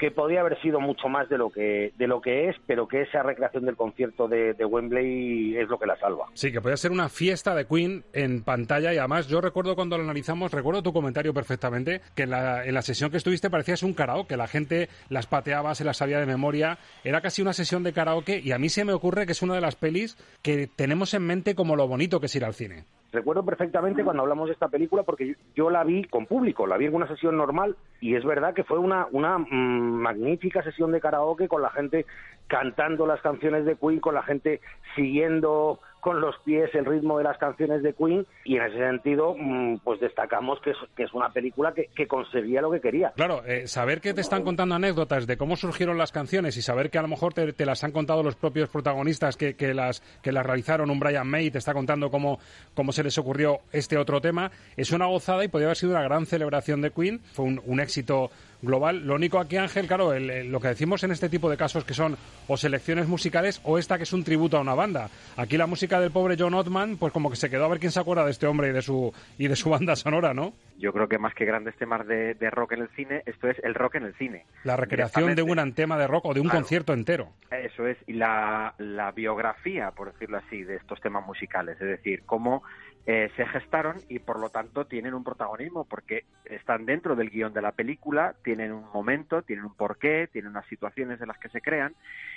que 0.02 0.10
podía 0.10 0.40
haber 0.40 0.60
sido 0.60 0.80
mucho 0.80 1.08
más 1.08 1.28
de 1.28 1.38
lo 1.38 1.48
que 1.48 1.92
de 1.96 2.08
lo 2.08 2.20
que 2.20 2.48
es, 2.48 2.56
pero 2.66 2.88
que 2.88 3.02
esa 3.02 3.22
recreación 3.22 3.66
del 3.66 3.76
concierto 3.76 4.26
de, 4.26 4.52
de 4.52 4.64
Wembley 4.64 5.56
es 5.56 5.68
lo 5.68 5.78
que 5.78 5.86
la 5.86 5.96
salva. 5.96 6.26
Sí, 6.34 6.50
que 6.50 6.60
podía 6.60 6.76
ser 6.76 6.90
una 6.90 7.08
fiesta 7.08 7.54
de 7.54 7.68
Queen 7.68 8.02
en 8.12 8.42
pantalla 8.42 8.92
y 8.92 8.98
además 8.98 9.28
yo 9.28 9.40
recuerdo 9.40 9.76
cuando 9.76 9.96
lo 9.96 10.02
analizamos, 10.02 10.50
recuerdo 10.50 10.82
tu 10.82 10.92
comentario 10.92 11.32
perfectamente, 11.32 12.00
que 12.16 12.24
en 12.24 12.30
la, 12.30 12.64
en 12.64 12.74
la 12.74 12.82
sesión 12.82 13.12
que 13.12 13.16
estuviste 13.16 13.48
parecías 13.48 13.84
un 13.84 13.94
karaoke, 13.94 14.36
la 14.36 14.48
gente 14.48 14.88
las 15.08 15.28
pateaba, 15.28 15.76
se 15.76 15.84
las 15.84 15.98
sabía 15.98 16.18
de 16.18 16.26
memoria, 16.26 16.78
era 17.04 17.20
casi 17.20 17.40
una 17.40 17.52
sesión 17.52 17.84
de 17.84 17.92
karaoke 17.92 18.40
y 18.40 18.50
a 18.50 18.58
mí 18.58 18.70
se 18.70 18.84
me 18.84 18.94
ocurre 18.94 19.24
que 19.24 19.32
es 19.32 19.42
una 19.42 19.54
de 19.54 19.60
las 19.60 19.76
pelis 19.76 20.16
que 20.42 20.66
tenemos 20.66 21.14
en 21.14 21.22
mente 21.22 21.54
como 21.54 21.76
lo 21.76 21.86
bonito 21.86 22.18
que 22.18 22.26
es 22.26 22.34
ir 22.34 22.44
al 22.44 22.54
cine. 22.54 22.86
Recuerdo 23.12 23.44
perfectamente 23.44 24.04
cuando 24.04 24.22
hablamos 24.22 24.48
de 24.48 24.54
esta 24.54 24.68
película 24.68 25.02
porque 25.02 25.36
yo, 25.54 25.68
la 25.68 25.84
vi 25.84 26.04
con 26.04 26.24
público, 26.24 26.66
la 26.66 26.78
vi 26.78 26.86
en 26.86 26.94
una 26.94 27.06
sesión 27.06 27.36
normal 27.36 27.76
y 28.00 28.14
es 28.14 28.24
verdad 28.24 28.54
que 28.54 28.64
fue 28.64 28.78
una, 28.78 29.06
una 29.12 29.36
mm, 29.36 30.00
magnífica 30.00 30.62
sesión 30.62 30.92
de 30.92 31.00
karaoke 31.00 31.46
con 31.46 31.60
la 31.60 31.68
gente 31.70 32.06
cantando 32.46 33.06
las 33.06 33.20
canciones 33.20 33.66
de 33.66 33.76
Queen, 33.76 34.00
con 34.00 34.14
la 34.14 34.22
gente 34.22 34.62
siguiendo 34.96 35.78
con 36.02 36.20
los 36.20 36.34
pies 36.40 36.68
el 36.74 36.84
ritmo 36.84 37.18
de 37.18 37.24
las 37.24 37.38
canciones 37.38 37.80
de 37.84 37.94
Queen 37.94 38.26
y 38.44 38.56
en 38.56 38.62
ese 38.64 38.76
sentido 38.76 39.36
mm, 39.38 39.76
pues 39.84 40.00
destacamos 40.00 40.58
que 40.60 40.72
es, 40.72 41.14
una 41.14 41.32
película 41.32 41.72
que, 41.72 42.08
conseguía 42.08 42.60
lo 42.60 42.72
que 42.72 42.80
quería. 42.80 43.12
Claro, 43.14 43.44
eh, 43.46 43.68
saber 43.68 44.00
que 44.00 44.12
te 44.12 44.20
están 44.20 44.42
contando 44.42 44.74
anécdotas 44.74 45.28
de 45.28 45.36
cómo 45.36 45.54
surgieron 45.54 45.98
las 45.98 46.10
canciones 46.10 46.56
y 46.56 46.62
saber 46.62 46.90
que 46.90 46.98
a 46.98 47.02
lo 47.02 47.08
mejor 47.08 47.34
te, 47.34 47.54
las 47.64 47.84
han 47.84 47.92
contado 47.92 48.24
los 48.24 48.34
propios 48.34 48.68
protagonistas 48.68 49.36
que, 49.36 49.54
las, 49.74 50.00
que 50.22 50.32
las 50.32 50.44
realizaron, 50.44 50.90
un 50.90 50.98
Brian 50.98 51.28
May 51.28 51.52
te 51.52 51.58
está 51.58 51.72
contando 51.72 52.10
cómo, 52.10 52.40
cómo 52.74 52.90
se 52.90 53.04
les 53.04 53.16
ocurrió 53.18 53.60
este 53.70 53.96
otro 53.96 54.20
tema, 54.20 54.50
es 54.76 54.90
una 54.90 55.06
gozada 55.06 55.44
y 55.44 55.48
podría 55.48 55.68
haber 55.68 55.76
sido 55.76 55.92
una 55.92 56.02
gran 56.02 56.26
celebración 56.26 56.82
de 56.82 56.90
Queen, 56.90 57.20
fue 57.20 57.44
un 57.44 57.80
éxito 57.80 58.32
global. 58.62 59.06
Lo 59.06 59.14
único 59.16 59.38
aquí, 59.38 59.56
Ángel, 59.56 59.86
claro, 59.86 60.12
el, 60.14 60.30
el, 60.30 60.50
lo 60.50 60.60
que 60.60 60.68
decimos 60.68 61.02
en 61.04 61.10
este 61.10 61.28
tipo 61.28 61.50
de 61.50 61.56
casos 61.56 61.84
que 61.84 61.94
son 61.94 62.16
o 62.48 62.56
selecciones 62.56 63.06
musicales 63.08 63.60
o 63.64 63.78
esta 63.78 63.96
que 63.98 64.04
es 64.04 64.12
un 64.12 64.24
tributo 64.24 64.56
a 64.56 64.60
una 64.60 64.74
banda. 64.74 65.10
Aquí 65.36 65.56
la 65.56 65.66
música 65.66 66.00
del 66.00 66.10
pobre 66.12 66.36
John 66.38 66.54
Ottman, 66.54 66.96
pues 66.96 67.12
como 67.12 67.28
que 67.30 67.36
se 67.36 67.50
quedó 67.50 67.64
a 67.66 67.68
ver 67.68 67.80
quién 67.80 67.92
se 67.92 68.00
acuerda 68.00 68.24
de 68.24 68.30
este 68.30 68.46
hombre 68.46 68.68
y 68.68 68.72
de 68.72 68.82
su 68.82 69.12
y 69.38 69.48
de 69.48 69.56
su 69.56 69.68
banda 69.70 69.96
sonora, 69.96 70.32
¿no? 70.32 70.52
Yo 70.78 70.92
creo 70.92 71.08
que 71.08 71.18
más 71.18 71.34
que 71.34 71.44
grandes 71.44 71.76
temas 71.76 72.06
de, 72.06 72.34
de 72.34 72.50
rock 72.50 72.72
en 72.72 72.82
el 72.82 72.88
cine, 72.96 73.22
esto 73.26 73.48
es 73.48 73.56
el 73.62 73.74
rock 73.74 73.96
en 73.96 74.04
el 74.04 74.14
cine. 74.14 74.46
La 74.64 74.76
recreación 74.76 75.34
de 75.34 75.42
un 75.42 75.72
tema 75.74 75.98
de 75.98 76.06
rock 76.06 76.24
o 76.26 76.34
de 76.34 76.40
un 76.40 76.46
Claro. 76.48 76.60
concierto 76.60 76.92
entero. 76.92 77.28
Eso 77.50 77.86
es, 77.86 77.96
y 78.06 78.14
la, 78.14 78.74
la 78.78 79.12
biografía, 79.12 79.90
por 79.92 80.12
decirlo 80.12 80.38
así, 80.38 80.62
de 80.64 80.76
estos 80.76 81.00
temas 81.00 81.24
musicales, 81.26 81.76
es 81.80 81.86
decir, 81.88 82.22
cómo 82.26 82.62
eh, 83.04 83.30
se 83.36 83.46
gestaron 83.46 83.96
y 84.08 84.20
por 84.20 84.38
lo 84.38 84.50
tanto 84.50 84.86
tienen 84.86 85.14
un 85.14 85.24
protagonismo 85.24 85.84
porque 85.84 86.24
están 86.44 86.86
dentro 86.86 87.16
del 87.16 87.30
guion 87.30 87.52
de 87.52 87.60
la 87.60 87.72
película, 87.72 88.36
tienen 88.44 88.72
un 88.72 88.84
momento, 88.92 89.42
tienen 89.42 89.64
un 89.64 89.74
porqué, 89.74 90.28
tienen 90.32 90.52
unas 90.52 90.66
situaciones 90.66 91.20
en 91.20 91.28
las 91.28 91.38
que 91.38 91.48
se 91.48 91.60
crean 91.60 91.96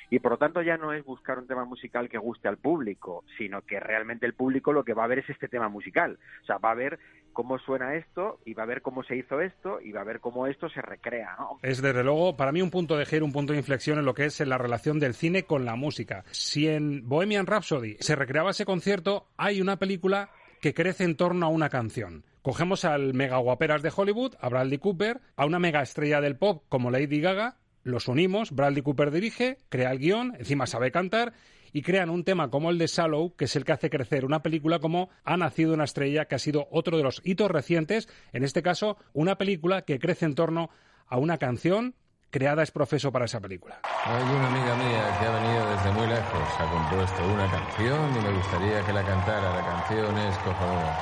y 0.10 0.19
por 0.19 0.32
lo 0.32 0.38
tanto 0.38 0.63
ya 0.63 0.78
no 0.78 0.91
es 0.93 1.06
buscar 1.06 1.38
un 1.38 1.47
tema 1.47 1.65
musical 1.65 2.10
que 2.10 2.17
guste 2.17 2.47
al 2.47 2.58
público, 2.58 3.23
sino 3.38 3.62
que 3.62 3.80
realmente 3.80 4.25
el 4.25 4.34
público 4.34 4.73
lo 4.73 4.84
que 4.84 4.93
va 4.93 5.04
a 5.04 5.08
ver 5.08 5.19
es 5.19 5.30
este 5.30 5.47
tema 5.47 5.69
musical, 5.69 6.17
o 6.41 6.45
sea, 6.45 6.58
va 6.58 6.71
a 6.71 6.75
ver 6.75 6.99
cómo 7.32 7.60
suena 7.60 7.95
esto 7.95 8.39
y 8.45 8.54
va 8.54 8.63
a 8.63 8.65
ver 8.65 8.82
cómo 8.82 9.04
se 9.04 9.17
hizo 9.17 9.41
esto 9.41 9.80
y 9.82 9.91
va 9.91 10.01
a 10.01 10.06
ver 10.06 10.19
cómo 10.19 10.47
esto 10.47 10.69
se 10.69 10.82
recrea, 10.82 11.36
¿no? 11.38 11.60
Es 11.62 11.82
desde 11.82 12.04
luego 12.04 12.38
para 12.38 12.51
mí 12.51 12.62
un 12.62 12.71
punto 12.71 12.97
de 12.97 13.06
giro, 13.06 13.25
un 13.25 13.34
punto 13.34 13.54
de 13.54 13.60
inflexión 13.60 13.99
en 13.99 14.06
lo 14.06 14.15
que 14.15 14.25
es 14.25 14.41
en 14.41 14.49
la 14.49 14.58
relación 14.58 14.99
del 14.99 15.13
cine 15.13 15.43
con 15.43 15.65
la 15.65 15.75
música. 15.75 16.23
Si 16.32 16.67
en 16.67 17.08
Bohemian 17.08 17.45
Rhapsody 17.45 17.97
se 17.99 18.15
recreaba 18.15 18.51
ese 18.51 18.65
concierto, 18.65 19.28
hay 19.38 19.62
una 19.62 19.78
película 19.78 20.30
que 20.62 20.74
crece 20.74 21.04
en 21.04 21.15
torno 21.15 21.46
a 21.46 21.50
una 21.50 21.70
canción. 21.70 22.26
Cogemos 22.41 22.86
al 22.86 23.13
mega 23.13 23.38
guaperas 23.38 23.82
de 23.82 23.91
Hollywood, 23.96 24.36
a 24.39 24.50
Bradley 24.50 24.78
Cooper, 24.78 25.22
a 25.36 25.46
una 25.46 25.60
mega 25.60 25.82
estrella 25.82 26.22
del 26.22 26.38
pop 26.38 26.63
como 26.70 26.91
Lady 26.91 27.20
Gaga, 27.20 27.58
los 27.86 28.08
unimos, 28.08 28.52
Bradley 28.52 28.82
Cooper 28.82 29.12
dirige, 29.12 29.60
crea 29.70 29.91
el 29.91 30.00
guion, 30.00 30.36
encima 30.39 30.65
sabe 30.65 30.91
cantar 30.91 31.34
y 31.72 31.82
crean 31.82 32.10
un 32.10 32.24
tema 32.24 32.50
como 32.50 32.72
el 32.72 32.78
de 32.78 32.88
Shallow, 32.88 33.36
que 33.36 33.46
es 33.46 33.56
el 33.56 33.63
que 33.63 33.74
hace 33.74 33.89
crecer 33.89 34.26
una 34.26 34.41
película 34.41 34.80
como 34.80 35.10
Ha 35.24 35.38
nacido 35.38 35.74
una 35.74 35.84
estrella, 35.84 36.26
que 36.26 36.36
ha 36.36 36.39
sido 36.39 36.68
otro 36.72 36.98
de 36.98 37.04
los 37.04 37.22
hitos 37.24 37.52
recientes, 37.52 38.10
en 38.34 38.44
este 38.44 38.63
caso 38.63 38.98
una 39.13 39.38
película 39.38 39.84
que 39.84 40.00
crece 40.00 40.26
en 40.26 40.36
torno 40.36 40.70
a 41.08 41.18
una 41.18 41.38
canción 41.38 41.94
creada 42.30 42.64
es 42.64 42.72
profeso 42.72 43.12
para 43.12 43.26
esa 43.26 43.40
película. 43.40 43.80
Hay 44.06 44.24
una 44.24 44.48
amiga 44.48 44.76
mía 44.76 45.18
que 45.20 45.26
ha 45.26 45.32
venido 45.32 45.70
desde 45.72 45.92
muy 45.92 46.08
lejos, 46.08 46.42
ha 46.60 46.66
compuesto 46.72 47.26
una 47.26 47.50
canción 47.50 48.16
y 48.18 48.20
me 48.22 48.32
gustaría 48.32 48.82
que 48.86 48.94
la 48.94 49.04
cantara. 49.04 49.54
La 49.56 49.66
canción 49.66 50.18
es 50.18 50.38
cojonuda. 50.40 50.98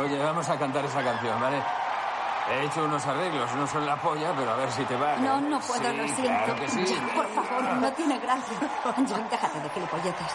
Oye, 0.00 0.18
vamos 0.18 0.48
a 0.48 0.58
cantar 0.58 0.84
esa 0.84 1.02
canción, 1.02 1.40
¿vale? 1.40 1.58
He 2.50 2.64
hecho 2.64 2.84
unos 2.84 3.04
arreglos, 3.06 3.54
no 3.56 3.66
son 3.66 3.84
la 3.84 3.96
polla, 3.96 4.32
pero 4.36 4.50
a 4.52 4.56
ver 4.56 4.70
si 4.70 4.82
te 4.84 4.96
va. 4.96 5.16
No, 5.16 5.38
no 5.40 5.60
puedo, 5.60 5.90
Sí, 5.90 5.96
lo 5.96 6.04
siento. 6.08 6.22
claro 6.44 6.54
que 6.56 6.68
sí. 6.68 6.96
Por 7.14 7.26
favor, 7.28 7.62
no 7.76 7.92
tiene 7.92 8.18
gracia. 8.18 8.56
John, 8.84 9.26
déjate 9.30 9.60
de 9.60 9.68
gilipolleces. 9.70 10.34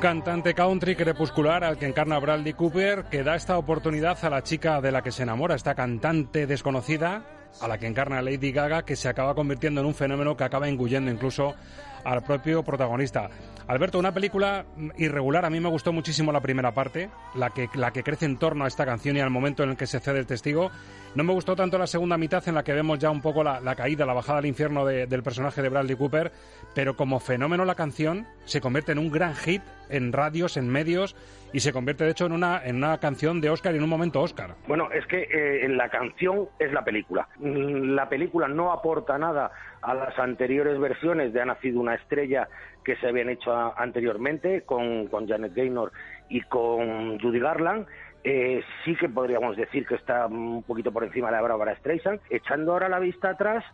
Cantante 0.00 0.54
country 0.54 0.96
crepuscular 0.96 1.62
al 1.62 1.76
que 1.76 1.84
encarna 1.84 2.18
Bradley 2.18 2.54
Cooper 2.54 3.04
que 3.10 3.22
da 3.22 3.36
esta 3.36 3.58
oportunidad 3.58 4.16
a 4.24 4.30
la 4.30 4.42
chica 4.42 4.80
de 4.80 4.92
la 4.92 5.02
que 5.02 5.12
se 5.12 5.24
enamora, 5.24 5.54
esta 5.54 5.74
cantante 5.74 6.46
desconocida 6.46 7.22
a 7.60 7.68
la 7.68 7.76
que 7.76 7.86
encarna 7.86 8.22
Lady 8.22 8.50
Gaga 8.50 8.82
que 8.82 8.96
se 8.96 9.10
acaba 9.10 9.34
convirtiendo 9.34 9.82
en 9.82 9.86
un 9.86 9.94
fenómeno 9.94 10.38
que 10.38 10.44
acaba 10.44 10.70
engullendo 10.70 11.10
incluso 11.10 11.54
al 12.04 12.22
propio 12.22 12.62
protagonista. 12.62 13.28
Alberto, 13.68 13.98
una 13.98 14.12
película 14.12 14.64
irregular, 14.96 15.44
a 15.44 15.50
mí 15.50 15.60
me 15.60 15.68
gustó 15.68 15.92
muchísimo 15.92 16.32
la 16.32 16.40
primera 16.40 16.72
parte, 16.72 17.08
la 17.36 17.50
que, 17.50 17.68
la 17.74 17.92
que 17.92 18.02
crece 18.02 18.24
en 18.26 18.36
torno 18.36 18.64
a 18.64 18.68
esta 18.68 18.84
canción 18.84 19.16
y 19.16 19.20
al 19.20 19.30
momento 19.30 19.62
en 19.62 19.70
el 19.70 19.76
que 19.76 19.86
se 19.86 20.00
cede 20.00 20.18
el 20.18 20.26
testigo. 20.26 20.70
No 21.14 21.22
me 21.24 21.32
gustó 21.32 21.54
tanto 21.54 21.78
la 21.78 21.86
segunda 21.86 22.16
mitad 22.18 22.46
en 22.48 22.54
la 22.56 22.64
que 22.64 22.72
vemos 22.72 22.98
ya 22.98 23.10
un 23.10 23.20
poco 23.20 23.44
la, 23.44 23.60
la 23.60 23.74
caída, 23.76 24.06
la 24.06 24.12
bajada 24.12 24.38
al 24.40 24.46
infierno 24.46 24.84
de- 24.84 25.06
del 25.06 25.22
personaje 25.22 25.62
de 25.62 25.68
Bradley 25.68 25.96
Cooper, 25.96 26.32
pero 26.74 26.96
como 26.96 27.20
fenómeno 27.20 27.64
la 27.64 27.74
canción 27.76 28.26
se 28.44 28.60
convierte 28.60 28.92
en 28.92 28.98
un 28.98 29.10
gran 29.10 29.34
hit 29.36 29.62
en 29.88 30.12
radios, 30.12 30.56
en 30.56 30.68
medios 30.68 31.14
y 31.52 31.60
se 31.60 31.72
convierte 31.72 32.04
de 32.04 32.10
hecho 32.12 32.26
en 32.26 32.32
una, 32.32 32.64
en 32.64 32.76
una 32.76 32.98
canción 32.98 33.40
de 33.40 33.50
Oscar 33.50 33.74
y 33.74 33.78
en 33.78 33.82
un 33.84 33.90
momento 33.90 34.20
Oscar. 34.20 34.54
Bueno, 34.68 34.88
es 34.92 35.04
que 35.06 35.28
eh, 35.32 35.68
la 35.68 35.88
canción 35.88 36.48
es 36.60 36.72
la 36.72 36.84
película. 36.84 37.28
Mm, 37.38 37.94
La 37.94 38.08
película 38.08 38.46
no 38.46 38.72
aporta 38.72 39.18
nada 39.18 39.50
a 39.82 39.94
las 39.94 40.18
anteriores 40.18 40.78
versiones 40.78 41.32
de 41.32 41.40
Ha 41.40 41.44
nacido 41.46 41.80
una 41.80 41.94
estrella 41.94 42.48
que 42.84 42.96
se 42.96 43.08
habían 43.08 43.28
hecho 43.30 43.52
a- 43.52 43.74
anteriormente 43.76 44.62
con, 44.62 45.06
con 45.08 45.26
Janet 45.28 45.54
Gaynor 45.54 45.92
y 46.28 46.40
con 46.42 47.18
Judy 47.20 47.38
Garland. 47.40 47.86
Eh, 48.22 48.62
sí 48.84 48.94
que 48.96 49.08
podríamos 49.08 49.56
decir 49.56 49.86
que 49.86 49.94
está 49.94 50.26
un 50.26 50.62
poquito 50.62 50.92
por 50.92 51.04
encima 51.04 51.28
de 51.28 51.36
la 51.36 51.42
Bárbara 51.42 51.76
Streisand. 51.76 52.20
Echando 52.28 52.72
ahora 52.72 52.88
la 52.88 52.98
vista 52.98 53.30
atrás, 53.30 53.64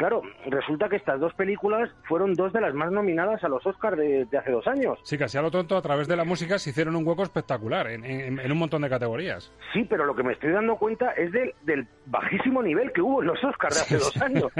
claro, 0.00 0.22
resulta 0.46 0.88
que 0.88 0.96
estas 0.96 1.20
dos 1.20 1.34
películas 1.34 1.90
fueron 2.08 2.32
dos 2.32 2.54
de 2.54 2.62
las 2.62 2.72
más 2.72 2.90
nominadas 2.90 3.44
a 3.44 3.48
los 3.48 3.66
Oscars 3.66 3.98
de, 3.98 4.24
de 4.24 4.38
hace 4.38 4.50
dos 4.50 4.66
años. 4.66 4.98
Sí, 5.02 5.18
casi 5.18 5.36
a 5.36 5.42
lo 5.42 5.50
tonto, 5.50 5.76
a 5.76 5.82
través 5.82 6.08
de 6.08 6.16
la 6.16 6.24
música 6.24 6.58
se 6.58 6.70
hicieron 6.70 6.96
un 6.96 7.06
hueco 7.06 7.22
espectacular 7.22 7.86
en, 7.90 8.02
en- 8.06 8.38
en 8.40 8.50
un 8.52 8.58
montón 8.58 8.80
de 8.80 8.88
categorías. 8.88 9.52
Sí, 9.74 9.84
pero 9.90 10.06
lo 10.06 10.16
que 10.16 10.22
me 10.22 10.32
estoy 10.32 10.52
dando 10.52 10.76
cuenta 10.76 11.10
es 11.12 11.30
del, 11.32 11.52
del 11.64 11.86
bajísimo 12.06 12.62
nivel 12.62 12.92
que 12.92 13.02
hubo 13.02 13.20
en 13.20 13.26
los 13.28 13.44
Oscars 13.44 13.74
de 13.76 13.80
hace 13.82 13.98
Sí, 13.98 14.04
dos 14.04 14.12
sí. 14.14 14.20
años. 14.24 14.52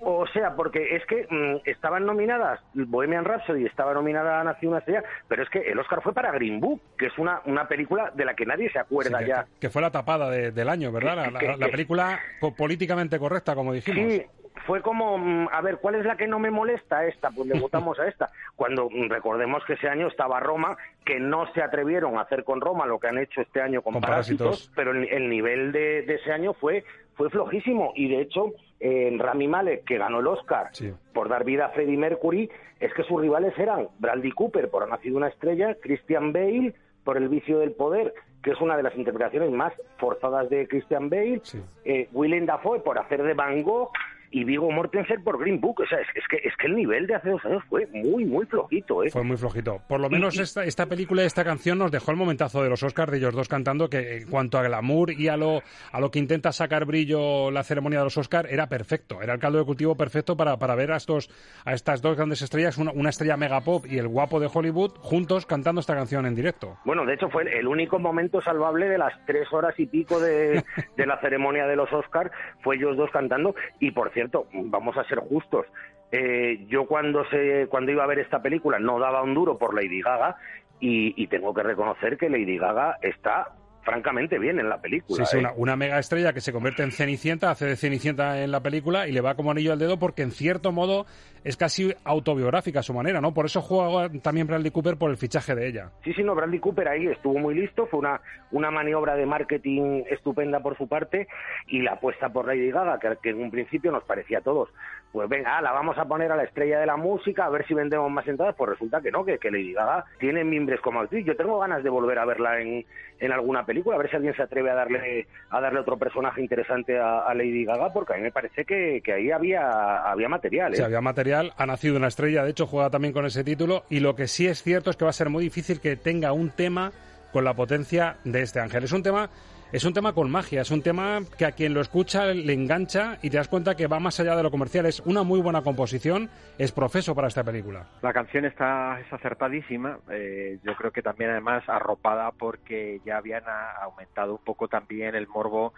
O 0.00 0.26
sea, 0.26 0.56
porque 0.56 0.96
es 0.96 1.06
que 1.06 1.26
mm, 1.30 1.68
estaban 1.68 2.04
nominadas 2.04 2.58
Bohemian 2.74 3.24
Rhapsody, 3.24 3.66
estaba 3.66 3.94
nominada 3.94 4.42
Nació 4.42 4.70
una 4.70 4.78
estrella, 4.80 5.04
pero 5.28 5.44
es 5.44 5.48
que 5.50 5.60
el 5.60 5.78
Oscar 5.78 6.02
fue 6.02 6.12
para 6.12 6.32
Green 6.32 6.58
Book, 6.58 6.80
que 6.98 7.06
es 7.06 7.16
una, 7.18 7.40
una 7.46 7.68
película 7.68 8.10
de 8.16 8.24
la 8.24 8.34
que 8.34 8.44
nadie 8.46 8.68
se 8.72 8.80
acuerda 8.80 9.18
Sí, 9.18 9.24
que, 9.24 9.30
ya. 9.30 9.46
que 9.60 9.70
fue 9.70 9.80
la 9.80 9.90
tapada 9.92 10.28
de- 10.28 10.50
del 10.50 10.68
año, 10.68 10.90
¿verdad? 10.90 11.30
La, 11.32 11.56
la- 11.56 11.68
película 11.68 12.18
po- 12.40 12.54
políticamente 12.54 13.18
correcta, 13.18 13.54
como 13.54 13.72
dijimos. 13.72 14.12
Sí, 14.12 14.22
fue 14.66 14.82
como, 14.82 15.18
mm, 15.18 15.48
a 15.52 15.60
ver, 15.60 15.78
¿cuál 15.78 15.96
es 15.96 16.04
la 16.04 16.16
que 16.16 16.26
no 16.26 16.38
me 16.38 16.50
molesta? 16.50 17.06
Esta, 17.06 17.30
pues 17.30 17.48
le 17.48 17.58
votamos 17.60 17.98
a 17.98 18.06
esta. 18.06 18.30
Cuando 18.56 18.88
mm, 18.90 19.08
recordemos 19.08 19.64
que 19.64 19.74
ese 19.74 19.88
año 19.88 20.08
estaba 20.08 20.40
Roma, 20.40 20.76
que 21.04 21.18
no 21.18 21.50
se 21.52 21.62
atrevieron 21.62 22.16
a 22.18 22.22
hacer 22.22 22.44
con 22.44 22.60
Roma 22.60 22.86
lo 22.86 22.98
que 22.98 23.08
han 23.08 23.18
hecho 23.18 23.40
este 23.40 23.60
año 23.60 23.82
con, 23.82 23.94
Con 23.94 24.02
Parásitos, 24.02 24.46
Parásitos. 24.46 24.72
pero 24.74 24.92
el, 24.92 25.08
el 25.08 25.28
nivel 25.28 25.72
de, 25.72 26.02
de 26.02 26.14
ese 26.14 26.32
año 26.32 26.54
fue, 26.54 26.84
fue 27.14 27.30
flojísimo. 27.30 27.92
Y 27.96 28.08
de 28.08 28.20
hecho, 28.20 28.52
eh, 28.80 29.14
Rami 29.18 29.48
Malek, 29.48 29.84
que 29.84 29.98
ganó 29.98 30.20
el 30.20 30.26
Oscar 30.26 30.70
por 31.12 31.28
dar 31.28 31.44
vida 31.44 31.66
a 31.66 31.68
Freddie 31.70 31.96
Mercury, 31.96 32.50
es 32.80 32.92
que 32.94 33.04
sus 33.04 33.20
rivales 33.20 33.56
eran 33.58 33.88
Bradley 33.98 34.32
Cooper 34.32 34.68
por 34.70 34.82
Ha 34.82 34.86
nacido 34.86 35.16
una 35.16 35.28
estrella, 35.28 35.76
Christian 35.80 36.32
Bale 36.32 36.74
por 37.04 37.16
El 37.16 37.28
vicio 37.28 37.58
del 37.58 37.72
poder, 37.72 38.14
que 38.42 38.50
es 38.52 38.60
una 38.60 38.76
de 38.76 38.82
las 38.82 38.96
interpretaciones 38.96 39.50
más 39.50 39.72
forzadas 39.98 40.48
de 40.50 40.66
Christian 40.68 41.08
Bale, 41.10 41.42
eh, 41.84 42.08
Willem 42.12 42.46
Dafoe 42.46 42.80
por 42.80 42.98
hacer 42.98 43.22
de 43.22 43.34
Van 43.34 43.62
Gogh 43.62 43.90
y 44.32 44.44
Viggo 44.44 44.70
Mortensen 44.70 45.22
por 45.22 45.38
Green 45.38 45.60
Book. 45.60 45.80
O 45.80 45.86
sea, 45.86 45.98
es, 45.98 46.08
es 46.14 46.24
que, 46.28 46.36
es 46.36 46.56
que 46.56 46.66
el 46.66 46.74
nivel 46.74 47.06
de 47.06 47.14
hace 47.14 47.30
dos 47.30 47.44
años 47.44 47.62
fue 47.68 47.86
muy, 47.92 48.24
muy 48.24 48.44
flojito, 48.46 49.04
¿eh? 49.04 49.10
Fue 49.10 49.22
muy 49.22 49.36
flojito. 49.36 49.80
Por 49.88 50.00
lo 50.00 50.10
menos 50.10 50.38
esta, 50.38 50.64
esta 50.64 50.86
película 50.86 51.22
y 51.22 51.26
esta 51.26 51.44
canción 51.44 51.78
nos 51.78 51.90
dejó 51.92 52.10
el 52.10 52.16
momentazo 52.16 52.62
de 52.62 52.70
los 52.70 52.82
Oscars 52.82 53.12
de 53.12 53.18
ellos 53.18 53.34
dos 53.34 53.48
cantando 53.48 53.88
que 53.88 54.16
en 54.16 54.30
cuanto 54.30 54.58
a 54.58 54.62
glamour 54.62 55.12
y 55.12 55.28
a 55.28 55.36
lo, 55.36 55.60
a 55.92 56.00
lo 56.00 56.10
que 56.10 56.18
intenta 56.18 56.50
sacar 56.52 56.84
brillo 56.86 57.50
la 57.50 57.62
ceremonia 57.62 57.98
de 57.98 58.04
los 58.04 58.18
Oscars 58.18 58.50
era 58.50 58.66
perfecto. 58.68 59.22
Era 59.22 59.34
el 59.34 59.38
caldo 59.38 59.58
de 59.58 59.64
cultivo 59.64 59.94
perfecto 59.94 60.36
para, 60.36 60.56
para 60.56 60.74
ver 60.74 60.92
a, 60.92 60.96
estos, 60.96 61.30
a 61.64 61.74
estas 61.74 62.00
dos 62.00 62.16
grandes 62.16 62.42
estrellas, 62.42 62.78
una, 62.78 62.92
una 62.92 63.10
estrella 63.10 63.36
megapop 63.36 63.86
y 63.86 63.98
el 63.98 64.08
guapo 64.08 64.40
de 64.40 64.48
Hollywood, 64.52 64.92
juntos 65.00 65.46
cantando 65.46 65.80
esta 65.80 65.94
canción 65.94 66.26
en 66.26 66.34
directo. 66.34 66.78
Bueno, 66.84 67.04
de 67.04 67.14
hecho 67.14 67.28
fue 67.28 67.42
el 67.58 67.68
único 67.68 67.98
momento 67.98 68.40
salvable 68.40 68.88
de 68.88 68.98
las 68.98 69.12
tres 69.26 69.52
horas 69.52 69.74
y 69.78 69.86
pico 69.86 70.20
de, 70.20 70.62
de 70.96 71.06
la 71.06 71.20
ceremonia 71.20 71.66
de 71.66 71.76
los 71.76 71.92
Oscars, 71.92 72.30
fue 72.62 72.76
ellos 72.76 72.96
dos 72.96 73.10
cantando. 73.10 73.54
Y 73.78 73.90
por 73.90 74.10
cierto, 74.12 74.21
vamos 74.52 74.96
a 74.96 75.04
ser 75.04 75.18
justos, 75.20 75.66
eh, 76.10 76.64
yo 76.68 76.86
cuando, 76.86 77.24
cuando 77.68 77.90
iba 77.90 78.04
a 78.04 78.06
ver 78.06 78.18
esta 78.18 78.42
película 78.42 78.78
no 78.78 78.98
daba 78.98 79.22
un 79.22 79.34
duro 79.34 79.56
por 79.56 79.74
Lady 79.74 80.02
Gaga 80.02 80.36
y, 80.78 81.14
y 81.16 81.26
tengo 81.28 81.54
que 81.54 81.62
reconocer 81.62 82.18
que 82.18 82.28
Lady 82.28 82.58
Gaga 82.58 82.98
está 83.00 83.52
francamente 83.82 84.38
bien 84.38 84.58
en 84.58 84.68
la 84.68 84.80
película. 84.80 85.24
Sí, 85.24 85.30
sí, 85.30 85.36
¿eh? 85.36 85.40
una, 85.40 85.52
una 85.56 85.76
mega 85.76 85.98
estrella 85.98 86.32
que 86.32 86.40
se 86.40 86.52
convierte 86.52 86.82
en 86.82 86.92
Cenicienta, 86.92 87.50
hace 87.50 87.66
de 87.66 87.76
Cenicienta 87.76 88.42
en 88.42 88.50
la 88.50 88.60
película 88.60 89.08
y 89.08 89.12
le 89.12 89.20
va 89.20 89.34
como 89.34 89.50
anillo 89.50 89.72
al 89.72 89.78
dedo 89.78 89.98
porque 89.98 90.22
en 90.22 90.30
cierto 90.30 90.72
modo 90.72 91.06
es 91.44 91.56
casi 91.56 91.92
autobiográfica 92.04 92.80
a 92.80 92.82
su 92.82 92.94
manera, 92.94 93.20
¿no? 93.20 93.34
Por 93.34 93.46
eso 93.46 93.60
juega 93.60 94.08
también 94.20 94.46
Bradley 94.46 94.70
Cooper 94.70 94.96
por 94.96 95.10
el 95.10 95.16
fichaje 95.16 95.54
de 95.54 95.66
ella. 95.66 95.90
Sí, 96.04 96.12
sí, 96.12 96.22
no, 96.22 96.34
Bradley 96.34 96.60
Cooper 96.60 96.88
ahí 96.88 97.06
estuvo 97.06 97.38
muy 97.38 97.54
listo, 97.54 97.86
fue 97.86 98.00
una, 98.00 98.20
una 98.52 98.70
maniobra 98.70 99.16
de 99.16 99.26
marketing 99.26 100.04
estupenda 100.08 100.60
por 100.60 100.76
su 100.76 100.86
parte 100.88 101.26
y 101.66 101.82
la 101.82 101.92
apuesta 101.92 102.28
por 102.28 102.46
Lady 102.46 102.70
Gaga, 102.70 102.98
que, 103.00 103.16
que 103.22 103.30
en 103.30 103.42
un 103.42 103.50
principio 103.50 103.90
nos 103.90 104.04
parecía 104.04 104.38
a 104.38 104.42
todos, 104.42 104.68
pues 105.12 105.28
venga, 105.28 105.60
la 105.60 105.72
vamos 105.72 105.98
a 105.98 106.06
poner 106.06 106.32
a 106.32 106.36
la 106.36 106.44
estrella 106.44 106.80
de 106.80 106.86
la 106.86 106.96
música, 106.96 107.44
a 107.44 107.50
ver 107.50 107.66
si 107.66 107.74
vendemos 107.74 108.10
más 108.10 108.26
entradas, 108.26 108.54
pues 108.56 108.70
resulta 108.70 109.02
que 109.02 109.10
no, 109.10 109.24
que, 109.24 109.38
que 109.38 109.50
Lady 109.50 109.74
Gaga 109.74 110.06
tiene 110.18 110.42
mimbres 110.42 110.80
como 110.80 111.00
actriz. 111.00 111.26
Yo 111.26 111.36
tengo 111.36 111.58
ganas 111.58 111.84
de 111.84 111.90
volver 111.90 112.18
a 112.18 112.24
verla 112.24 112.60
en, 112.60 112.86
en 113.20 113.32
alguna 113.32 113.66
película, 113.66 113.96
a 113.96 113.98
ver 113.98 114.08
si 114.08 114.16
alguien 114.16 114.34
se 114.34 114.42
atreve 114.42 114.70
a 114.70 114.74
darle, 114.74 115.26
a 115.50 115.60
darle 115.60 115.80
otro 115.80 115.98
personaje 115.98 116.40
interesante 116.40 116.98
a, 116.98 117.20
a 117.20 117.34
Lady 117.34 117.64
Gaga, 117.66 117.92
porque 117.92 118.14
a 118.14 118.16
mí 118.16 118.22
me 118.22 118.32
parece 118.32 118.64
que, 118.64 119.02
que 119.04 119.12
ahí 119.12 119.30
había, 119.30 120.02
había 120.10 120.28
material. 120.30 120.72
¿eh? 120.72 120.76
Si 120.76 120.82
había 120.82 121.02
material, 121.02 121.52
ha 121.58 121.66
nacido 121.66 121.96
una 121.96 122.08
estrella, 122.08 122.42
de 122.42 122.50
hecho 122.50 122.66
juega 122.66 122.88
también 122.88 123.12
con 123.12 123.26
ese 123.26 123.44
título 123.44 123.84
y 123.90 124.00
lo 124.00 124.16
que 124.16 124.26
sí 124.26 124.46
es 124.46 124.62
cierto 124.62 124.88
es 124.88 124.96
que 124.96 125.04
va 125.04 125.10
a 125.10 125.14
ser 125.14 125.28
muy 125.28 125.44
difícil 125.44 125.80
que 125.80 125.96
tenga 125.96 126.32
un 126.32 126.50
tema 126.50 126.90
con 127.32 127.44
la 127.44 127.52
potencia 127.52 128.16
de 128.24 128.42
este 128.42 128.60
ángel. 128.60 128.84
Es 128.84 128.92
un 128.92 129.02
tema 129.02 129.28
es 129.72 129.84
un 129.86 129.94
tema 129.94 130.12
con 130.12 130.30
magia, 130.30 130.60
es 130.60 130.70
un 130.70 130.82
tema 130.82 131.20
que 131.38 131.46
a 131.46 131.52
quien 131.52 131.72
lo 131.72 131.80
escucha 131.80 132.26
le 132.26 132.52
engancha 132.52 133.18
y 133.22 133.30
te 133.30 133.38
das 133.38 133.48
cuenta 133.48 133.74
que 133.74 133.86
va 133.86 133.98
más 133.98 134.20
allá 134.20 134.36
de 134.36 134.42
lo 134.42 134.50
comercial. 134.50 134.84
Es 134.84 135.00
una 135.00 135.22
muy 135.22 135.40
buena 135.40 135.62
composición, 135.62 136.28
es 136.58 136.72
profeso 136.72 137.14
para 137.14 137.28
esta 137.28 137.42
película. 137.42 137.86
La 138.02 138.12
canción 138.12 138.44
está 138.44 139.00
es 139.00 139.10
acertadísima, 139.10 139.98
eh, 140.10 140.58
yo 140.62 140.74
creo 140.74 140.90
que 140.90 141.00
también 141.00 141.30
además 141.30 141.66
arropada 141.68 142.32
porque 142.32 143.00
ya 143.06 143.16
habían 143.16 143.44
aumentado 143.80 144.32
un 144.32 144.44
poco 144.44 144.68
también 144.68 145.14
el 145.14 145.26
morbo 145.26 145.72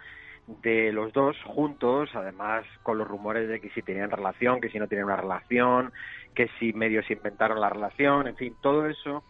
de 0.61 0.91
los 0.91 1.13
dos 1.13 1.37
juntos, 1.45 2.09
además 2.13 2.65
con 2.83 2.97
los 2.97 3.07
rumores 3.07 3.47
de 3.47 3.61
que 3.61 3.69
si 3.69 3.81
tenían 3.81 4.11
relación, 4.11 4.59
que 4.59 4.69
si 4.69 4.77
no 4.77 4.87
tenían 4.87 5.07
una 5.07 5.15
relación, 5.15 5.93
que 6.35 6.49
si 6.59 6.73
medios 6.73 7.09
inventaron 7.09 7.61
la 7.61 7.69
relación, 7.69 8.27
en 8.27 8.35
fin, 8.35 8.55
todo 8.61 8.87
eso 8.87 9.23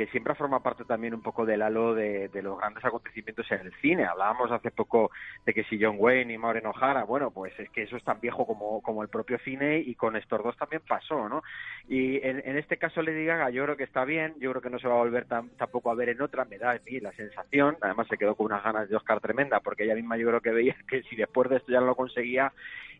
que 0.00 0.06
siempre 0.06 0.34
forma 0.34 0.62
parte 0.62 0.86
también 0.86 1.12
un 1.12 1.20
poco 1.20 1.44
del 1.44 1.60
halo 1.60 1.94
de, 1.94 2.30
los 2.42 2.56
grandes 2.56 2.82
acontecimientos 2.82 3.44
en 3.50 3.66
el 3.66 3.74
cine. 3.82 4.06
Hablábamos 4.06 4.50
hace 4.50 4.70
poco 4.70 5.10
de 5.44 5.52
que 5.52 5.62
si 5.64 5.78
John 5.78 5.96
Wayne 5.98 6.32
y 6.32 6.38
Maureen 6.38 6.64
O'Hara, 6.68 7.04
bueno, 7.04 7.30
pues 7.30 7.52
es 7.60 7.68
que 7.68 7.82
eso 7.82 7.98
es 7.98 8.02
tan 8.02 8.18
viejo 8.18 8.46
como, 8.46 8.80
como 8.80 9.02
el 9.02 9.10
propio 9.10 9.38
cine 9.40 9.78
y 9.78 9.94
con 9.96 10.16
estos 10.16 10.42
dos 10.42 10.56
también 10.56 10.80
pasó, 10.88 11.28
¿no? 11.28 11.42
Y 11.86 12.16
en, 12.26 12.40
en 12.46 12.56
este 12.56 12.78
caso 12.78 13.02
Lady 13.02 13.26
Gaga 13.26 13.50
yo 13.50 13.62
creo 13.64 13.76
que 13.76 13.84
está 13.84 14.06
bien, 14.06 14.32
yo 14.40 14.48
creo 14.52 14.62
que 14.62 14.70
no 14.70 14.78
se 14.78 14.88
va 14.88 14.94
a 14.94 15.04
volver 15.04 15.28
tam- 15.28 15.50
tampoco 15.58 15.90
a 15.90 15.94
ver 15.94 16.08
en 16.08 16.22
otra, 16.22 16.46
me 16.46 16.56
da 16.56 16.70
a 16.70 16.78
mí 16.78 16.98
la 16.98 17.12
sensación, 17.12 17.76
además 17.82 18.06
se 18.08 18.16
quedó 18.16 18.34
con 18.36 18.46
unas 18.46 18.64
ganas 18.64 18.88
de 18.88 18.96
Oscar 18.96 19.20
tremenda, 19.20 19.60
porque 19.60 19.84
ella 19.84 19.94
misma 19.94 20.16
yo 20.16 20.28
creo 20.28 20.40
que 20.40 20.50
veía 20.52 20.76
que 20.88 21.02
si 21.02 21.16
después 21.16 21.50
de 21.50 21.56
esto 21.56 21.72
ya 21.72 21.80
no 21.80 21.86
lo 21.88 21.94
conseguía, 21.94 22.54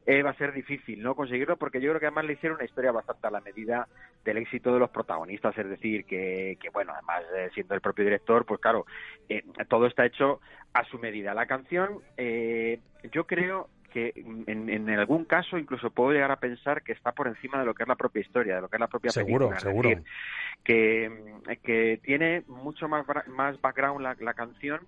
eh, 0.06 0.22
va 0.22 0.30
a 0.30 0.34
ser 0.34 0.52
difícil 0.52 1.02
no 1.02 1.14
conseguirlo 1.14 1.56
porque 1.56 1.80
yo 1.80 1.90
creo 1.90 2.00
que 2.00 2.06
además 2.06 2.24
le 2.24 2.32
hicieron 2.34 2.56
una 2.56 2.64
historia 2.64 2.92
bastante 2.92 3.26
a 3.26 3.30
la 3.30 3.40
medida 3.40 3.86
del 4.24 4.38
éxito 4.38 4.72
de 4.72 4.78
los 4.78 4.90
protagonistas, 4.90 5.56
es 5.58 5.68
decir, 5.68 6.04
que, 6.04 6.56
que 6.60 6.70
bueno, 6.70 6.92
además 6.92 7.22
eh, 7.36 7.50
siendo 7.54 7.74
el 7.74 7.80
propio 7.80 8.04
director, 8.04 8.44
pues 8.44 8.60
claro, 8.60 8.86
eh, 9.28 9.42
todo 9.68 9.86
está 9.86 10.06
hecho 10.06 10.40
a 10.72 10.84
su 10.84 10.98
medida. 10.98 11.34
La 11.34 11.46
canción, 11.46 12.00
eh, 12.16 12.80
yo 13.12 13.26
creo 13.26 13.68
que 13.92 14.12
en, 14.46 14.68
en 14.70 14.88
algún 14.90 15.24
caso 15.24 15.58
incluso 15.58 15.90
puedo 15.90 16.12
llegar 16.12 16.30
a 16.30 16.38
pensar 16.38 16.82
que 16.82 16.92
está 16.92 17.10
por 17.10 17.26
encima 17.26 17.58
de 17.58 17.64
lo 17.66 17.74
que 17.74 17.82
es 17.82 17.88
la 17.88 17.96
propia 17.96 18.20
historia, 18.20 18.54
de 18.54 18.60
lo 18.60 18.68
que 18.68 18.76
es 18.76 18.80
la 18.80 18.86
propia 18.86 19.10
Seguro, 19.10 19.48
película. 19.48 19.58
Seguro. 19.60 19.88
decir, 19.88 20.04
que, 20.62 21.56
que 21.62 22.00
tiene 22.02 22.44
mucho 22.46 22.88
más, 22.88 23.04
más 23.26 23.60
background 23.60 24.00
la, 24.00 24.16
la 24.20 24.34
canción 24.34 24.80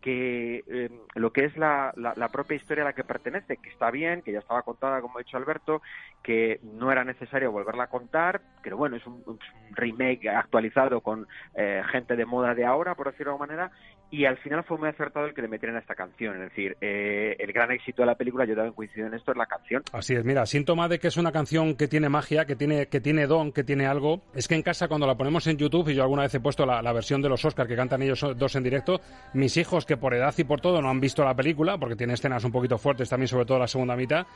que 0.00 0.64
eh, 0.66 0.90
lo 1.14 1.32
que 1.32 1.44
es 1.44 1.56
la, 1.56 1.92
la, 1.96 2.14
la 2.16 2.28
propia 2.28 2.56
historia 2.56 2.82
a 2.84 2.86
la 2.86 2.92
que 2.94 3.04
pertenece, 3.04 3.58
que 3.58 3.68
está 3.68 3.90
bien, 3.90 4.22
que 4.22 4.32
ya 4.32 4.38
estaba 4.38 4.62
contada, 4.62 5.00
como 5.00 5.18
ha 5.18 5.22
dicho 5.22 5.36
Alberto, 5.36 5.82
que 6.22 6.60
no 6.62 6.90
era 6.90 7.04
necesario 7.04 7.52
volverla 7.52 7.84
a 7.84 7.90
contar, 7.90 8.40
pero 8.62 8.76
bueno, 8.76 8.96
es 8.96 9.06
un, 9.06 9.38
remake 9.72 10.28
actualizado 10.28 11.00
con 11.00 11.28
eh, 11.54 11.82
gente 11.90 12.16
de 12.16 12.26
moda 12.26 12.54
de 12.54 12.64
ahora, 12.64 12.94
por 12.94 13.06
decirlo 13.06 13.32
de 13.32 13.34
alguna 13.34 13.46
manera, 13.46 13.72
y 14.10 14.24
al 14.24 14.36
final 14.38 14.64
fue 14.64 14.78
muy 14.78 14.88
acertado 14.88 15.26
el 15.26 15.34
que 15.34 15.42
le 15.42 15.48
metieran 15.48 15.76
a 15.76 15.80
esta 15.80 15.94
canción, 15.94 16.34
es 16.34 16.50
decir, 16.50 16.76
eh, 16.80 17.36
el 17.38 17.52
gran 17.52 17.70
éxito 17.70 18.02
de 18.02 18.06
la 18.06 18.16
película, 18.16 18.44
yo 18.44 18.54
también 18.54 18.74
coincido 18.74 19.06
en 19.06 19.14
esto, 19.14 19.30
es 19.30 19.36
la 19.36 19.46
canción. 19.46 19.82
Así 19.92 20.14
es, 20.14 20.24
mira, 20.24 20.46
síntoma 20.46 20.88
de 20.88 20.98
que 20.98 21.08
es 21.08 21.16
una 21.16 21.30
canción 21.32 21.76
que 21.76 21.86
tiene 21.86 22.08
magia, 22.08 22.44
que 22.44 22.56
tiene, 22.56 22.86
que 22.86 23.00
tiene 23.00 23.26
don, 23.26 23.52
que 23.52 23.62
tiene 23.62 23.86
algo, 23.86 24.22
es 24.34 24.48
que 24.48 24.56
en 24.56 24.62
casa 24.62 24.88
cuando 24.88 25.06
la 25.06 25.16
ponemos 25.16 25.46
en 25.46 25.56
YouTube, 25.56 25.88
y 25.90 25.94
yo 25.94 26.02
alguna 26.02 26.22
vez 26.22 26.34
he 26.34 26.40
puesto 26.40 26.66
la, 26.66 26.92
versión 26.92 27.22
de 27.22 27.28
los 27.28 27.44
Oscars 27.44 27.68
que 27.68 27.76
cantan 27.76 28.02
ellos 28.02 28.26
dos 28.36 28.56
en 28.56 28.64
directo, 28.64 29.00
mis 29.34 29.56
hijos 29.56 29.86
que 29.86 29.96
por 29.96 30.12
edad 30.14 30.34
y 30.36 30.44
por 30.44 30.60
todo 30.60 30.82
no 30.82 30.90
han 30.90 31.00
visto 31.00 31.24
la 31.24 31.34
película, 31.34 31.78
porque 31.78 31.94
tiene 31.94 32.14
escenas 32.14 32.44
un 32.44 32.52
poquito 32.52 32.78
fuertes 32.78 33.08
también, 33.08 33.28
sobre 33.28 33.44
todo 33.44 33.60
la 33.60 33.68
segunda 33.68 33.94
mitad, 33.94 34.26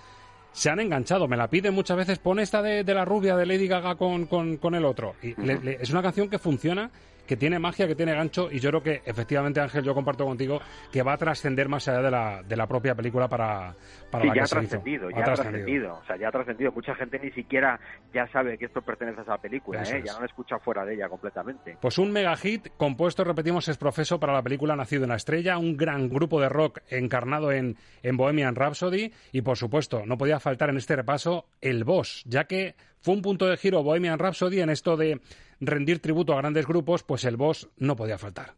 se 0.52 0.70
han 0.70 0.78
enganchado, 0.78 1.26
me 1.26 1.36
la 1.36 1.48
piden 1.48 1.74
muchas 1.74 1.96
veces, 1.96 2.20
pon 2.20 2.38
esta 2.38 2.62
de, 2.62 2.84
la 2.84 3.04
rubia 3.04 3.36
de 3.36 3.44
Lady 3.44 3.66
Gaga 3.66 3.96
con, 3.96 4.26
con, 4.26 4.74
el 4.74 4.84
otro. 4.84 5.16
Es 5.20 5.90
una 5.90 6.00
canción 6.00 6.30
que 6.30 6.38
funciona, 6.38 6.92
que 7.26 7.36
tiene 7.36 7.58
magia, 7.58 7.86
que 7.86 7.94
tiene 7.94 8.14
gancho, 8.14 8.50
y 8.50 8.60
yo 8.60 8.70
creo 8.70 8.82
que 8.82 9.02
efectivamente, 9.04 9.60
Ángel, 9.60 9.84
yo 9.84 9.94
comparto 9.94 10.24
contigo 10.24 10.60
que 10.92 11.02
va 11.02 11.14
a 11.14 11.16
trascender 11.16 11.68
más 11.68 11.88
allá 11.88 12.02
de 12.02 12.10
la, 12.10 12.42
de 12.42 12.56
la 12.56 12.66
propia 12.66 12.94
película 12.94 13.28
para, 13.28 13.74
para 14.10 14.22
Sí, 14.24 14.28
la 14.28 14.34
ya 14.34 14.34
que 14.34 14.40
ha 14.40 14.46
trascendido, 14.46 15.10
ya 15.10 15.18
Ha 15.18 15.24
trascendido. 15.24 15.94
o 15.94 16.04
sea, 16.06 16.16
ya 16.16 16.28
ha 16.28 16.32
trascendido. 16.32 16.72
Mucha 16.72 16.94
gente 16.94 17.18
ni 17.18 17.30
siquiera 17.32 17.80
ya 18.12 18.26
sabe 18.28 18.58
que 18.58 18.66
esto 18.66 18.82
pertenece 18.82 19.20
a 19.20 19.22
esa 19.22 19.38
película, 19.38 19.80
¿eh? 19.82 19.98
es. 19.98 20.04
ya 20.04 20.12
no 20.14 20.20
la 20.20 20.26
escucha 20.26 20.58
fuera 20.58 20.84
de 20.84 20.94
ella 20.94 21.08
completamente. 21.08 21.76
Pues 21.80 21.98
un 21.98 22.12
mega 22.12 22.36
hit 22.36 22.68
compuesto, 22.76 23.24
repetimos, 23.24 23.68
es 23.68 23.76
profeso 23.76 24.20
para 24.20 24.32
la 24.32 24.42
película 24.42 24.76
Nacido 24.76 25.04
en 25.04 25.10
la 25.10 25.16
Estrella, 25.16 25.58
un 25.58 25.76
gran 25.76 26.08
grupo 26.08 26.40
de 26.40 26.48
rock 26.48 26.80
encarnado 26.90 27.52
en, 27.52 27.76
en 28.02 28.16
Bohemian 28.16 28.54
Rhapsody 28.54 29.12
y, 29.32 29.42
por 29.42 29.56
supuesto, 29.56 30.04
no 30.06 30.18
podía 30.18 30.40
faltar 30.40 30.70
en 30.70 30.76
este 30.76 30.96
repaso 30.96 31.46
el 31.60 31.84
boss, 31.84 32.22
ya 32.26 32.44
que 32.44 32.74
fue 33.04 33.12
un 33.12 33.20
punto 33.20 33.46
de 33.46 33.58
giro 33.58 33.82
Bohemian 33.82 34.18
Rhapsody 34.18 34.62
en 34.62 34.70
esto 34.70 34.96
de 34.96 35.20
rendir 35.60 36.00
tributo 36.00 36.32
a 36.32 36.38
grandes 36.38 36.66
grupos, 36.66 37.02
pues 37.02 37.26
el 37.26 37.36
boss 37.36 37.68
no 37.76 37.96
podía 37.96 38.16
faltar. 38.16 38.54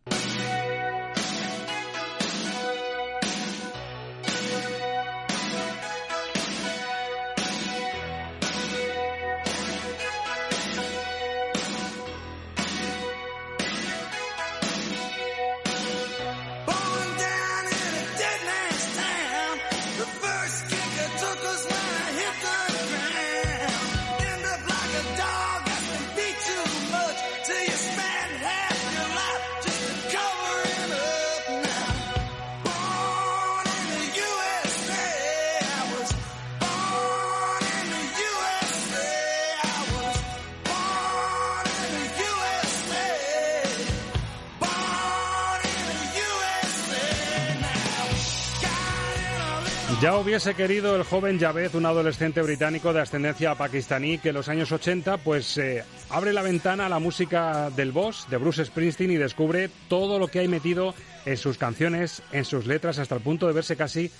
Ya 50.16 50.22
hubiese 50.22 50.54
querido 50.54 50.96
el 50.96 51.02
joven 51.02 51.38
Javed, 51.38 51.74
un 51.74 51.84
adolescente 51.84 52.40
británico 52.40 52.94
de 52.94 53.02
ascendencia 53.02 53.54
pakistaní, 53.54 54.16
que 54.16 54.30
en 54.30 54.36
los 54.36 54.48
años 54.48 54.72
80 54.72 55.18
pues 55.18 55.58
eh, 55.58 55.84
abre 56.08 56.32
la 56.32 56.40
ventana 56.40 56.86
a 56.86 56.88
la 56.88 56.98
música 56.98 57.68
del 57.68 57.92
boss, 57.92 58.26
de 58.30 58.38
Bruce 58.38 58.64
Springsteen, 58.64 59.10
y 59.10 59.16
descubre 59.16 59.68
todo 59.88 60.18
lo 60.18 60.28
que 60.28 60.38
hay 60.38 60.48
metido 60.48 60.94
en 61.26 61.36
sus 61.36 61.58
canciones, 61.58 62.22
en 62.32 62.46
sus 62.46 62.64
letras, 62.64 62.98
hasta 62.98 63.14
el 63.14 63.20
punto 63.20 63.46
de 63.46 63.52
verse 63.52 63.76
casi 63.76 64.10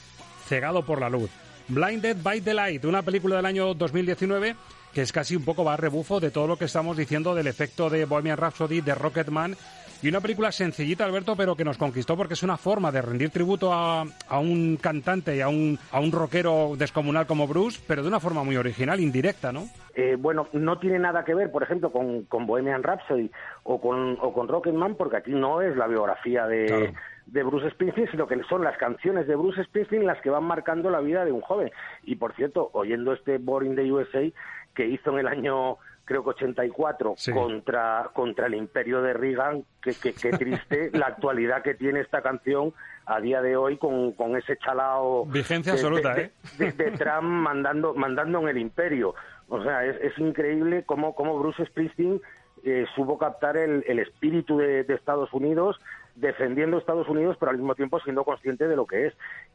cegado 0.47 0.84
por 0.84 1.01
la 1.01 1.09
luz. 1.09 1.30
Blinded 1.68 2.18
by 2.22 2.42
the 2.42 2.53
Light, 2.53 2.84
una 2.84 3.01
película 3.01 3.36
del 3.36 3.47
año 3.47 3.72
2019 3.72 4.55
que 4.92 5.03
es 5.03 5.12
casi 5.12 5.36
un 5.36 5.44
poco 5.44 5.62
va 5.62 5.76
rebufo 5.76 6.20
de 6.20 6.30
todo 6.30 6.47
lo 6.47 6.57
que 6.57 6.64
estamos 6.64 6.97
diciendo 6.97 7.34
del 7.34 7.49
efecto 7.49 7.90
de 7.90 8.07
Bohemian 8.07 8.38
Rhapsody, 8.38 8.80
de 8.80 8.94
Rocketman, 8.94 9.55
y 10.03 10.09
una 10.09 10.20
película 10.20 10.53
sencillita, 10.53 11.05
Alberto, 11.05 11.34
pero 11.36 11.57
que 11.57 11.64
nos 11.64 11.78
conquistó 11.78 12.16
porque 12.16 12.34
es 12.34 12.42
una 12.42 12.57
forma 12.57 12.92
de 12.92 13.03
rendir 13.03 13.30
tributo 13.30 13.72
a, 13.72 14.05
a 14.28 14.38
un 14.38 14.76
cantante 14.76 15.36
y 15.36 15.40
a 15.40 15.49
un, 15.49 15.78
a 15.90 16.01
un 16.01 16.12
rockero 16.12 16.74
descomunal 16.76 17.26
como 17.26 17.47
Bruce, 17.47 17.80
pero 17.86 18.03
de 18.03 18.09
una 18.09 18.20
forma 18.20 18.44
muy 18.44 18.57
original, 18.57 19.01
indirecta, 19.01 19.53
¿no? 19.53 19.64
Eh, 19.94 20.16
bueno, 20.18 20.49
no 20.53 20.78
tiene 20.78 20.99
nada 20.99 21.24
que 21.24 21.34
ver, 21.34 21.51
por 21.51 21.62
ejemplo, 21.62 21.90
con, 21.90 22.24
con 22.24 22.47
Bohemian 22.47 22.82
Rhapsody 22.82 23.30
o 23.62 23.80
con, 23.80 24.18
o 24.20 24.32
con 24.34 24.47
Rocketman, 24.47 24.94
porque 24.94 25.16
aquí 25.16 25.32
no 25.32 25.62
es 25.62 25.74
la 25.76 25.86
biografía 25.86 26.47
de, 26.47 26.92
de 27.26 27.42
Bruce 27.42 27.70
Springsteen, 27.70 28.11
sino 28.11 28.26
que 28.26 28.40
son 28.49 28.62
las 28.62 28.76
canciones 28.76 29.26
de 29.26 29.36
Bruce 29.36 29.64
Springsteen 29.64 30.07
las 30.07 30.20
que 30.20 30.30
van 30.30 30.44
marcando 30.44 30.90
la 30.90 31.01
vida 31.01 31.24
de 31.24 31.32
un 31.32 31.40
joven. 31.40 31.70
Y 32.05 32.16
por 32.16 32.34
cierto, 32.34 32.68
oyendo 32.74 33.14
este 33.14 33.38
Born 33.38 33.66
in 33.66 33.76
the 33.76 33.90
USA 33.90 34.30
que 34.74 34.86
hizo 34.86 35.11
en 35.12 35.20
el 35.20 35.28
año 35.28 35.78
creo 36.07 36.22
que 36.24 36.30
84 36.30 37.14
contra 37.34 38.09
contra 38.14 38.46
el 38.46 38.54
imperio 38.54 39.02
de 39.02 39.12
Reagan, 39.12 39.64
que, 39.82 39.92
que, 39.92 40.14
qué 40.14 40.30
triste 40.30 40.90
la 40.94 41.07
actualidad 41.09 41.62
que 41.62 41.74
tiene 41.74 42.00
esta 42.00 42.22
canción 42.22 42.72
a 43.04 43.20
día 43.20 43.42
de 43.42 43.57
hoy 43.57 43.76
con, 43.76 44.12
con 44.12 44.34
ese 44.36 44.57
chalao 44.57 45.26
Vigencia 45.26 45.72
de- 45.74 45.78
absoluta, 45.78 46.14
de- 46.14 46.22
¿eh? 46.22 46.30
de, 46.59 46.72
de 46.72 46.90
Trump 46.92 47.22
mandando, 47.24 47.92
mandando 47.94 48.40
en 48.40 48.48
el 48.48 48.59
imperio. 48.59 49.14
O 49.48 49.62
sea, 49.62 49.84
es, 49.84 49.96
es 50.00 50.18
increíble 50.18 50.84
cómo, 50.86 51.14
cómo 51.14 51.38
Bruce 51.38 51.66
Springsteen 51.66 52.20
eh, 52.64 52.86
supo 52.96 53.18
captar 53.18 53.57
el, 53.57 53.84
el 53.86 53.98
espíritu 54.00 54.59
de, 54.59 54.82
de 54.82 54.94
Estados 54.94 55.32
Unidos, 55.32 55.80
defendiendo 56.16 56.78
Estados 56.78 57.09
Unidos, 57.09 57.36
pero 57.38 57.50
al 57.50 57.59
mismo 57.59 57.74
tiempo 57.76 58.00
siendo 58.00 58.24
consciente 58.24 58.66
de 58.66 58.74
lo 58.74 58.86
que 58.86 59.07
es. 59.07 59.14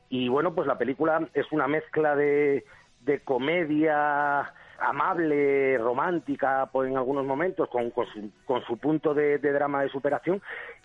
Y 0.10 0.30
bueno, 0.30 0.54
pues 0.54 0.66
la 0.68 0.78
película 0.78 1.28
es 1.34 1.46
una 1.52 1.68
mezcla 1.68 2.16
de, 2.16 2.64
de 3.02 3.20
comedia 3.20 4.54
amable, 4.82 5.78
romántica, 5.78 6.70
pues 6.72 6.90
en 6.90 6.98
algunos 6.98 7.26
momentos, 7.26 7.70
con, 7.70 7.92
con 7.92 8.06
su, 8.08 8.32
con 8.46 8.64
su 8.66 8.78
punto 8.78 9.14
de, 9.14 9.38
drama 9.38 9.84
de 9.84 9.90
superación. 9.90 10.42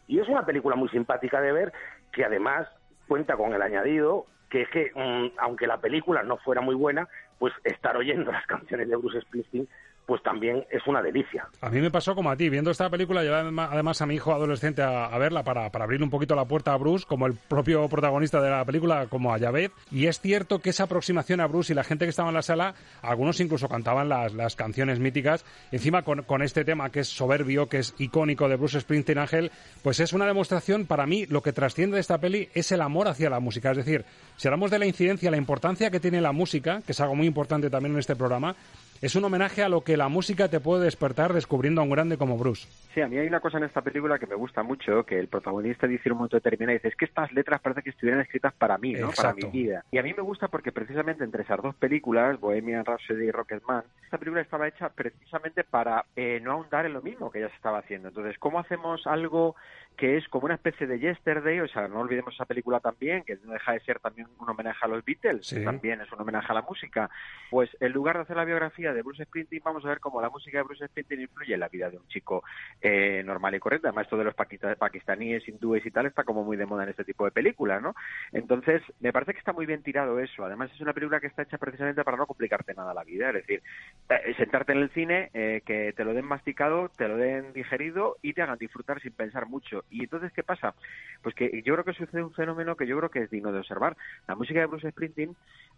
Y 0.07 0.21
es 0.21 0.29
una 0.29 0.45
película 0.45 0.77
muy 0.77 0.89
simpática 0.91 1.41
de 1.41 1.53
ver, 1.53 1.73
que 2.13 2.25
además 2.25 2.69
cuenta 3.09 3.37
con 3.37 3.55
el 3.55 3.63
añadido 3.63 4.27
que 4.51 4.63
es 4.63 4.69
que, 4.69 4.93
mm, 4.95 5.39
aunque 5.39 5.67
la 5.67 5.79
película 5.79 6.23
no 6.23 6.37
fuera 6.37 6.61
muy 6.61 6.77
buena, 6.77 7.09
pues 7.39 7.53
estar 7.65 7.97
oyendo 7.97 8.31
las 8.33 8.47
canciones 8.47 8.89
de 8.89 8.97
Bruce 8.97 9.21
Springsteen, 9.23 9.69
pues 10.07 10.23
también 10.23 10.65
es 10.71 10.87
una 10.87 11.03
delicia. 11.03 11.49
A 11.61 11.69
mí 11.69 11.81
me 11.81 11.91
pasó 11.91 12.15
como 12.15 12.31
a 12.31 12.37
ti, 12.37 12.49
viendo 12.49 12.71
esta 12.71 12.89
película, 12.89 13.23
llevé 13.23 13.35
adema- 13.37 13.69
además 13.71 14.01
a 14.01 14.07
mi 14.07 14.15
hijo 14.15 14.33
adolescente 14.33 14.81
a, 14.81 15.17
verla 15.19 15.43
para, 15.43 15.71
para 15.71 15.85
abrirle 15.85 16.05
un 16.05 16.11
poquito 16.11 16.37
la 16.37 16.45
puerta 16.45 16.73
a 16.73 16.77
Bruce, 16.77 17.05
como 17.07 17.27
el 17.27 17.35
propio 17.35 17.89
protagonista 17.89 18.41
de 18.41 18.51
la 18.51 18.65
película, 18.65 19.07
como 19.09 19.35
a 19.35 19.39
Javed. 19.39 19.71
Y 19.91 20.07
es 20.07 20.21
cierto 20.21 20.61
que 20.61 20.71
esa 20.71 20.85
aproximación 20.85 21.41
a 21.41 21.47
Bruce 21.47 21.73
y 21.73 21.77
la 21.77 21.83
gente 21.85 22.05
que 22.05 22.11
estaba 22.11 22.29
en 22.29 22.35
la 22.37 22.43
sala, 22.43 22.75
algunos 23.03 23.41
incluso 23.41 23.69
cantaban 23.69 24.09
las, 24.09 24.55
canciones 24.57 25.01
míticas. 25.01 25.45
Encima 25.73 26.03
con, 26.03 26.23
con 26.23 26.41
este 26.41 26.65
tema 26.65 26.91
que 26.91 27.01
es 27.01 27.09
soberbio, 27.09 27.69
que 27.69 27.79
es 27.79 27.95
icónico 27.99 28.49
de 28.49 28.57
Bruce 28.57 28.81
Springsteen 28.81 29.19
Ángel, 29.19 29.51
pues 29.83 29.99
es 29.99 30.13
una 30.13 30.27
demostración, 30.27 30.87
para 30.87 31.07
mí, 31.07 31.27
lo 31.27 31.43
que 31.43 31.53
trasciende 31.53 31.97
de 31.97 32.01
esta 32.01 32.19
peli 32.19 32.49
es 32.55 32.71
el 32.71 32.81
amor 32.81 33.09
hacia 33.09 33.29
la 33.29 33.41
música. 33.41 33.73
Es 33.73 33.79
decir, 33.79 34.05
si 34.37 34.47
hablamos 34.47 34.71
de 34.71 34.79
la 34.79 34.87
incidencia, 34.87 35.31
la 35.33 35.37
importancia 35.37 35.91
que 35.91 35.99
tiene 35.99 36.21
la 36.21 36.33
música, 36.33 36.81
que 36.87 36.93
es 36.93 37.01
algo 37.01 37.17
muy 37.17 37.27
importante 37.27 37.71
también 37.71 37.95
en 37.95 37.99
este 37.99 38.15
programa, 38.15 38.55
es 39.01 39.15
un 39.17 39.25
homenaje 39.25 39.63
a 39.63 39.69
lo 39.69 39.83
que 39.83 39.97
la 39.97 40.09
música 40.09 40.49
te 40.49 40.61
puede 40.61 40.85
despertar 40.85 41.33
descubriendo 41.33 41.81
a 41.81 41.85
un 41.85 41.91
grande 41.91 42.17
como 42.17 42.39
Bruce. 42.39 42.69
Sí, 42.95 43.01
a 43.01 43.09
mí 43.09 43.19
hay 43.19 43.27
una 43.27 43.41
cosa 43.41 43.59
en 43.59 43.65
esta 43.65 43.83
película 43.83 44.19
que 44.19 44.27
me 44.27 44.35
gusta 44.35 44.63
mucho, 44.63 45.05
que 45.05 45.19
el 45.19 45.29
protagonista 45.29 45.87
dice 45.87 46.03
en 46.07 46.13
un 46.13 46.19
momento 46.19 46.37
determinado, 46.37 46.75
dice, 46.75 46.89
es 46.89 46.97
que 46.97 47.05
estas 47.05 47.33
letras 47.33 47.61
parece 47.61 47.83
que 47.83 47.91
estuvieran 47.91 48.21
escritas 48.21 48.55
para 48.55 48.79
mí, 48.79 48.95
¿no? 48.95 49.11
Para 49.11 49.35
mi 49.35 49.45
vida. 49.45 49.85
Y 49.91 49.99
a 49.99 50.03
mí 50.03 50.13
me 50.15 50.23
gusta 50.23 50.49
porque 50.49 50.73
precisamente 50.73 51.25
entre 51.25 51.43
esas 51.43 51.61
dos 51.63 51.75
películas, 51.75 52.41
Bohemian 52.41 52.85
Rhapsody 52.85 53.25
y 53.27 53.31
Rocketman, 53.31 53.85
esta 54.05 54.19
película 54.19 54.41
estaba 54.41 54.69
hecha 54.69 54.89
precisamente 54.89 55.65
para 55.65 56.07
eh, 56.15 56.41
no 56.43 56.53
ahondar 56.53 56.87
en 56.87 56.93
lo 56.93 57.03
mismo 57.03 57.31
que 57.31 57.41
ya 57.41 57.49
se 57.49 57.57
estaba 57.57 57.79
haciendo. 57.79 58.09
Entonces, 58.09 58.39
¿cómo 58.39 58.61
hacemos 58.61 59.07
algo 59.07 59.57
que 59.97 60.17
es 60.17 60.29
como 60.29 60.45
una 60.47 60.55
especie 60.55 60.87
de 60.87 60.99
yesterday? 60.99 61.61
O 61.61 61.69
sea, 61.69 61.89
no 61.89 62.01
olvidemos 62.01 62.35
esa 62.35 62.45
película 62.45 62.81
también, 62.81 63.23
que 63.25 63.37
no 63.45 63.53
deja 63.53 63.73
de 63.73 63.81
ser 63.81 63.99
también 64.01 64.29
un 64.39 64.49
homenaje 64.49 64.79
a 64.85 64.89
los 64.89 65.05
Beatles, 65.05 65.47
Sí. 65.47 65.57
que 65.57 65.65
también 65.65 66.01
es 66.01 66.13
un 66.13 66.21
homenaje 66.21 66.47
a 66.51 66.55
la 66.55 66.63
música. 66.63 67.09
Pues 67.51 67.71
en 67.81 67.93
lugar 67.93 68.17
de 68.17 68.23
hacer 68.23 68.37
la 68.37 68.45
biografía 68.45 68.93
de 68.93 69.03
Bruce 69.03 69.25
Springsteen, 69.25 69.63
vamos 69.65 69.85
a 69.85 69.89
ver 69.89 70.01
cómo 70.01 70.21
la 70.21 70.31
música 70.31 70.59
de 70.59 70.65
Bruce 70.65 70.87
Springsteen 70.87 71.23
influye 71.23 71.55
en 71.55 71.61
la 71.61 71.69
vida 71.69 71.91
de 71.91 71.97
un 71.97 72.07
chico 72.09 72.43
eh, 72.81 73.23
normal 73.25 73.55
y 73.55 73.59
correcto. 73.59 73.89
Además, 73.89 74.05
esto 74.05 74.17
de 74.17 74.25
los 74.25 74.35
pakistaníes, 74.35 75.49
hindúes 75.49 75.85
y 75.87 75.91
tal 75.91 76.07
está 76.07 76.25
como 76.25 76.45
muy 76.45 76.57
de 76.57 76.67
moda 76.67 76.83
en 76.85 76.91
este 76.91 77.05
tipo 77.05 77.25
de 77.25 77.31
películas, 77.31 77.81
¿no? 77.83 77.95
Entonces, 78.33 78.83
me 79.01 79.13
parece 79.13 79.33
que 79.33 79.39
está 79.39 79.53
muy 79.53 79.67
bien 79.67 79.83
tirado 79.83 80.19
eso. 80.21 80.45
Además, 80.45 80.71
es 80.75 80.81
una 80.81 80.93
película 80.93 81.21
que 81.21 81.27
está 81.29 81.43
hecha 81.43 81.59
precisamente 81.59 82.05
para 82.05 82.17
no 82.17 82.27
complicarte 82.27 82.75
nada 82.75 82.93
la 82.95 83.05
vida. 83.05 83.29
Es 83.29 83.35
decir, 83.35 83.63
eh, 84.09 84.35
sentarte 84.37 84.73
en 84.73 84.79
el 84.79 84.91
cine, 84.91 85.31
eh, 85.35 85.63
que 85.65 85.93
te 85.95 86.05
lo 86.05 86.13
den 86.15 86.25
masticado, 86.27 86.91
te 86.91 87.09
lo 87.09 87.17
den 87.17 87.53
digerido 87.53 88.17
y 88.23 88.33
te 88.35 88.43
hagan 88.43 88.59
disfrutar 88.59 89.01
sin 89.01 89.13
pensar 89.13 89.47
mucho. 89.47 89.85
Y 89.91 90.05
entonces, 90.05 90.33
¿qué 90.33 90.43
pasa? 90.43 90.75
Pues 91.23 91.35
que 91.35 91.63
yo 91.63 91.75
creo 91.75 91.85
que 91.85 91.93
sucede 91.93 92.23
un 92.23 92.35
fenómeno 92.35 92.77
que 92.77 92.87
yo 92.87 92.97
creo 92.99 93.11
que 93.11 93.23
es 93.23 93.31
digno 93.31 93.53
de 93.53 93.61
observar. 93.61 93.97
La 94.27 94.35
música 94.35 94.61
de 94.61 94.67
Bruce 94.67 94.91
Springsteen 94.91 95.37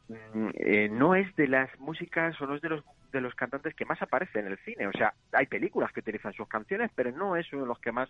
mm, 0.09 0.49
eh, 0.55 0.89
no 0.91 1.15
es 1.15 1.35
de 1.37 1.49
las 1.49 1.69
músicas 1.79 2.41
o 2.41 2.47
no 2.47 2.55
es 2.55 2.63
de 2.63 2.71
los 2.71 2.85
de 3.13 3.21
los 3.21 3.35
cantantes 3.35 3.75
que 3.75 3.85
más 3.85 4.01
aparece 4.03 4.41
en 4.41 4.47
el 4.49 4.59
cine. 4.59 4.87
O 4.87 4.93
sea, 4.93 5.15
hay 5.33 5.47
películas 5.47 5.93
que 5.93 6.01
utilizan 6.01 6.33
sus 6.33 6.49
canciones, 6.49 6.91
pero 6.95 7.11
no 7.13 7.37
es 7.37 7.51
uno 7.53 7.63
de 7.63 7.69
los 7.69 7.79
que 7.79 7.93
más 7.93 8.09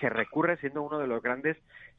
se 0.00 0.08
recurre, 0.08 0.56
siendo 0.58 0.82
uno 0.82 0.98
de 0.98 1.06
los 1.06 1.22
grandes 1.22 1.56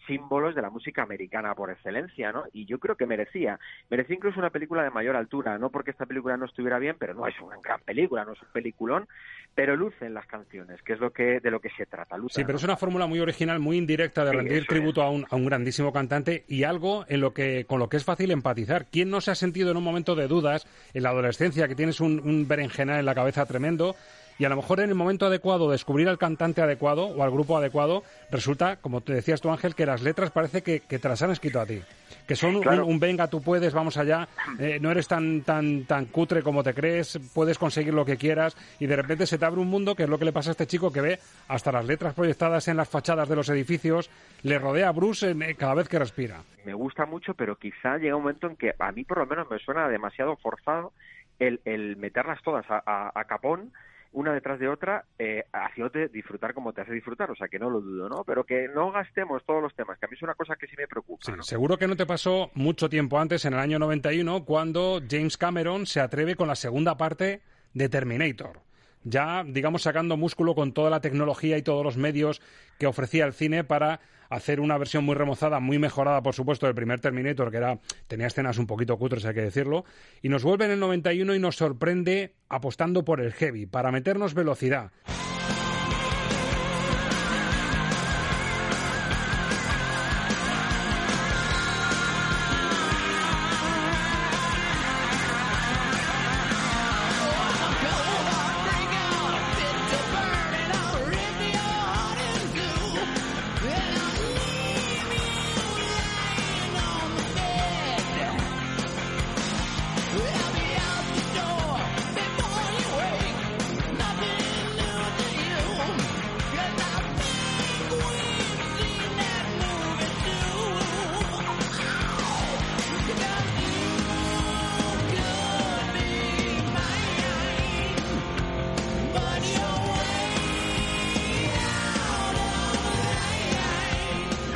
símbolos 0.07 0.55
de 0.55 0.61
la 0.61 0.69
música 0.69 1.03
americana 1.03 1.55
por 1.55 1.71
excelencia, 1.71 2.31
¿no? 2.31 2.43
Y 2.53 2.65
yo 2.65 2.79
creo 2.79 2.95
que 2.95 3.05
merecía. 3.05 3.59
Merecía 3.89 4.15
incluso 4.15 4.39
una 4.39 4.49
película 4.49 4.83
de 4.83 4.89
mayor 4.89 5.15
altura, 5.15 5.57
no 5.57 5.69
porque 5.69 5.91
esta 5.91 6.05
película 6.05 6.37
no 6.37 6.45
estuviera 6.45 6.79
bien, 6.79 6.95
pero 6.99 7.13
no 7.13 7.27
es 7.27 7.39
una 7.41 7.57
gran 7.63 7.79
película, 7.81 8.25
no 8.25 8.33
es 8.33 8.41
un 8.41 8.49
peliculón, 8.51 9.07
pero 9.55 9.75
lucen 9.75 10.13
las 10.13 10.27
canciones, 10.27 10.81
que 10.81 10.93
es 10.93 10.99
lo 10.99 11.11
que 11.11 11.39
de 11.39 11.51
lo 11.51 11.59
que 11.59 11.69
se 11.71 11.85
trata. 11.85 12.17
Lucen, 12.17 12.41
Sí, 12.41 12.45
pero 12.45 12.57
es 12.57 12.63
una 12.63 12.77
fórmula 12.77 13.07
muy 13.07 13.19
original, 13.19 13.59
muy 13.59 13.77
indirecta 13.77 14.23
de 14.25 14.31
Sí, 14.31 14.37
rendir 14.37 14.65
tributo 14.67 15.01
a 15.01 15.09
un, 15.09 15.25
a 15.29 15.35
un 15.35 15.45
grandísimo 15.45 15.93
cantante 15.93 16.43
y 16.47 16.63
algo 16.63 17.05
en 17.07 17.21
lo 17.21 17.33
que, 17.33 17.65
con 17.65 17.79
lo 17.79 17.87
que 17.89 17.97
es 17.97 18.03
fácil 18.03 18.31
empatizar. 18.31 18.87
¿Quién 18.91 19.09
no 19.09 19.21
se 19.21 19.31
ha 19.31 19.35
sentido 19.35 19.71
en 19.71 19.77
un 19.77 19.83
momento 19.83 20.15
de 20.15 20.27
dudas 20.27 20.67
en 20.93 21.03
la 21.03 21.09
adolescencia, 21.09 21.67
que 21.67 21.75
tienes 21.75 21.99
un, 22.01 22.19
un 22.19 22.34
berenjenal 22.43 22.99
en 22.99 23.05
la 23.05 23.15
cabeza 23.15 23.45
tremendo? 23.45 23.95
Y 24.37 24.43
a 24.43 24.49
lo 24.49 24.57
mejor 24.57 24.81
en 24.81 24.89
el 24.89 24.95
momento 24.95 25.25
adecuado 25.27 25.71
descubrir 25.71 26.09
al 26.09 26.17
cantante 26.17 26.61
adecuado 26.61 27.05
o 27.05 27.23
al 27.23 27.31
grupo 27.31 27.57
adecuado, 27.57 28.03
resulta, 28.29 28.75
como 28.75 28.99
te 28.99 29.13
decías 29.13 29.39
tú 29.39 29.49
Ángel, 29.49 29.75
que 29.75 29.85
las 29.85 30.01
letras 30.01 30.31
parece 30.31 30.61
que, 30.61 30.81
que 30.81 30.99
te 30.99 31.07
las 31.07 31.21
han 31.21 31.31
escrito 31.31 31.61
a 31.61 31.65
ti. 31.65 31.81
Que 32.27 32.35
son 32.35 32.57
un- 32.57 32.61
Claro. 32.61 32.85
un, 32.85 32.99
venga, 32.99 33.27
tú 33.29 33.41
puedes, 33.41 33.73
vamos 33.73 33.95
allá, 33.95 34.27
eh, 34.59 34.77
no 34.81 34.91
eres 34.91 35.07
tan, 35.07 35.43
tan, 35.43 35.85
tan 35.85 36.05
cutre 36.07 36.43
como 36.43 36.63
te 36.63 36.73
crees, 36.73 37.17
puedes 37.33 37.57
conseguir 37.57 37.93
lo 37.93 38.03
que 38.03 38.17
quieras 38.17 38.57
y 38.77 38.87
de 38.87 38.97
repente 38.97 39.25
se 39.25 39.37
te 39.37 39.45
abre 39.45 39.61
un 39.61 39.69
mundo 39.69 39.95
que 39.95 40.03
es 40.03 40.09
lo 40.09 40.19
que 40.19 40.25
le 40.25 40.33
pasa 40.33 40.49
a 40.49 40.51
este 40.51 40.67
chico 40.67 40.91
que 40.91 40.99
ve 41.01 41.19
hasta 41.47 41.71
las 41.71 41.85
letras 41.85 42.13
proyectadas 42.13 42.67
en 42.67 42.75
las 42.75 42.89
fachadas 42.89 43.29
de 43.29 43.37
los 43.37 43.47
edificios, 43.47 44.09
le 44.43 44.59
rodea 44.59 44.89
a 44.89 44.91
Bruce 44.91 45.31
eh, 45.31 45.55
cada 45.55 45.75
vez 45.75 45.87
que 45.87 45.97
respira. 45.97 46.41
me 46.65 46.73
gusta 46.73 47.05
mucho, 47.05 47.35
pero 47.35 47.55
quizá 47.55 47.97
llega 47.99 48.17
un 48.17 48.23
momento 48.23 48.47
en 48.47 48.57
que 48.57 48.73
a 48.77 48.91
mí 48.91 49.05
por 49.05 49.19
lo 49.19 49.25
menos 49.27 49.49
me 49.49 49.59
suena 49.59 49.87
demasiado 49.87 50.35
forzado 50.35 50.91
el, 51.39 51.61
el 51.65 51.97
meterlas 51.97 52.41
todas 52.43 52.65
a, 52.69 52.81
a- 52.85 53.11
a 53.13 53.25
capón 53.25 53.71
una 54.11 54.33
detrás 54.33 54.59
de 54.59 54.69
otra, 54.69 55.03
eh, 55.19 55.43
haciéndote 55.51 56.07
disfrutar 56.07 56.53
como 56.53 56.71
te 56.71 56.79
hace 56.79 56.93
disfrutar, 56.93 57.29
o 57.31 57.35
sea 57.35 57.49
que 57.49 57.59
no 57.59 57.69
lo 57.69 57.81
dudo, 57.81 58.07
¿no? 58.07 58.23
Pero 58.23 58.45
que 58.45 58.69
no 58.73 58.89
gastemos 58.89 59.43
todos 59.45 59.61
los 59.61 59.75
temas, 59.75 59.99
que 59.99 60.05
a 60.05 60.07
mí 60.09 60.15
es 60.15 60.21
una 60.23 60.35
cosa 60.35 60.55
que 60.55 60.67
sí 60.67 60.75
me 60.77 60.87
preocupa. 60.87 61.35
¿no? 61.35 61.43
Seguro 61.43 61.77
que 61.77 61.85
no 61.87 61.97
te 61.97 62.05
pasó 62.05 62.49
mucho 62.53 62.87
tiempo 62.87 63.19
antes, 63.19 63.43
en 63.43 63.53
el 63.55 63.59
año 63.59 63.77
91, 63.77 64.45
cuando 64.45 65.01
James 65.09 65.35
Cameron 65.35 65.85
se 65.85 65.99
atreve 65.99 66.35
con 66.35 66.47
la 66.47 66.55
segunda 66.55 66.95
parte 66.95 67.41
de 67.73 67.89
Terminator. 67.89 68.61
Ya, 69.05 69.43
digamos, 69.47 69.83
sacando 69.83 70.17
músculo 70.17 70.55
con 70.55 70.73
toda 70.73 70.89
la 70.89 70.99
tecnología 70.99 71.59
y 71.59 71.61
todos 71.61 71.83
los 71.83 71.95
medios 71.95 72.41
que 72.79 72.87
ofrecía 72.87 73.25
el 73.25 73.33
cine 73.33 73.63
para 73.63 73.99
hacer 74.31 74.59
una 74.59 74.79
versión 74.79 75.05
muy 75.05 75.13
remozada, 75.13 75.59
muy 75.59 75.77
mejorada, 75.77 76.23
por 76.23 76.33
supuesto, 76.33 76.65
del 76.65 76.73
primer 76.73 76.99
Terminator, 76.99 77.51
que 77.51 77.57
era 77.57 77.79
tenía 78.07 78.25
escenas 78.25 78.57
un 78.57 78.65
poquito 78.65 78.97
cutres, 78.97 79.23
hay 79.25 79.35
que 79.35 79.41
decirlo, 79.41 79.85
y 80.23 80.29
nos 80.29 80.43
vuelve 80.43 80.65
en 80.65 80.71
el 80.71 80.79
91 80.79 81.35
y 81.35 81.39
nos 81.39 81.55
sorprende 81.55 82.33
apostando 82.49 83.05
por 83.05 83.21
el 83.21 83.31
heavy, 83.31 83.67
para 83.67 83.91
meternos 83.91 84.33
velocidad. 84.33 84.91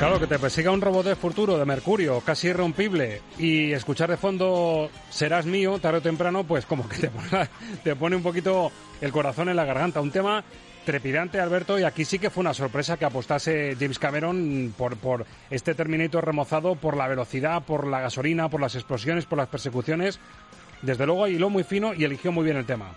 Claro, 0.09 0.21
que 0.21 0.35
te 0.35 0.39
persiga 0.39 0.71
un 0.71 0.81
robot 0.81 1.05
de 1.05 1.15
futuro 1.15 1.55
de 1.55 1.65
Mercurio, 1.65 2.19
casi 2.21 2.47
irrompible, 2.47 3.21
y 3.37 3.71
escuchar 3.73 4.09
de 4.09 4.17
fondo 4.17 4.89
serás 5.11 5.45
mío, 5.45 5.77
tarde 5.77 5.99
o 5.99 6.01
temprano, 6.01 6.45
pues 6.45 6.65
como 6.65 6.89
que 6.89 6.97
te 6.97 7.09
pone, 7.09 7.47
te 7.83 7.95
pone 7.95 8.15
un 8.15 8.23
poquito 8.23 8.71
el 9.01 9.11
corazón 9.11 9.49
en 9.49 9.55
la 9.55 9.65
garganta. 9.65 10.01
Un 10.01 10.09
tema 10.09 10.43
trepidante, 10.83 11.39
Alberto, 11.39 11.77
y 11.77 11.83
aquí 11.83 12.05
sí 12.05 12.17
que 12.17 12.31
fue 12.31 12.41
una 12.41 12.55
sorpresa 12.55 12.97
que 12.97 13.05
apostase 13.05 13.77
James 13.79 13.99
Cameron 13.99 14.73
por, 14.75 14.97
por 14.97 15.27
este 15.51 15.75
Terminator 15.75 16.25
remozado, 16.25 16.73
por 16.73 16.97
la 16.97 17.07
velocidad, 17.07 17.61
por 17.61 17.85
la 17.85 17.99
gasolina, 17.99 18.49
por 18.49 18.61
las 18.61 18.73
explosiones, 18.73 19.27
por 19.27 19.37
las 19.37 19.49
persecuciones. 19.49 20.19
Desde 20.81 21.05
luego 21.05 21.27
hiló 21.27 21.51
muy 21.51 21.63
fino 21.63 21.93
y 21.93 22.03
eligió 22.03 22.31
muy 22.31 22.45
bien 22.45 22.57
el 22.57 22.65
tema. 22.65 22.93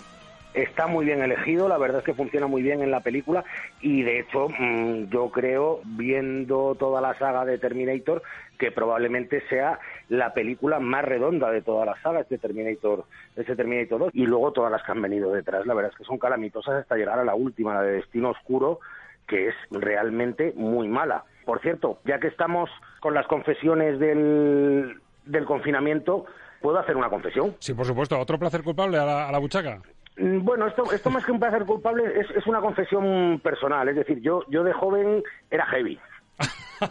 Está 0.54 0.86
muy 0.86 1.04
bien 1.04 1.22
elegido, 1.22 1.68
la 1.68 1.78
verdad 1.78 1.98
es 2.00 2.04
que 2.04 2.14
funciona 2.14 2.46
muy 2.46 2.62
bien 2.62 2.82
en 2.82 2.90
la 2.90 3.00
película 3.00 3.44
y 3.80 4.02
de 4.02 4.20
hecho 4.20 4.48
mm, 4.48 5.10
yo 5.10 5.30
creo, 5.30 5.80
viendo 5.84 6.74
toda 6.78 7.00
la 7.00 7.18
saga 7.18 7.44
de 7.44 7.58
Terminator, 7.58 8.22
que 8.58 8.70
probablemente 8.70 9.42
sea 9.48 9.80
la 10.08 10.34
película 10.34 10.78
más 10.78 11.04
redonda 11.04 11.50
de 11.50 11.62
toda 11.62 11.84
la 11.84 12.00
saga, 12.02 12.20
este 12.20 12.38
Terminator, 12.38 13.04
este 13.34 13.56
Terminator 13.56 13.98
2, 13.98 14.10
y 14.14 14.26
luego 14.26 14.52
todas 14.52 14.70
las 14.70 14.82
que 14.82 14.92
han 14.92 15.02
venido 15.02 15.32
detrás, 15.32 15.66
la 15.66 15.74
verdad 15.74 15.90
es 15.92 15.98
que 15.98 16.04
son 16.04 16.18
calamitosas 16.18 16.74
hasta 16.74 16.96
llegar 16.96 17.18
a 17.18 17.24
la 17.24 17.34
última, 17.34 17.74
la 17.74 17.82
de 17.82 17.94
Destino 17.94 18.30
Oscuro, 18.30 18.80
que 19.26 19.48
es 19.48 19.54
realmente 19.70 20.52
muy 20.56 20.88
mala. 20.88 21.24
Por 21.44 21.60
cierto, 21.60 21.98
ya 22.04 22.20
que 22.20 22.28
estamos 22.28 22.70
con 23.00 23.14
las 23.14 23.26
confesiones 23.26 23.98
del, 23.98 25.00
del 25.24 25.44
confinamiento, 25.44 26.26
¿puedo 26.60 26.78
hacer 26.78 26.96
una 26.96 27.08
confesión? 27.08 27.56
Sí, 27.58 27.74
por 27.74 27.86
supuesto. 27.86 28.18
¿Otro 28.18 28.38
placer 28.38 28.62
culpable 28.62 28.98
a 28.98 29.04
la, 29.04 29.28
a 29.28 29.32
la 29.32 29.38
buchaca? 29.38 29.80
Mm, 30.16 30.44
Bueno, 30.44 30.66
esto, 30.66 30.90
esto 30.92 31.10
más 31.10 31.24
que 31.24 31.32
un 31.32 31.40
placer 31.40 31.64
culpable 31.64 32.04
es, 32.20 32.30
es 32.30 32.46
una 32.46 32.60
confesión 32.60 33.40
personal. 33.42 33.88
Es 33.88 33.96
decir, 33.96 34.20
yo, 34.20 34.44
yo 34.48 34.62
de 34.64 34.72
joven 34.72 35.22
era 35.50 35.66
heavy. 35.66 35.98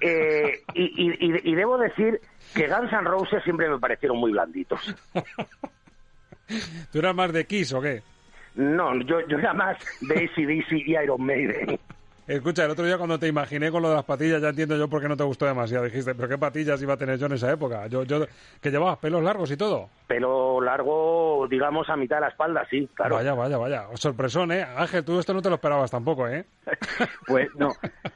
Eh, 0.00 0.60
y, 0.74 0.82
y- 0.84 1.16
y- 1.26 1.50
y 1.52 1.54
debo 1.56 1.76
decir 1.76 2.20
que 2.54 2.68
Guns 2.68 2.92
N' 2.92 3.02
Roses 3.02 3.42
siempre 3.42 3.68
me 3.68 3.80
parecieron 3.80 4.18
muy 4.18 4.30
blanditos. 4.30 4.94
¿Tú 6.92 6.98
eras 7.00 7.14
más 7.16 7.32
de 7.32 7.44
Kiss 7.44 7.72
o 7.72 7.80
qué? 7.80 8.02
No, 8.54 8.94
yo, 9.02 9.26
yo 9.26 9.38
era 9.38 9.52
más 9.52 9.76
de 10.02 10.14
ACDC 10.14 10.72
y 10.86 10.96
Iron 10.96 11.24
Maiden. 11.26 11.80
Escucha, 12.26 12.64
el 12.64 12.70
otro 12.70 12.86
día 12.86 12.96
cuando 12.96 13.18
te 13.18 13.28
imaginé 13.28 13.70
con 13.70 13.82
lo 13.82 13.90
de 13.90 13.96
las 13.96 14.04
patillas, 14.04 14.40
ya 14.40 14.48
entiendo 14.48 14.78
yo 14.78 14.88
por 14.88 15.02
qué 15.02 15.08
no 15.08 15.16
te 15.16 15.24
gustó 15.24 15.44
demasiado. 15.44 15.84
Dijiste, 15.84 16.14
pero 16.14 16.26
qué 16.26 16.38
patillas 16.38 16.80
iba 16.80 16.94
a 16.94 16.96
tener 16.96 17.18
yo 17.18 17.26
en 17.26 17.32
esa 17.32 17.52
época. 17.52 17.86
Yo, 17.88 18.02
yo, 18.04 18.24
que 18.62 18.70
llevabas 18.70 18.96
pelos 18.96 19.22
largos 19.22 19.50
y 19.50 19.58
todo. 19.58 19.90
Pelo 20.06 20.58
largo, 20.62 21.46
digamos, 21.50 21.90
a 21.90 21.96
mitad 21.96 22.16
de 22.16 22.20
la 22.22 22.28
espalda, 22.28 22.66
sí, 22.70 22.88
claro. 22.94 23.16
Vaya, 23.16 23.34
vaya, 23.34 23.58
vaya. 23.58 23.84
Sorpresón, 23.94 24.52
¿eh? 24.52 24.62
Ángel, 24.62 25.04
tú 25.04 25.18
esto 25.18 25.34
no 25.34 25.42
te 25.42 25.50
lo 25.50 25.56
esperabas 25.56 25.90
tampoco, 25.90 26.26
¿eh? 26.26 26.46
Pues 27.26 27.48
no, 27.56 27.68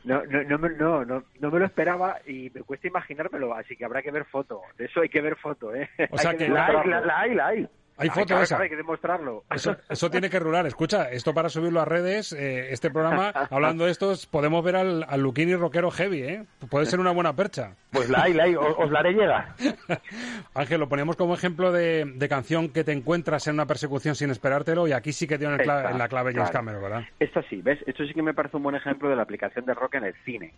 no, 0.04 0.22
no, 0.24 0.42
no, 0.42 0.58
me- 0.58 0.70
no, 0.70 1.04
no, 1.04 1.24
no 1.38 1.50
me 1.50 1.58
lo 1.58 1.66
esperaba 1.66 2.16
y 2.26 2.50
me 2.54 2.62
cuesta 2.62 2.88
imaginármelo, 2.88 3.52
así 3.54 3.76
que 3.76 3.84
habrá 3.84 4.00
que 4.00 4.10
ver 4.10 4.24
foto. 4.24 4.62
De 4.78 4.86
eso 4.86 5.00
hay 5.02 5.10
que 5.10 5.20
ver 5.20 5.36
foto, 5.36 5.74
¿eh? 5.74 5.88
O 6.10 6.16
sea 6.16 6.30
Hay 6.30 6.36
que- 6.38 6.48
La 6.48 6.66
hay, 6.66 6.88
la 6.88 7.18
hay, 7.20 7.34
la 7.34 7.46
hay. 7.48 7.68
Hay 8.00 8.08
Ay, 8.08 8.20
foto 8.20 8.40
esa. 8.40 8.58
hay 8.60 8.68
que 8.68 8.76
demostrarlo. 8.76 9.42
Eso, 9.50 9.76
eso 9.90 10.10
tiene 10.10 10.30
que 10.30 10.38
rular. 10.38 10.66
Escucha, 10.66 11.10
esto 11.10 11.34
para 11.34 11.48
subirlo 11.48 11.80
a 11.80 11.84
redes, 11.84 12.32
eh, 12.32 12.72
este 12.72 12.90
programa, 12.90 13.30
hablando 13.50 13.84
de 13.86 13.90
estos, 13.90 14.26
podemos 14.26 14.62
ver 14.64 14.76
al, 14.76 15.04
al 15.08 15.20
Luquini 15.20 15.54
rockero 15.56 15.90
heavy, 15.90 16.22
¿eh? 16.22 16.44
Puede 16.70 16.86
ser 16.86 17.00
una 17.00 17.10
buena 17.10 17.34
percha. 17.34 17.74
Pues 17.90 18.08
la 18.08 18.22
hay, 18.22 18.34
la 18.34 18.44
hay. 18.44 18.54
Os, 18.54 18.74
os 18.78 18.90
la 18.90 19.00
haré 19.00 19.12
llegar. 19.12 19.54
Ángel, 20.54 20.80
lo 20.80 20.88
poníamos 20.88 21.16
como 21.16 21.34
ejemplo 21.34 21.72
de, 21.72 22.04
de 22.14 22.28
canción 22.28 22.68
que 22.68 22.84
te 22.84 22.92
encuentras 22.92 23.46
en 23.46 23.54
una 23.54 23.66
persecución 23.66 24.14
sin 24.14 24.30
esperártelo 24.30 24.86
y 24.86 24.92
aquí 24.92 25.12
sí 25.12 25.26
que 25.26 25.38
dio 25.38 25.48
en, 25.52 25.60
el 25.60 25.66
cla- 25.66 25.78
Esta, 25.78 25.90
en 25.90 25.98
la 25.98 26.08
clave 26.08 26.32
James 26.32 26.50
claro. 26.50 26.66
Cameron, 26.66 26.82
¿verdad? 26.82 27.02
Esto 27.18 27.42
sí, 27.50 27.60
¿ves? 27.62 27.78
Esto 27.86 28.04
sí 28.06 28.14
que 28.14 28.22
me 28.22 28.34
parece 28.34 28.56
un 28.56 28.62
buen 28.62 28.76
ejemplo 28.76 29.08
de 29.08 29.16
la 29.16 29.22
aplicación 29.22 29.64
del 29.64 29.76
rock 29.76 29.96
en 29.96 30.04
el 30.04 30.14
cine. 30.24 30.54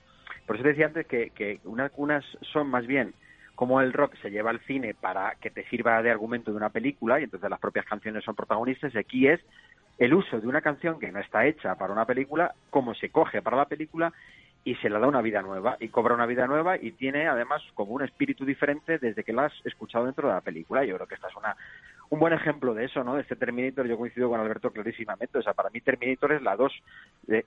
Por 0.47 0.57
eso 0.57 0.67
decía 0.67 0.87
antes 0.87 1.07
que, 1.07 1.31
que 1.31 1.61
una- 1.65 1.91
unas 1.97 2.25
son 2.53 2.69
más 2.69 2.87
bien 2.87 3.15
como 3.61 3.83
el 3.83 3.93
rock 3.93 4.15
se 4.23 4.31
lleva 4.31 4.49
al 4.49 4.61
cine 4.61 4.95
para 4.95 5.35
que 5.35 5.51
te 5.51 5.69
sirva 5.69 6.01
de 6.03 6.11
argumento 6.11 6.51
de 6.51 6.57
una 6.57 6.71
película 6.71 7.21
y 7.21 7.25
entonces 7.25 7.51
las 7.51 7.61
propias 7.61 7.85
canciones 7.85 8.25
son 8.25 8.35
protagonistas. 8.35 8.97
Aquí 8.97 9.29
es 9.29 9.39
el 9.99 10.15
uso 10.15 10.41
de 10.41 10.49
una 10.49 10.63
canción 10.63 10.99
que 10.99 11.13
no 11.13 11.21
está 11.21 11.45
hecha 11.45 11.75
para 11.75 11.93
una 11.93 12.07
película, 12.07 12.55
cómo 12.71 12.95
se 12.95 13.11
coge 13.11 13.43
para 13.43 13.59
la 13.59 13.67
película 13.67 14.15
y 14.65 14.77
se 14.77 14.89
le 14.89 14.99
da 14.99 15.07
una 15.07 15.21
vida 15.21 15.43
nueva 15.43 15.77
y 15.79 15.89
cobra 15.89 16.15
una 16.15 16.25
vida 16.25 16.47
nueva 16.47 16.79
y 16.79 16.93
tiene 16.93 17.29
además 17.29 17.61
como 17.75 17.93
un 17.93 18.03
espíritu 18.03 18.47
diferente 18.47 18.99
desde 18.99 19.25
que 19.25 19.35
la 19.35 19.45
has 19.45 19.67
escuchado 19.67 20.07
dentro 20.07 20.29
de 20.29 20.35
la 20.37 20.41
película. 20.41 20.83
Yo 20.87 20.95
creo 20.95 21.07
que 21.07 21.17
esta 21.17 21.29
es 21.29 21.37
una 21.37 21.55
un 22.11 22.19
buen 22.19 22.33
ejemplo 22.33 22.75
de 22.75 22.87
eso, 22.87 23.05
¿no? 23.05 23.19
Este 23.19 23.37
Terminator, 23.37 23.87
yo 23.87 23.97
coincido 23.97 24.29
con 24.29 24.41
Alberto 24.41 24.73
clarísimamente. 24.73 25.39
O 25.39 25.43
sea, 25.43 25.55
para 25.55 25.71
mí 25.71 25.81
Terminator 25.81 26.33
es 26.33 26.43
la 26.43 26.57
2, 26.57 26.73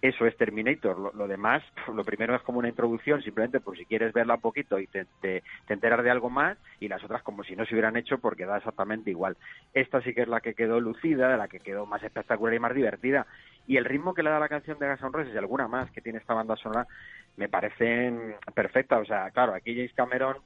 eso 0.02 0.26
es 0.26 0.38
Terminator. 0.38 1.14
Lo, 1.14 1.28
demás, 1.28 1.62
lo 1.94 2.04
primero 2.06 2.34
es 2.34 2.42
como 2.44 2.60
una 2.60 2.70
introducción, 2.70 3.22
simplemente 3.22 3.60
por 3.60 3.78
si 3.78 3.86
quieres 3.86 4.14
verla 4.14 4.36
un 4.36 4.42
poquito 4.42 4.80
y 4.80 4.88
te, 4.88 5.06
te, 5.22 5.44
te 5.68 5.74
enteras 5.74 6.02
de 6.02 6.10
algo 6.10 6.30
más, 6.30 6.58
y 6.80 6.88
las 6.88 7.04
otras 7.04 7.22
como 7.24 7.44
si 7.44 7.58
no 7.58 7.66
se 7.66 7.76
hubieran 7.76 7.98
hecho 7.98 8.20
porque 8.20 8.46
da 8.46 8.58
exactamente 8.58 9.10
igual. 9.12 9.36
Esta 9.74 10.02
sí 10.02 10.14
que 10.14 10.22
es 10.22 10.30
la 10.30 10.40
que 10.40 10.54
quedó 10.54 10.80
lucida, 10.80 11.36
la 11.36 11.50
que 11.50 11.60
quedó 11.60 11.86
más 11.86 12.02
espectacular 12.02 12.54
y 12.54 12.60
más 12.60 12.74
divertida. 12.74 13.28
Y 13.68 13.76
el 13.76 13.86
ritmo 13.86 14.14
que 14.14 14.24
le 14.24 14.30
da 14.30 14.40
la 14.40 14.50
canción 14.50 14.80
de 14.80 14.88
N' 14.88 14.96
Roses 15.12 15.34
y 15.34 15.38
alguna 15.38 15.68
más 15.68 15.92
que 15.92 16.02
tiene 16.02 16.20
esta 16.20 16.34
banda 16.34 16.56
sonora 16.56 16.88
me 17.36 17.50
parecen 17.50 18.36
perfectas. 18.54 19.02
O 19.02 19.06
sea, 19.06 19.30
claro, 19.32 19.54
aquí 19.54 19.76
James 19.76 19.94
Cameron 19.94 20.38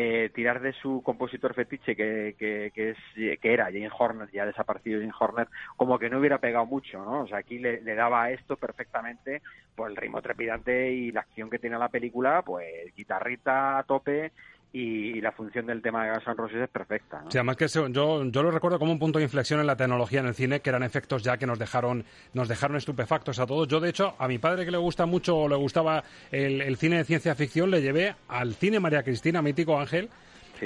eh, 0.00 0.30
tirar 0.32 0.60
de 0.60 0.72
su 0.74 1.02
compositor 1.02 1.54
fetiche 1.54 1.96
que, 1.96 2.36
que, 2.38 2.70
que 2.72 2.90
es 2.90 2.98
que 3.40 3.52
era 3.52 3.64
Jane 3.64 3.90
Horner 3.90 4.30
ya 4.30 4.46
desaparecido 4.46 5.00
Jane 5.00 5.12
Horner 5.18 5.48
como 5.74 5.98
que 5.98 6.08
no 6.08 6.20
hubiera 6.20 6.38
pegado 6.38 6.66
mucho 6.66 7.04
no 7.04 7.22
o 7.22 7.26
sea 7.26 7.38
aquí 7.38 7.58
le, 7.58 7.80
daba 7.82 8.22
a 8.22 8.30
esto 8.30 8.56
perfectamente 8.56 9.42
por 9.74 9.90
el 9.90 9.96
ritmo 9.96 10.22
trepidante 10.22 10.92
y 10.92 11.10
la 11.10 11.22
acción 11.22 11.50
que 11.50 11.58
tiene 11.58 11.78
la 11.78 11.88
película 11.88 12.42
pues 12.42 12.94
guitarrita 12.94 13.76
a 13.78 13.82
tope 13.82 14.30
y, 14.72 15.20
la 15.20 15.32
función 15.32 15.66
del 15.66 15.82
tema 15.82 16.04
de 16.04 16.10
Guns 16.10 16.36
Roses 16.36 16.58
es 16.58 16.68
perfecta 16.68 17.22
¿no? 17.22 17.30
Sí, 17.30 17.38
además 17.38 17.56
que 17.56 17.68
yo, 17.68 17.88
yo 17.88 18.42
lo 18.42 18.50
recuerdo 18.50 18.78
como 18.78 18.92
un 18.92 18.98
punto 18.98 19.18
de 19.18 19.24
inflexión 19.24 19.60
en 19.60 19.66
la 19.66 19.76
tecnología 19.76 20.20
en 20.20 20.26
el 20.26 20.34
cine, 20.34 20.60
que 20.60 20.70
eran 20.70 20.82
efectos 20.82 21.22
ya 21.22 21.36
que 21.38 21.46
nos 21.46 21.58
dejaron, 21.58 22.04
nos 22.34 22.48
dejaron 22.48 22.76
estupefactos 22.76 23.38
a 23.38 23.46
todos. 23.46 23.66
Yo, 23.68 23.80
de 23.80 23.88
hecho, 23.88 24.14
a 24.18 24.28
mi 24.28 24.38
padre 24.38 24.64
que 24.64 24.70
le 24.70 24.78
gusta 24.78 25.06
mucho, 25.06 25.36
o 25.36 25.48
le 25.48 25.56
gustaba 25.56 26.04
el, 26.30 26.60
el 26.60 26.76
cine 26.76 26.98
de 26.98 27.04
ciencia 27.04 27.34
ficción, 27.34 27.70
le 27.70 27.82
llevé 27.82 28.14
al 28.28 28.54
cine 28.54 28.78
María 28.80 29.02
Cristina, 29.02 29.42
mítico 29.42 29.78
Ángel, 29.78 30.10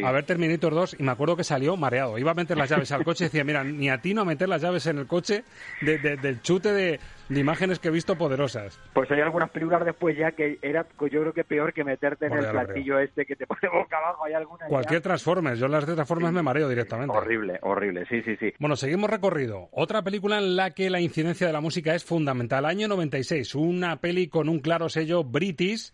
a 0.02 0.12
ver 0.12 0.24
Terminator 0.24 0.74
2 0.74 0.96
y 0.98 1.02
me 1.02 1.12
acuerdo 1.12 1.36
que 1.36 1.44
salió 1.44 1.76
mareado. 1.76 2.18
Iba 2.18 2.30
a 2.30 2.34
meter 2.34 2.56
las 2.56 2.70
llaves 2.70 2.92
al 2.92 3.04
coche 3.04 3.24
y 3.24 3.26
decía, 3.28 3.44
mira, 3.44 3.64
ni 3.64 3.90
a 3.90 3.98
ti 3.98 4.14
no 4.14 4.22
a 4.22 4.24
meter 4.24 4.48
las 4.48 4.62
llaves 4.62 4.86
en 4.86 4.98
el 4.98 5.06
coche 5.06 5.44
de- 5.80 5.98
de- 5.98 6.16
del 6.16 6.40
chute 6.42 6.72
de, 6.72 7.00
de 7.28 7.40
imágenes 7.40 7.78
que 7.78 7.88
he 7.88 7.90
visto 7.90 8.16
poderosas. 8.16 8.78
Pues 8.92 9.10
hay 9.10 9.20
algunas 9.20 9.50
películas 9.50 9.84
después 9.84 10.16
ya 10.16 10.32
que 10.32 10.58
era 10.62 10.84
pues 10.84 11.12
yo 11.12 11.20
creo 11.20 11.32
que 11.32 11.44
peor 11.44 11.72
que 11.72 11.84
meterte 11.84 12.26
en 12.26 12.30
Bueno, 12.30 12.46
el 12.48 12.52
ya 12.54 12.60
lo 12.60 12.66
platillo 12.66 12.98
este 12.98 13.24
que 13.26 13.36
te 13.36 13.46
pone 13.46 13.68
boca 13.72 13.96
abajo 13.98 14.24
hay 14.24 14.34
algunas 14.34 14.62
ya- 14.62 14.68
Cualquier 14.68 15.00
Transformers, 15.02 15.58
yo 15.58 15.66
en 15.66 15.72
las 15.72 15.86
de 15.86 15.94
Transformers 15.94 16.32
me 16.34 16.42
mareo 16.42 16.68
directamente. 16.68 17.16
horrible 17.16 17.58
horrible 17.62 18.04
sí 18.08 18.22
sí 18.22 18.36
sí 18.38 18.52
Bueno, 18.58 18.76
seguimos 18.76 19.10
recorrido. 19.10 19.68
Otra 19.72 20.02
película 20.02 20.38
en 20.38 20.56
la 20.56 20.70
que 20.70 20.90
la 20.90 21.00
incidencia 21.00 21.46
de 21.46 21.52
la 21.52 21.60
música 21.60 21.94
es 21.94 22.04
fundamental. 22.04 22.64
Año 22.64 22.88
96, 22.88 23.54
una 23.54 23.96
peli 24.00 24.28
con 24.28 24.48
un 24.48 24.60
claro 24.60 24.88
sello 24.88 25.24
british 25.24 25.92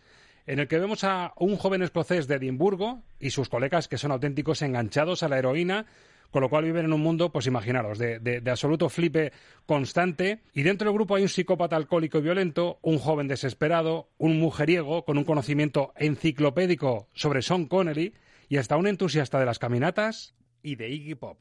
en 0.48 0.58
el 0.58 0.66
que 0.66 0.78
vemos 0.78 1.04
a 1.04 1.34
un 1.36 1.56
joven 1.56 1.82
escocés 1.82 2.26
de 2.26 2.36
Edimburgo 2.36 3.02
y 3.20 3.30
sus 3.30 3.50
colegas 3.50 3.86
que 3.86 3.98
son 3.98 4.12
auténticos 4.12 4.62
enganchados 4.62 5.22
a 5.22 5.28
la 5.28 5.38
heroína, 5.38 5.84
con 6.30 6.40
lo 6.40 6.48
cual 6.48 6.64
viven 6.64 6.86
en 6.86 6.94
un 6.94 7.02
mundo, 7.02 7.30
pues 7.30 7.46
imaginaros, 7.46 7.98
de, 7.98 8.42
absoluto 8.50 8.88
flipe 8.88 9.32
constante. 9.66 10.40
Y 10.54 10.62
dentro 10.62 10.88
del 10.88 10.94
grupo 10.94 11.16
hay 11.16 11.22
un 11.22 11.28
psicópata 11.28 11.76
alcohólico 11.76 12.18
y 12.18 12.22
violento, 12.22 12.78
un 12.80 12.98
joven 12.98 13.28
desesperado, 13.28 14.08
un 14.16 14.40
mujeriego 14.40 15.04
con 15.04 15.18
un 15.18 15.24
conocimiento 15.24 15.92
enciclopédico 15.96 17.08
sobre 17.12 17.42
Sean 17.42 17.66
Connery 17.66 18.14
y 18.48 18.56
hasta 18.56 18.78
un 18.78 18.86
entusiasta 18.86 19.38
de 19.38 19.46
las 19.46 19.58
caminatas 19.58 20.34
y 20.62 20.76
de 20.76 20.88
Iggy 20.88 21.14
Pop. 21.14 21.38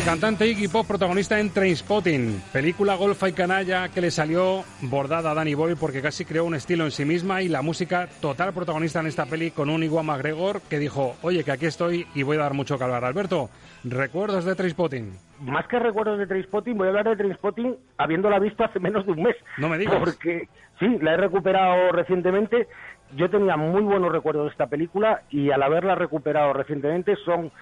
El 0.00 0.06
cantante 0.06 0.46
Iggy 0.46 0.68
Pop, 0.68 0.86
protagonista 0.86 1.38
en 1.38 1.50
Trainspotting, 1.50 2.42
película 2.54 2.94
golfa 2.94 3.28
y 3.28 3.34
canalla 3.34 3.90
que 3.90 4.00
le 4.00 4.10
salió 4.10 4.64
bordada 4.80 5.32
a 5.32 5.34
Danny 5.34 5.52
Boyle 5.52 5.76
porque 5.76 6.00
casi 6.00 6.24
creó 6.24 6.46
un 6.46 6.54
estilo 6.54 6.86
en 6.86 6.90
sí 6.90 7.04
misma 7.04 7.42
y 7.42 7.48
la 7.48 7.60
música 7.60 8.08
total 8.22 8.54
protagonista 8.54 9.00
en 9.00 9.08
esta 9.08 9.26
peli 9.26 9.50
con 9.50 9.68
un 9.68 9.82
Iwan 9.82 10.06
McGregor 10.06 10.62
que 10.62 10.78
dijo, 10.78 11.16
oye, 11.20 11.44
que 11.44 11.52
aquí 11.52 11.66
estoy 11.66 12.06
y 12.14 12.22
voy 12.22 12.38
a 12.38 12.40
dar 12.40 12.54
mucho 12.54 12.78
que 12.78 12.84
hablar. 12.84 13.04
Alberto, 13.04 13.50
recuerdos 13.84 14.46
de 14.46 14.54
Trainspotting. 14.54 15.12
Más 15.40 15.66
que 15.66 15.78
recuerdos 15.78 16.18
de 16.18 16.26
Trainspotting, 16.26 16.78
voy 16.78 16.86
a 16.86 16.90
hablar 16.90 17.10
de 17.10 17.16
Trainspotting 17.16 17.76
habiéndola 17.98 18.38
visto 18.38 18.64
hace 18.64 18.80
menos 18.80 19.04
de 19.04 19.12
un 19.12 19.22
mes. 19.22 19.36
No 19.58 19.68
me 19.68 19.76
digas. 19.76 19.96
Porque 19.98 20.48
sí, 20.78 20.96
la 21.02 21.12
he 21.12 21.16
recuperado 21.18 21.92
recientemente. 21.92 22.68
Yo 23.16 23.28
tenía 23.28 23.58
muy 23.58 23.82
buenos 23.82 24.10
recuerdos 24.10 24.46
de 24.46 24.52
esta 24.52 24.68
película 24.68 25.24
y 25.28 25.50
al 25.50 25.62
haberla 25.62 25.94
recuperado 25.94 26.54
recientemente 26.54 27.16
son 27.16 27.52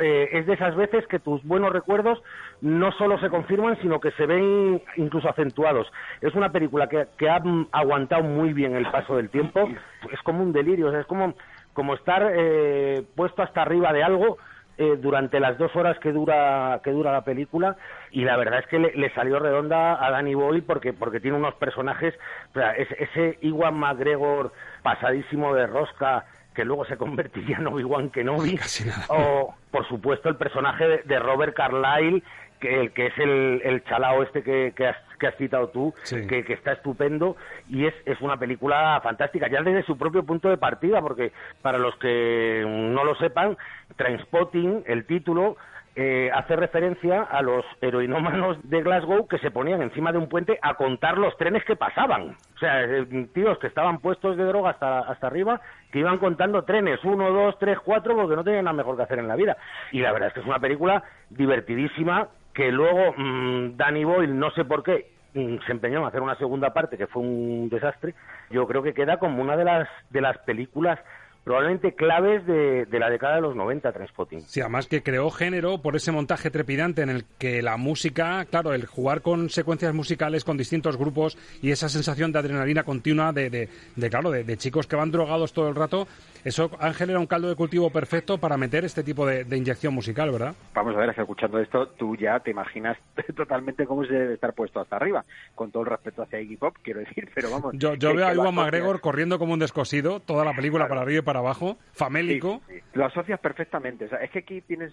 eh, 0.00 0.28
es 0.32 0.46
de 0.46 0.54
esas 0.54 0.74
veces 0.76 1.06
que 1.06 1.18
tus 1.18 1.42
buenos 1.44 1.72
recuerdos 1.72 2.22
no 2.60 2.92
solo 2.92 3.18
se 3.18 3.28
confirman, 3.28 3.78
sino 3.80 4.00
que 4.00 4.10
se 4.12 4.26
ven 4.26 4.82
incluso 4.96 5.28
acentuados. 5.28 5.90
Es 6.20 6.34
una 6.34 6.50
película 6.50 6.88
que, 6.88 7.06
que 7.18 7.28
ha 7.28 7.42
aguantado 7.72 8.22
muy 8.22 8.52
bien 8.52 8.74
el 8.76 8.90
paso 8.90 9.16
del 9.16 9.30
tiempo. 9.30 9.68
Es 10.12 10.20
como 10.22 10.42
un 10.42 10.52
delirio, 10.52 10.88
o 10.88 10.90
sea, 10.90 11.00
es 11.00 11.06
como, 11.06 11.34
como 11.72 11.94
estar 11.94 12.30
eh, 12.34 13.04
puesto 13.14 13.42
hasta 13.42 13.62
arriba 13.62 13.92
de 13.92 14.02
algo 14.02 14.38
eh, 14.78 14.98
durante 15.00 15.40
las 15.40 15.56
dos 15.56 15.74
horas 15.74 15.98
que 16.00 16.12
dura 16.12 16.80
que 16.84 16.90
dura 16.90 17.10
la 17.10 17.22
película 17.22 17.76
y 18.10 18.24
la 18.24 18.36
verdad 18.36 18.58
es 18.58 18.66
que 18.66 18.78
le, 18.78 19.10
salió 19.14 19.38
redonda 19.38 20.04
a 20.04 20.10
Danny 20.10 20.34
Boyle 20.34 20.62
porque 20.62 20.92
porque 20.92 21.18
tiene 21.18 21.38
unos 21.38 21.54
personajes 21.54 22.12
o 22.50 22.52
sea, 22.52 22.72
ese, 22.72 22.94
ese 23.02 23.38
Iwan 23.40 23.72
McGregor 23.72 24.52
pasadísimo 24.82 25.54
de 25.54 25.66
rosca 25.66 26.26
que 26.56 26.64
luego 26.64 26.86
se 26.86 26.96
convertiría 26.96 27.58
en 27.58 27.66
Obi-Wan 27.66 28.08
Kenobi 28.08 28.58
o 29.08 29.54
por 29.70 29.86
supuesto 29.86 30.30
el 30.30 30.36
personaje 30.36 30.88
de, 30.88 31.02
de 31.04 31.18
Robert 31.18 31.54
Carlyle 31.54 32.22
que, 32.58 32.90
que 32.94 33.06
es 33.08 33.18
el, 33.18 33.60
el 33.62 33.84
chalao 33.84 34.22
este 34.22 34.42
que, 34.42 34.72
que 34.74 34.86
has, 34.86 34.96
que 35.20 35.26
has 35.26 35.36
citado 35.36 35.68
tú, 35.68 35.92
que, 36.08 36.42
que 36.42 36.52
está 36.54 36.72
estupendo 36.72 37.36
y 37.68 37.84
es, 37.84 37.94
es 38.06 38.18
una 38.22 38.38
película 38.38 38.98
fantástica, 39.02 39.48
ya 39.48 39.60
desde 39.62 39.82
su 39.82 39.98
propio 39.98 40.24
punto 40.24 40.48
de 40.48 40.56
partida, 40.56 41.02
porque 41.02 41.32
para 41.60 41.76
los 41.76 41.94
que 41.96 42.64
no 42.66 43.04
lo 43.04 43.14
sepan, 43.16 43.58
Trainspotting, 43.96 44.84
el 44.86 45.04
título, 45.04 45.58
eh, 45.98 46.30
hace 46.34 46.56
referencia 46.56 47.22
a 47.22 47.40
los 47.40 47.64
heroinómanos 47.80 48.58
de 48.68 48.82
Glasgow 48.82 49.26
que 49.26 49.38
se 49.38 49.50
ponían 49.50 49.80
encima 49.80 50.12
de 50.12 50.18
un 50.18 50.28
puente 50.28 50.58
a 50.60 50.74
contar 50.74 51.16
los 51.16 51.34
trenes 51.38 51.64
que 51.64 51.74
pasaban. 51.74 52.36
O 52.54 52.58
sea, 52.58 52.84
eh, 52.84 53.28
tíos 53.32 53.58
que 53.58 53.66
estaban 53.66 54.00
puestos 54.00 54.36
de 54.36 54.44
droga 54.44 54.70
hasta, 54.70 54.98
hasta 55.00 55.26
arriba, 55.26 55.58
que 55.90 56.00
iban 56.00 56.18
contando 56.18 56.64
trenes, 56.64 57.02
uno, 57.02 57.32
dos, 57.32 57.58
tres, 57.58 57.78
cuatro, 57.82 58.14
porque 58.14 58.36
no 58.36 58.44
tenían 58.44 58.66
nada 58.66 58.76
mejor 58.76 58.98
que 58.98 59.04
hacer 59.04 59.18
en 59.18 59.28
la 59.28 59.36
vida. 59.36 59.56
Y 59.90 60.00
la 60.00 60.12
verdad 60.12 60.28
es 60.28 60.34
que 60.34 60.40
es 60.40 60.46
una 60.46 60.58
película 60.58 61.02
divertidísima, 61.30 62.28
que 62.52 62.70
luego 62.70 63.14
mm, 63.16 63.76
Danny 63.78 64.04
Boyle, 64.04 64.38
no 64.38 64.50
sé 64.50 64.66
por 64.66 64.82
qué, 64.82 65.12
mm, 65.32 65.56
se 65.64 65.72
empeñó 65.72 66.00
en 66.00 66.06
hacer 66.08 66.20
una 66.20 66.36
segunda 66.36 66.74
parte 66.74 66.98
que 66.98 67.06
fue 67.06 67.22
un 67.22 67.70
desastre. 67.70 68.14
Yo 68.50 68.66
creo 68.66 68.82
que 68.82 68.92
queda 68.92 69.18
como 69.18 69.40
una 69.40 69.56
de 69.56 69.64
las 69.64 69.88
de 70.10 70.20
las 70.20 70.36
películas 70.40 70.98
probablemente 71.46 71.94
claves 71.94 72.44
de, 72.44 72.86
de 72.86 72.98
la 72.98 73.08
década 73.08 73.36
de 73.36 73.40
los 73.40 73.54
90, 73.54 73.92
Transpotting. 73.92 74.40
Sí, 74.48 74.60
además 74.60 74.88
que 74.88 75.04
creó 75.04 75.30
género 75.30 75.80
por 75.80 75.94
ese 75.94 76.10
montaje 76.10 76.50
trepidante 76.50 77.02
en 77.02 77.08
el 77.08 77.24
que 77.38 77.62
la 77.62 77.76
música, 77.76 78.44
claro, 78.46 78.74
el 78.74 78.84
jugar 78.86 79.22
con 79.22 79.48
secuencias 79.48 79.94
musicales 79.94 80.42
con 80.42 80.56
distintos 80.56 80.96
grupos 80.96 81.38
y 81.62 81.70
esa 81.70 81.88
sensación 81.88 82.32
de 82.32 82.40
adrenalina 82.40 82.82
continua 82.82 83.32
de, 83.32 83.48
de, 83.48 83.68
de, 83.94 84.10
claro, 84.10 84.32
de, 84.32 84.42
de 84.42 84.56
chicos 84.56 84.88
que 84.88 84.96
van 84.96 85.12
drogados 85.12 85.52
todo 85.52 85.68
el 85.68 85.76
rato, 85.76 86.08
eso 86.46 86.70
Ángel 86.78 87.10
era 87.10 87.18
un 87.18 87.26
caldo 87.26 87.48
de 87.48 87.56
cultivo 87.56 87.90
perfecto 87.90 88.38
para 88.38 88.56
meter 88.56 88.84
este 88.84 89.02
tipo 89.02 89.26
de, 89.26 89.44
de 89.44 89.56
inyección 89.56 89.92
musical, 89.92 90.30
¿verdad? 90.30 90.54
Vamos 90.74 90.94
a 90.94 90.98
ver, 90.98 91.10
escuchando 91.10 91.58
esto, 91.58 91.88
tú 91.88 92.16
ya 92.16 92.38
te 92.38 92.52
imaginas 92.52 92.96
totalmente 93.36 93.84
cómo 93.84 94.04
se 94.04 94.12
debe 94.12 94.34
estar 94.34 94.52
puesto 94.52 94.78
hasta 94.80 94.94
arriba, 94.94 95.24
con 95.56 95.72
todo 95.72 95.82
el 95.82 95.90
respeto 95.90 96.22
hacia 96.22 96.40
Iggy 96.40 96.56
Pop, 96.56 96.76
quiero 96.82 97.00
decir, 97.00 97.28
pero 97.34 97.50
vamos. 97.50 97.74
Yo, 97.76 97.94
yo 97.94 98.14
veo 98.14 98.28
a 98.28 98.32
Iwan 98.32 98.54
McGregor 98.54 99.00
corriendo 99.00 99.40
como 99.40 99.54
un 99.54 99.58
descosido, 99.58 100.20
toda 100.20 100.44
la 100.44 100.54
película 100.54 100.86
para 100.86 101.02
arriba 101.02 101.18
y 101.18 101.22
para 101.22 101.40
abajo, 101.40 101.76
famélico. 101.92 102.62
Sí, 102.68 102.74
sí. 102.76 102.82
Lo 102.94 103.04
asocias 103.04 103.40
perfectamente. 103.40 104.06
O 104.06 104.08
sea, 104.08 104.18
es 104.18 104.30
que 104.30 104.38
aquí 104.38 104.60
tienes, 104.62 104.92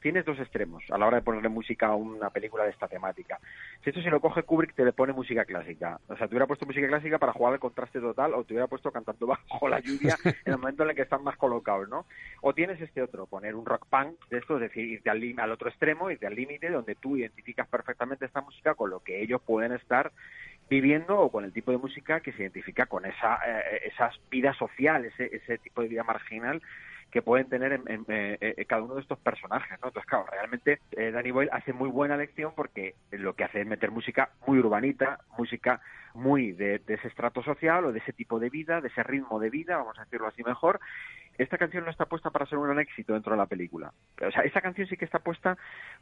tienes 0.00 0.24
dos 0.24 0.38
extremos 0.38 0.84
a 0.90 0.98
la 0.98 1.06
hora 1.06 1.16
de 1.16 1.22
ponerle 1.22 1.48
música 1.48 1.88
a 1.88 1.94
una 1.94 2.30
película 2.30 2.64
de 2.64 2.70
esta 2.70 2.86
temática. 2.86 3.38
Si 3.82 3.90
esto 3.90 4.02
se 4.02 4.10
lo 4.10 4.20
coge 4.20 4.42
Kubrick, 4.42 4.74
te 4.74 4.84
le 4.84 4.92
pone 4.92 5.12
música 5.12 5.44
clásica. 5.44 5.98
O 6.08 6.16
sea, 6.16 6.28
te 6.28 6.34
hubiera 6.34 6.46
puesto 6.46 6.66
música 6.66 6.86
clásica 6.86 7.18
para 7.18 7.32
jugar 7.32 7.54
el 7.54 7.60
contraste 7.60 8.00
total 8.00 8.34
o 8.34 8.44
te 8.44 8.52
hubiera 8.52 8.68
puesto 8.68 8.92
cantando 8.92 9.26
bajo 9.48 9.68
la 9.68 9.80
lluvia 9.80 10.16
en 10.24 10.52
el 10.52 10.58
momento 10.58 10.84
que 10.94 11.02
están 11.02 11.24
más 11.24 11.36
colocados, 11.36 11.88
¿no? 11.88 12.06
O 12.40 12.54
tienes 12.54 12.80
este 12.80 13.02
otro, 13.02 13.26
poner 13.26 13.54
un 13.54 13.66
rock 13.66 13.86
punk 13.86 14.18
de 14.28 14.38
esto, 14.38 14.56
es 14.56 14.62
decir, 14.62 14.84
irte 14.84 15.10
al, 15.10 15.22
al 15.38 15.50
otro 15.52 15.68
extremo, 15.68 16.10
irte 16.10 16.26
al 16.26 16.34
límite, 16.34 16.70
donde 16.70 16.94
tú 16.94 17.16
identificas 17.16 17.68
perfectamente 17.68 18.24
esta 18.24 18.40
música 18.40 18.74
con 18.74 18.90
lo 18.90 19.00
que 19.00 19.22
ellos 19.22 19.40
pueden 19.42 19.72
estar 19.72 20.12
viviendo 20.68 21.18
o 21.18 21.30
con 21.30 21.44
el 21.44 21.52
tipo 21.52 21.72
de 21.72 21.78
música 21.78 22.20
que 22.20 22.32
se 22.32 22.42
identifica 22.42 22.86
con 22.86 23.04
esa, 23.04 23.40
eh, 23.46 23.90
esa 23.92 24.10
vida 24.30 24.54
social, 24.54 25.04
ese, 25.04 25.34
ese 25.34 25.58
tipo 25.58 25.82
de 25.82 25.88
vida 25.88 26.04
marginal 26.04 26.62
que 27.10 27.22
pueden 27.22 27.48
tener 27.48 27.72
en, 27.72 27.82
en- 27.86 28.04
eh, 28.08 28.38
eh, 28.40 28.64
cada 28.66 28.82
uno 28.82 28.94
de 28.94 29.02
estos 29.02 29.18
personajes, 29.18 29.70
¿no? 29.82 29.88
Entonces, 29.88 30.08
claro, 30.08 30.26
realmente 30.30 30.80
eh, 30.92 31.10
Danny 31.10 31.30
Boyle 31.30 31.50
hace 31.52 31.72
muy 31.72 31.88
buena 31.88 32.14
elección 32.14 32.52
porque 32.54 32.94
lo 33.10 33.34
que 33.34 33.44
hace 33.44 33.60
es 33.60 33.66
meter 33.66 33.90
música 33.90 34.30
muy 34.46 34.58
urbanita, 34.58 35.20
música 35.36 35.80
muy 36.14 36.52
de, 36.52 36.80
ese 36.86 37.08
estrato 37.08 37.42
social 37.42 37.84
o 37.84 37.92
de 37.92 38.00
ese 38.00 38.12
tipo 38.12 38.38
de 38.40 38.50
vida, 38.50 38.80
de 38.80 38.88
ese 38.88 39.02
ritmo 39.02 39.38
de 39.38 39.50
vida, 39.50 39.76
vamos 39.76 39.98
a 39.98 40.04
decirlo 40.04 40.26
así 40.26 40.42
mejor. 40.42 40.80
Esta 41.38 41.56
canción 41.56 41.84
no 41.84 41.90
está 41.90 42.04
puesta 42.04 42.30
para 42.30 42.46
ser 42.46 42.58
un 42.58 42.64
gran 42.66 42.80
éxito 42.80 43.14
dentro 43.14 43.32
de 43.32 43.38
la 43.38 43.46
película. 43.46 43.92
O 44.20 44.30
sea, 44.30 44.42
esta 44.42 44.60
canción 44.60 44.86
sí 44.88 44.96
que 44.96 45.04
está 45.06 45.20
puesta 45.20 45.56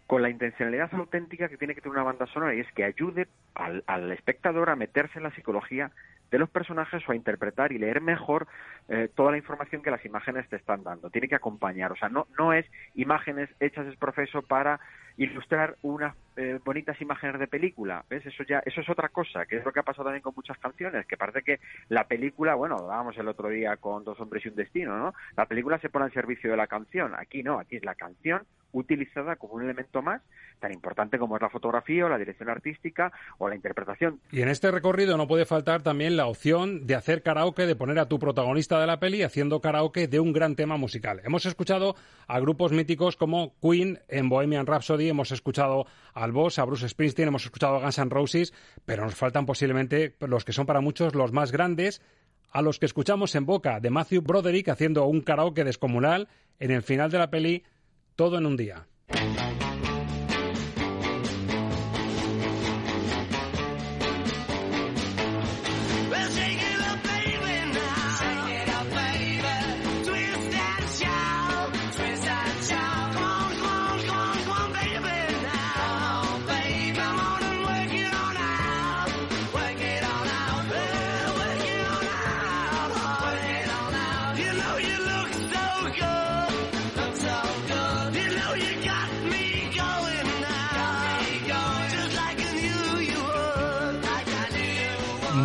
con 0.07 0.21
la 0.23 0.31
intencionalidad 0.31 0.93
auténtica 0.95 1.49
que 1.49 1.57
tiene 1.59 1.75
que 1.75 1.81
tener 1.81 1.95
una 1.97 2.03
banda 2.05 2.27
sonora 2.27 2.55
y 2.55 2.61
es 2.61 2.73
que 2.73 2.85
ayude 2.85 3.29
al 3.55 4.11
espectador 4.13 4.71
a 4.71 4.77
meterse 4.77 5.19
en 5.19 5.25
la 5.25 5.31
psicología 5.31 5.93
de 6.31 6.39
los 6.39 6.51
personajes 6.51 7.03
o 7.09 7.13
a 7.13 7.17
interpretar 7.17 7.73
y 7.73 7.79
leer 7.79 8.01
mejor 8.01 8.47
eh, 8.89 9.09
toda 9.15 9.33
la 9.33 9.39
información 9.39 9.83
que 9.83 9.91
las 9.91 10.05
imágenes 10.05 10.49
te 10.49 10.57
están 10.57 10.83
dando. 10.85 11.11
Tiene 11.11 11.29
que 11.29 11.35
acompañar, 11.35 11.93
o 11.93 11.97
sea, 11.97 12.09
no, 12.09 12.27
no 12.39 12.53
es 12.53 12.67
imágenes 12.95 13.49
hechas 13.61 13.87
es 13.87 13.97
profeso 13.97 14.43
para 14.43 14.81
ilustrar 15.19 15.77
unas 15.83 16.15
eh, 16.37 16.61
bonitas 16.65 17.01
imágenes 17.01 17.41
de 17.41 17.49
película, 17.49 18.05
¿ves? 18.09 18.25
Eso 18.25 18.45
ya, 18.45 18.63
eso 18.65 18.81
es 18.81 18.89
otra 18.89 19.09
cosa, 19.09 19.47
que 19.47 19.57
es 19.57 19.65
lo 19.65 19.73
que 19.73 19.81
ha 19.81 19.83
pasado 19.83 20.05
también 20.05 20.23
con 20.23 20.33
muchas 20.35 20.57
canciones, 20.59 21.07
que 21.07 21.17
parece 21.17 21.43
que 21.43 21.59
la 21.89 22.05
película, 22.07 22.55
bueno, 22.55 22.77
hablábamos 22.77 23.19
el 23.19 23.27
otro 23.27 23.49
día 23.49 23.77
con 23.77 24.05
Dos 24.05 24.21
hombres 24.21 24.47
y 24.47 24.49
un 24.49 24.55
destino, 24.55 24.97
¿no? 24.97 25.15
La 25.37 25.47
película 25.47 25.79
se 25.81 25.89
pone 25.89 26.05
al 26.05 26.13
servicio 26.13 26.51
de 26.51 26.57
la 26.57 26.69
canción, 26.69 27.15
aquí 27.17 27.43
no, 27.43 27.59
aquí 27.59 27.77
es 27.77 27.85
la 27.85 27.97
canción 27.97 28.43
utilizada 28.73 29.37
como 29.37 29.55
un 29.55 29.65
elemento 29.65 30.03
más 30.03 30.23
tan 30.59 30.73
importante 30.73 31.19
como 31.19 31.37
es 31.37 31.43
la 31.43 31.49
fotografía 31.49 32.07
o 32.07 32.09
la 32.09 32.19
dirección 32.19 32.49
artística 32.49 33.13
o 33.39 33.49
la 33.49 33.55
interpretación. 33.55 34.21
Y 34.31 34.43
en 34.43 34.49
este 34.49 34.71
recorrido 34.71 35.17
no 35.17 35.29
puede 35.29 35.47
faltar 35.47 35.83
también 35.83 36.17
la 36.19 36.27
opción 36.27 36.87
de 36.87 36.97
hacer 36.97 37.23
karaoke, 37.23 37.65
de 37.65 37.77
poner 37.77 37.99
a 37.99 38.09
tu 38.09 38.19
protagonista 38.19 38.79
de 38.81 38.87
la 38.87 38.99
peli 38.99 39.23
haciendo 39.23 39.61
karaoke 39.61 40.09
de 40.09 40.21
un 40.21 40.33
gran 40.33 40.57
tema 40.57 40.77
musical. 40.77 41.23
Hemos 41.25 41.47
escuchado 41.47 41.95
a 42.27 42.41
grupos 42.41 42.73
míticos 42.73 43.17
como 43.17 43.55
Queen 43.63 44.01
en 44.09 44.29
Bohemian 44.29 44.67
Rhapsody, 44.67 45.09
hemos 45.09 45.31
escuchado 45.31 45.87
al 46.13 46.33
Boss, 46.33 46.59
a 46.59 46.65
Bruce 46.65 46.89
Springsteen, 46.89 47.29
hemos 47.29 47.45
escuchado 47.45 47.77
a 47.77 47.81
Guns 47.81 47.99
N' 47.99 48.11
Roses, 48.11 48.53
pero 48.85 49.05
nos 49.05 49.15
faltan 49.15 49.47
posiblemente 49.47 50.17
los 50.21 50.45
que 50.45 50.53
son 50.53 50.67
para 50.67 50.81
muchos 50.81 51.15
los 51.15 51.33
más 51.33 51.53
grandes, 51.53 52.03
a 52.51 52.61
los 52.61 52.79
que 52.79 52.87
escuchamos 52.87 53.35
en 53.37 53.47
boca 53.47 53.79
de 53.79 53.91
Matthew 53.91 54.23
Broderick 54.23 54.69
haciendo 54.69 55.07
un 55.07 55.21
karaoke 55.21 55.63
descomunal 55.63 56.29
en 56.59 56.73
el 56.73 56.83
final 56.83 57.11
de 57.11 57.19
la 57.19 57.31
peli 57.31 57.63
Todo 58.17 58.39
en 58.39 58.47
un 58.47 58.57
día. 58.57 58.89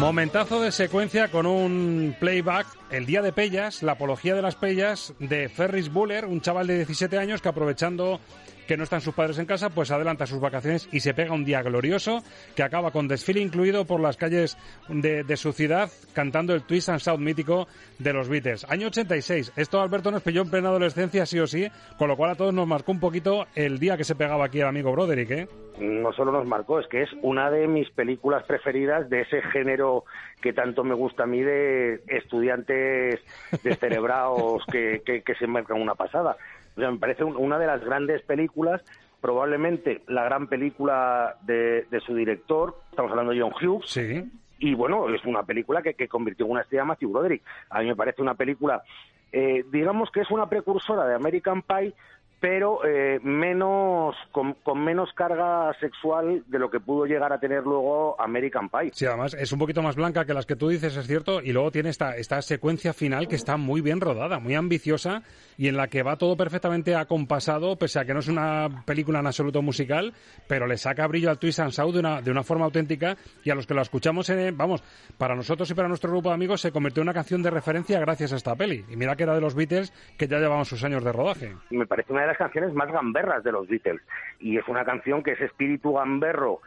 Momentazo 0.04 0.62
de 0.62 0.74
secuencia 0.74 1.30
con 1.30 1.46
un 1.46 2.14
playback, 2.20 2.68
el 2.90 3.06
día 3.06 3.22
de 3.22 3.32
Pellas, 3.32 3.82
la 3.84 3.94
apología 3.94 4.36
de 4.36 4.42
las 4.42 4.56
Pellas 4.56 5.14
de 5.20 5.48
Ferris 5.48 5.94
Buller, 5.94 6.26
un 6.26 6.42
chaval 6.42 6.68
de 6.68 6.76
17 6.76 7.18
años 7.18 7.42
que 7.42 7.48
aprovechando 7.48 8.20
que 8.68 8.78
no 8.78 8.84
están 8.84 9.02
sus 9.02 9.14
padres 9.14 9.38
en 9.40 9.46
casa, 9.46 9.70
pues 9.70 9.92
adelanta 9.92 10.26
sus 10.26 10.40
vacaciones 10.40 10.88
y 10.92 11.00
se 11.00 11.14
pega 11.14 11.34
un 11.34 11.46
día 11.46 11.62
glorioso 11.62 12.24
que 12.56 12.64
acaba 12.64 12.92
con 12.92 13.08
desfile 13.08 13.42
incluido 13.42 13.86
por 13.86 14.00
las 14.00 14.18
calles 14.18 14.58
de, 14.88 15.24
de 15.24 15.38
su 15.38 15.54
ciudad 15.54 15.90
cantando 16.14 16.54
el 16.54 16.64
Twist 16.64 16.90
and 16.90 17.00
Shout 17.00 17.20
mítico 17.20 17.68
de 18.00 18.14
los 18.14 18.30
Beatles. 18.30 18.66
Año 18.70 18.88
86. 18.88 19.54
Esto 19.56 19.82
Alberto 19.82 20.12
nos 20.12 20.22
pilló 20.22 20.42
en 20.42 20.50
plena 20.50 20.70
adolescencia, 20.70 21.26
sí 21.26 21.40
o 21.40 21.48
sí, 21.48 21.68
con 21.98 22.08
lo 22.08 22.18
cual 22.18 22.32
a 22.32 22.36
todos 22.36 22.54
nos 22.54 22.68
marcó 22.68 22.92
un 22.92 23.00
poquito 23.00 23.46
el 23.56 23.80
día 23.80 23.98
que 23.98 24.04
se 24.04 24.16
pegaba 24.16 24.46
aquí 24.46 24.60
el 24.60 24.68
amigo 24.68 24.92
Broderick, 24.92 25.32
¿eh? 25.32 25.48
no 25.80 26.14
solo 26.14 26.32
nos 26.32 26.46
marcó, 26.46 26.80
es 26.80 26.88
que 26.88 27.02
es 27.02 27.10
una 27.22 27.50
de 27.50 27.68
mis 27.68 27.90
películas 27.92 28.44
preferidas 28.44 29.10
de 29.10 29.22
ese 29.22 29.42
género 29.42 30.06
que 30.42 30.54
tanto 30.54 30.84
me 30.84 30.94
gusta 30.94 31.24
a 31.24 31.28
mí 31.28 31.42
de 31.42 32.02
estudiantes 32.08 33.20
descerebrados 33.64 34.64
que, 34.72 35.02
que, 35.06 35.22
que 35.22 35.36
se 35.36 35.48
marcan 35.48 35.82
una 35.82 35.96
pasada. 35.96 36.38
O 36.76 36.80
sea, 36.80 36.92
me 36.92 36.98
parece 36.98 37.24
un- 37.24 37.38
una 37.38 37.58
de 37.60 37.68
las 37.68 37.84
grandes 37.84 38.22
películas, 38.24 38.82
probablemente 39.22 40.02
la 40.08 40.24
gran 40.26 40.48
película 40.48 41.36
de, 41.44 41.86
de 41.90 42.00
su 42.02 42.14
director, 42.16 42.76
estamos 42.90 43.12
hablando 43.12 43.32
de 43.32 43.42
John 43.42 43.54
Hughes. 43.54 43.90
Sí. 43.90 44.24
Y 44.60 44.74
bueno, 44.76 45.14
es 45.14 45.24
una 45.26 45.44
película 45.44 45.82
que, 45.82 45.94
que 45.94 46.08
convirtió 46.08 46.46
en 46.46 46.52
una 46.54 46.62
estrella 46.62 46.84
a 46.84 46.86
Matthew 46.86 47.12
Broderick. 47.12 47.44
A 47.70 47.80
mí 47.82 47.88
me 47.88 47.96
parece 47.96 48.22
una 48.22 48.36
película, 48.36 48.82
eh, 49.32 49.64
digamos 49.72 50.10
que 50.12 50.22
es 50.22 50.32
una 50.32 50.48
precursora 50.48 51.06
de 51.06 51.16
American 51.16 51.62
Pie, 51.64 51.94
pero 52.40 52.84
eh, 52.86 53.20
menos 53.24 54.16
con, 54.34 54.54
con 54.56 54.84
menos 54.84 55.14
carga 55.14 55.74
sexual 55.80 56.44
de 56.48 56.60
lo 56.60 56.70
que 56.70 56.82
pudo 56.82 57.06
llegar 57.06 57.32
a 57.32 57.40
tener 57.40 57.64
luego 57.64 58.20
American 58.20 58.68
Pie. 58.68 58.92
Sí, 58.94 59.06
además 59.06 59.34
es 59.34 59.54
un 59.54 59.60
poquito 59.60 59.82
más 59.82 59.96
blanca 59.96 60.26
que 60.26 60.34
las 60.34 60.46
que 60.46 60.58
tú 60.58 60.68
dices, 60.68 60.98
es 60.98 61.08
cierto, 61.08 61.42
y 61.42 61.54
luego 61.54 61.72
tiene 61.72 61.88
esta, 61.90 62.18
esta 62.18 62.42
secuencia 62.42 62.92
final 62.94 63.30
que 63.30 63.36
está 63.36 63.56
muy 63.56 63.80
bien 63.80 64.02
rodada, 64.02 64.40
muy 64.40 64.56
ambiciosa 64.56 65.24
y 65.58 65.68
en 65.68 65.78
la 65.78 65.88
que 65.88 66.04
va 66.04 66.18
todo 66.18 66.36
perfectamente 66.36 66.96
acompasado, 66.96 67.78
pese 67.78 68.00
a 68.00 68.06
que 68.06 68.14
no 68.14 68.20
es 68.20 68.28
una 68.28 68.84
película 68.86 69.20
en 69.20 69.28
absoluto 69.28 69.62
musical, 69.62 70.14
pero 70.48 70.68
le 70.68 70.78
saca 70.78 71.08
brillo 71.08 71.30
al 71.30 71.40
Twist 71.40 71.60
and 71.60 71.72
Shout 71.72 71.94
de 71.94 72.00
una, 72.00 72.22
de 72.22 72.32
una 72.32 72.44
forma 72.44 72.66
auténtica 72.66 73.16
y 73.44 73.50
a 73.50 73.56
los 73.56 73.68
que 73.68 73.74
lo 73.74 73.82
escuchamos, 73.82 74.30
en, 74.30 74.58
vamos, 74.58 74.84
para 75.18 75.36
nosotros 75.36 75.70
y 75.70 75.74
para 75.74 75.88
nuestro 75.88 76.12
grupo 76.12 76.30
de 76.30 76.36
amigos 76.36 76.62
se 76.62 76.72
convirtió 76.72 77.02
en 77.02 77.10
una 77.10 77.14
canción 77.14 77.42
de 77.42 77.50
referencia 77.50 78.00
gracias 78.00 78.34
a 78.34 78.36
esta 78.36 78.56
peli. 78.56 78.86
Y 78.90 78.96
mira 78.96 79.16
que 79.16 79.24
era 79.24 79.36
de 79.36 79.42
los 79.42 79.56
Beatles 79.56 79.92
que 80.18 80.28
ya 80.28 80.40
llevaban 80.40 80.66
sus 80.66 80.84
años 80.84 81.04
de 81.04 81.12
rodaje. 81.12 81.54
me 81.70 81.86
parece 81.86 82.12
una 82.12 82.22
de 82.22 82.28
las 82.28 82.38
canciones 82.38 82.74
más 82.74 82.92
gamberras 82.92 83.44
de 83.44 83.52
los 83.52 83.68
Beatles. 83.68 84.02
Y 84.40 84.58
es 84.58 84.68
una 84.68 84.86
canción 84.86 85.24
que 85.24 85.32
ese 85.32 85.46
espíritu 85.46 85.94
gamberro 85.94 86.62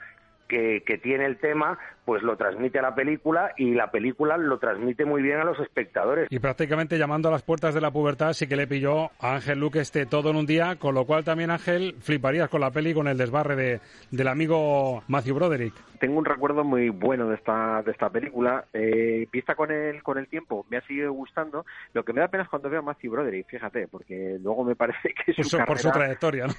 que, 0.49 0.83
que 0.87 0.99
tiene 0.99 1.27
el 1.27 1.39
tema, 1.39 1.79
pues 2.05 2.23
lo 2.23 2.37
transmite 2.37 2.79
a 2.79 2.83
la 2.83 2.95
película 2.95 3.53
y 3.57 3.75
la 3.75 3.91
película 3.91 4.37
lo 4.37 4.59
transmite 4.59 5.05
muy 5.05 5.23
bien 5.23 5.39
a 5.39 5.45
los 5.45 5.59
espectadores. 5.61 6.29
Y 6.31 6.39
prácticamente 6.39 6.99
llamando 6.99 7.29
a 7.29 7.33
las 7.33 7.43
puertas 7.43 7.75
de 7.75 7.81
la 7.81 7.91
pubertad 7.91 8.33
sí 8.33 8.47
que 8.47 8.57
le 8.57 8.67
pilló 8.67 9.11
a 9.21 9.35
Ángel 9.35 9.59
Luque 9.59 9.81
este 9.81 10.07
todo 10.07 10.31
en 10.31 10.37
un 10.37 10.47
día, 10.47 10.77
con 10.77 10.95
lo 10.95 11.05
cual 11.05 11.25
también 11.25 11.51
Ángel 11.51 11.97
fliparías 12.01 12.49
con 12.49 12.61
la 12.61 12.71
peli 12.71 12.95
con 12.95 13.09
el 13.09 13.19
desbarre 13.19 13.57
de, 13.57 13.81
del 14.11 14.29
amigo 14.29 15.03
Matthew 15.09 15.35
Broderick. 15.35 15.75
Tengo 15.99 16.19
un 16.19 16.27
recuerdo 16.27 16.63
muy 16.63 16.91
bueno 16.91 17.27
de 17.29 17.37
esta 17.37 17.83
de 17.83 17.91
esta 17.91 18.11
película. 18.11 18.67
Eh, 18.75 19.27
vista 19.33 19.55
con 19.55 19.71
el 19.73 20.03
con 20.03 20.19
el 20.19 20.29
tiempo, 20.29 20.67
me 20.69 20.77
ha 20.77 20.83
seguido 20.83 21.11
gustando. 21.13 21.65
Lo 21.95 22.05
que 22.05 22.13
me 22.13 22.21
da 22.21 22.29
pena 22.29 22.43
es 22.45 22.49
cuando 22.51 22.69
veo 22.69 22.81
a 22.81 22.83
Matthew 22.83 23.13
Broderick, 23.13 23.49
fíjate, 23.49 23.89
porque 23.89 24.37
luego 24.43 24.63
me 24.63 24.77
parece 24.77 25.15
que 25.15 25.33
Por 25.33 25.45
su 25.45 25.57
su, 25.57 25.65
por 25.65 25.79
su 25.79 25.89
carrera- 25.89 26.19
trayectoria, 26.19 26.47
¿no? 26.47 26.55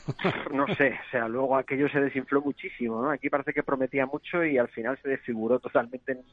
no 0.66 0.76
sé, 0.76 0.90
o 1.08 1.12
sea, 1.12 1.28
luego 1.28 1.56
aquello 1.56 1.88
se 1.90 2.00
desinfló 2.02 2.42
muchísimo, 2.42 3.02
¿no? 3.02 3.12
Aquí 3.12 3.30
parece 3.30 3.54
que 3.54 3.62
prometía 3.78 4.06
mucho 4.08 4.44
y 4.44 4.58
al 4.58 4.68
final 4.70 4.98
se 5.02 5.10
desfiguró 5.10 5.60
totalmente 5.60 6.12
en- 6.14 6.24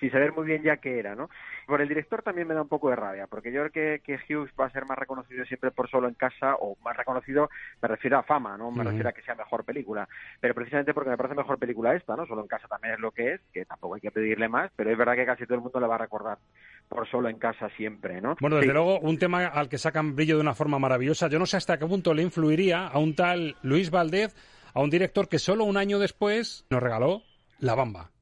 sin 0.00 0.10
saber 0.10 0.32
muy 0.32 0.46
bien 0.46 0.62
ya 0.62 0.78
qué 0.78 0.98
era, 0.98 1.14
¿no? 1.14 1.28
Por 1.66 1.80
el 1.80 1.88
director 1.88 2.22
también 2.22 2.48
me 2.48 2.54
da 2.54 2.62
un 2.62 2.68
poco 2.68 2.88
de 2.90 2.96
rabia, 2.96 3.26
porque 3.26 3.52
yo 3.52 3.60
creo 3.68 4.00
que, 4.00 4.02
que 4.02 4.34
Hughes 4.34 4.50
va 4.58 4.66
a 4.66 4.70
ser 4.70 4.86
más 4.86 4.98
reconocido 4.98 5.44
siempre 5.44 5.70
por 5.70 5.88
solo 5.88 6.08
en 6.08 6.14
casa, 6.14 6.56
o 6.60 6.76
más 6.82 6.96
reconocido, 6.96 7.48
me 7.82 7.88
refiero 7.88 8.18
a 8.18 8.22
fama, 8.22 8.56
¿no? 8.56 8.70
Me 8.70 8.82
refiero 8.84 9.08
a 9.08 9.12
que 9.12 9.22
sea 9.22 9.34
mejor 9.34 9.64
película, 9.64 10.08
pero 10.40 10.54
precisamente 10.54 10.94
porque 10.94 11.10
me 11.10 11.16
parece 11.16 11.34
mejor 11.36 11.58
película 11.58 11.94
esta, 11.94 12.16
¿no? 12.16 12.26
Solo 12.26 12.40
en 12.42 12.48
casa 12.48 12.66
también 12.68 12.94
es 12.94 13.00
lo 13.00 13.12
que 13.12 13.34
es, 13.34 13.40
que 13.52 13.64
tampoco 13.66 13.94
hay 13.94 14.00
que 14.00 14.10
pedirle 14.10 14.48
más, 14.48 14.70
pero 14.74 14.90
es 14.90 14.98
verdad 14.98 15.14
que 15.14 15.26
casi 15.26 15.44
todo 15.44 15.56
el 15.56 15.60
mundo 15.62 15.78
le 15.80 15.86
va 15.86 15.94
a 15.96 15.98
recordar 15.98 16.38
por 16.88 17.08
solo 17.08 17.28
en 17.28 17.38
casa 17.38 17.68
siempre, 17.76 18.20
¿no? 18.20 18.36
Bueno, 18.40 18.56
desde 18.56 18.68
Sí. 18.68 18.74
luego, 18.74 18.98
un 19.00 19.18
tema 19.18 19.46
al 19.46 19.68
que 19.68 19.78
sacan 19.78 20.14
brillo 20.16 20.36
de 20.36 20.42
una 20.42 20.54
forma 20.54 20.78
maravillosa. 20.78 21.28
Yo 21.28 21.38
no 21.38 21.46
sé 21.46 21.56
hasta 21.56 21.78
qué 21.78 21.86
punto 21.86 22.12
le 22.14 22.22
influiría 22.22 22.86
a 22.88 22.98
un 22.98 23.14
tal 23.14 23.54
Luis 23.62 23.90
Valdez, 23.90 24.34
a 24.74 24.80
un 24.80 24.90
director 24.90 25.28
que 25.28 25.38
solo 25.38 25.64
un 25.64 25.76
año 25.76 25.98
después 25.98 26.66
nos 26.68 26.82
regaló 26.82 27.22
La 27.58 27.74
Bamba. 27.74 28.13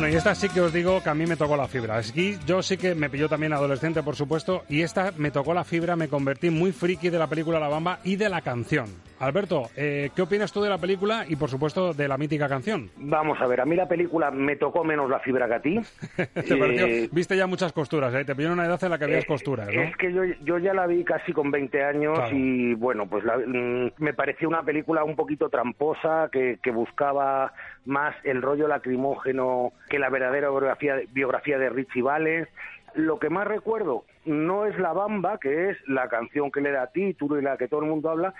Bueno, 0.00 0.14
y 0.14 0.16
esta 0.16 0.34
sí 0.34 0.48
que 0.48 0.62
os 0.62 0.72
digo 0.72 1.02
que 1.02 1.10
a 1.10 1.14
mí 1.14 1.26
me 1.26 1.36
tocó 1.36 1.58
la 1.58 1.68
fibra. 1.68 1.98
Aquí 1.98 2.38
yo 2.46 2.62
sí 2.62 2.78
que 2.78 2.94
me 2.94 3.10
pilló 3.10 3.28
también 3.28 3.52
adolescente, 3.52 4.02
por 4.02 4.16
supuesto, 4.16 4.64
y 4.66 4.80
esta 4.80 5.12
me 5.18 5.30
tocó 5.30 5.52
la 5.52 5.62
fibra, 5.62 5.94
me 5.94 6.08
convertí 6.08 6.48
muy 6.48 6.72
friki 6.72 7.10
de 7.10 7.18
la 7.18 7.26
película 7.26 7.60
La 7.60 7.68
Bamba 7.68 8.00
y 8.02 8.16
de 8.16 8.30
la 8.30 8.40
canción. 8.40 8.86
Alberto, 9.20 9.64
eh, 9.76 10.10
¿qué 10.16 10.22
opinas 10.22 10.50
tú 10.50 10.62
de 10.62 10.70
la 10.70 10.78
película 10.78 11.26
y, 11.28 11.36
por 11.36 11.50
supuesto, 11.50 11.92
de 11.92 12.08
la 12.08 12.16
mítica 12.16 12.48
canción? 12.48 12.90
Vamos 12.96 13.38
a 13.40 13.46
ver, 13.46 13.60
a 13.60 13.66
mí 13.66 13.76
la 13.76 13.86
película 13.86 14.30
me 14.30 14.56
tocó 14.56 14.82
menos 14.82 15.10
la 15.10 15.20
fibra 15.20 15.46
que 15.46 15.54
a 15.54 15.60
ti. 15.60 15.80
¿Te 16.16 16.56
pareció? 16.56 16.86
Eh, 16.86 17.08
Viste 17.12 17.36
ya 17.36 17.46
muchas 17.46 17.72
costuras, 17.74 18.14
¿eh? 18.14 18.24
Te 18.24 18.34
pilló 18.34 18.50
una 18.52 18.64
edad 18.64 18.82
en 18.82 18.90
la 18.90 18.96
que 18.98 19.04
habías 19.04 19.26
costuras, 19.26 19.68
¿no? 19.72 19.82
Es 19.82 19.94
que 19.98 20.10
yo, 20.12 20.24
yo 20.42 20.56
ya 20.58 20.72
la 20.72 20.86
vi 20.86 21.04
casi 21.04 21.32
con 21.34 21.50
20 21.50 21.84
años 21.84 22.18
Claro. 22.18 22.34
y 22.36 22.72
bueno, 22.74 23.06
pues 23.08 23.22
la- 23.24 23.36
mm, 23.36 23.92
me 23.98 24.14
pareció 24.14 24.48
una 24.48 24.62
película 24.62 25.04
un 25.04 25.16
poquito 25.16 25.50
tramposa 25.50 26.30
que, 26.32 26.58
que 26.62 26.70
buscaba 26.70 27.52
más 27.84 28.14
el 28.24 28.40
rollo 28.40 28.68
lacrimógeno 28.68 29.72
que 29.90 29.98
la 29.98 30.08
verdadera 30.08 30.48
biografía, 30.48 30.94
biografía 31.12 31.58
de 31.58 31.68
Richie 31.68 32.00
Valens. 32.02 32.48
Lo 32.94 33.18
que 33.18 33.28
más 33.30 33.46
recuerdo 33.46 34.04
no 34.24 34.66
es 34.66 34.78
La 34.78 34.92
Bamba, 34.92 35.38
que 35.38 35.70
es 35.70 35.78
la 35.88 36.08
canción 36.08 36.50
que 36.50 36.60
le 36.60 36.70
da 36.72 36.88
título 36.88 37.38
y 37.38 37.42
la 37.42 37.56
que 37.56 37.68
todo 37.68 37.80
el 37.80 37.88
mundo 37.88 38.10
habla, 38.10 38.34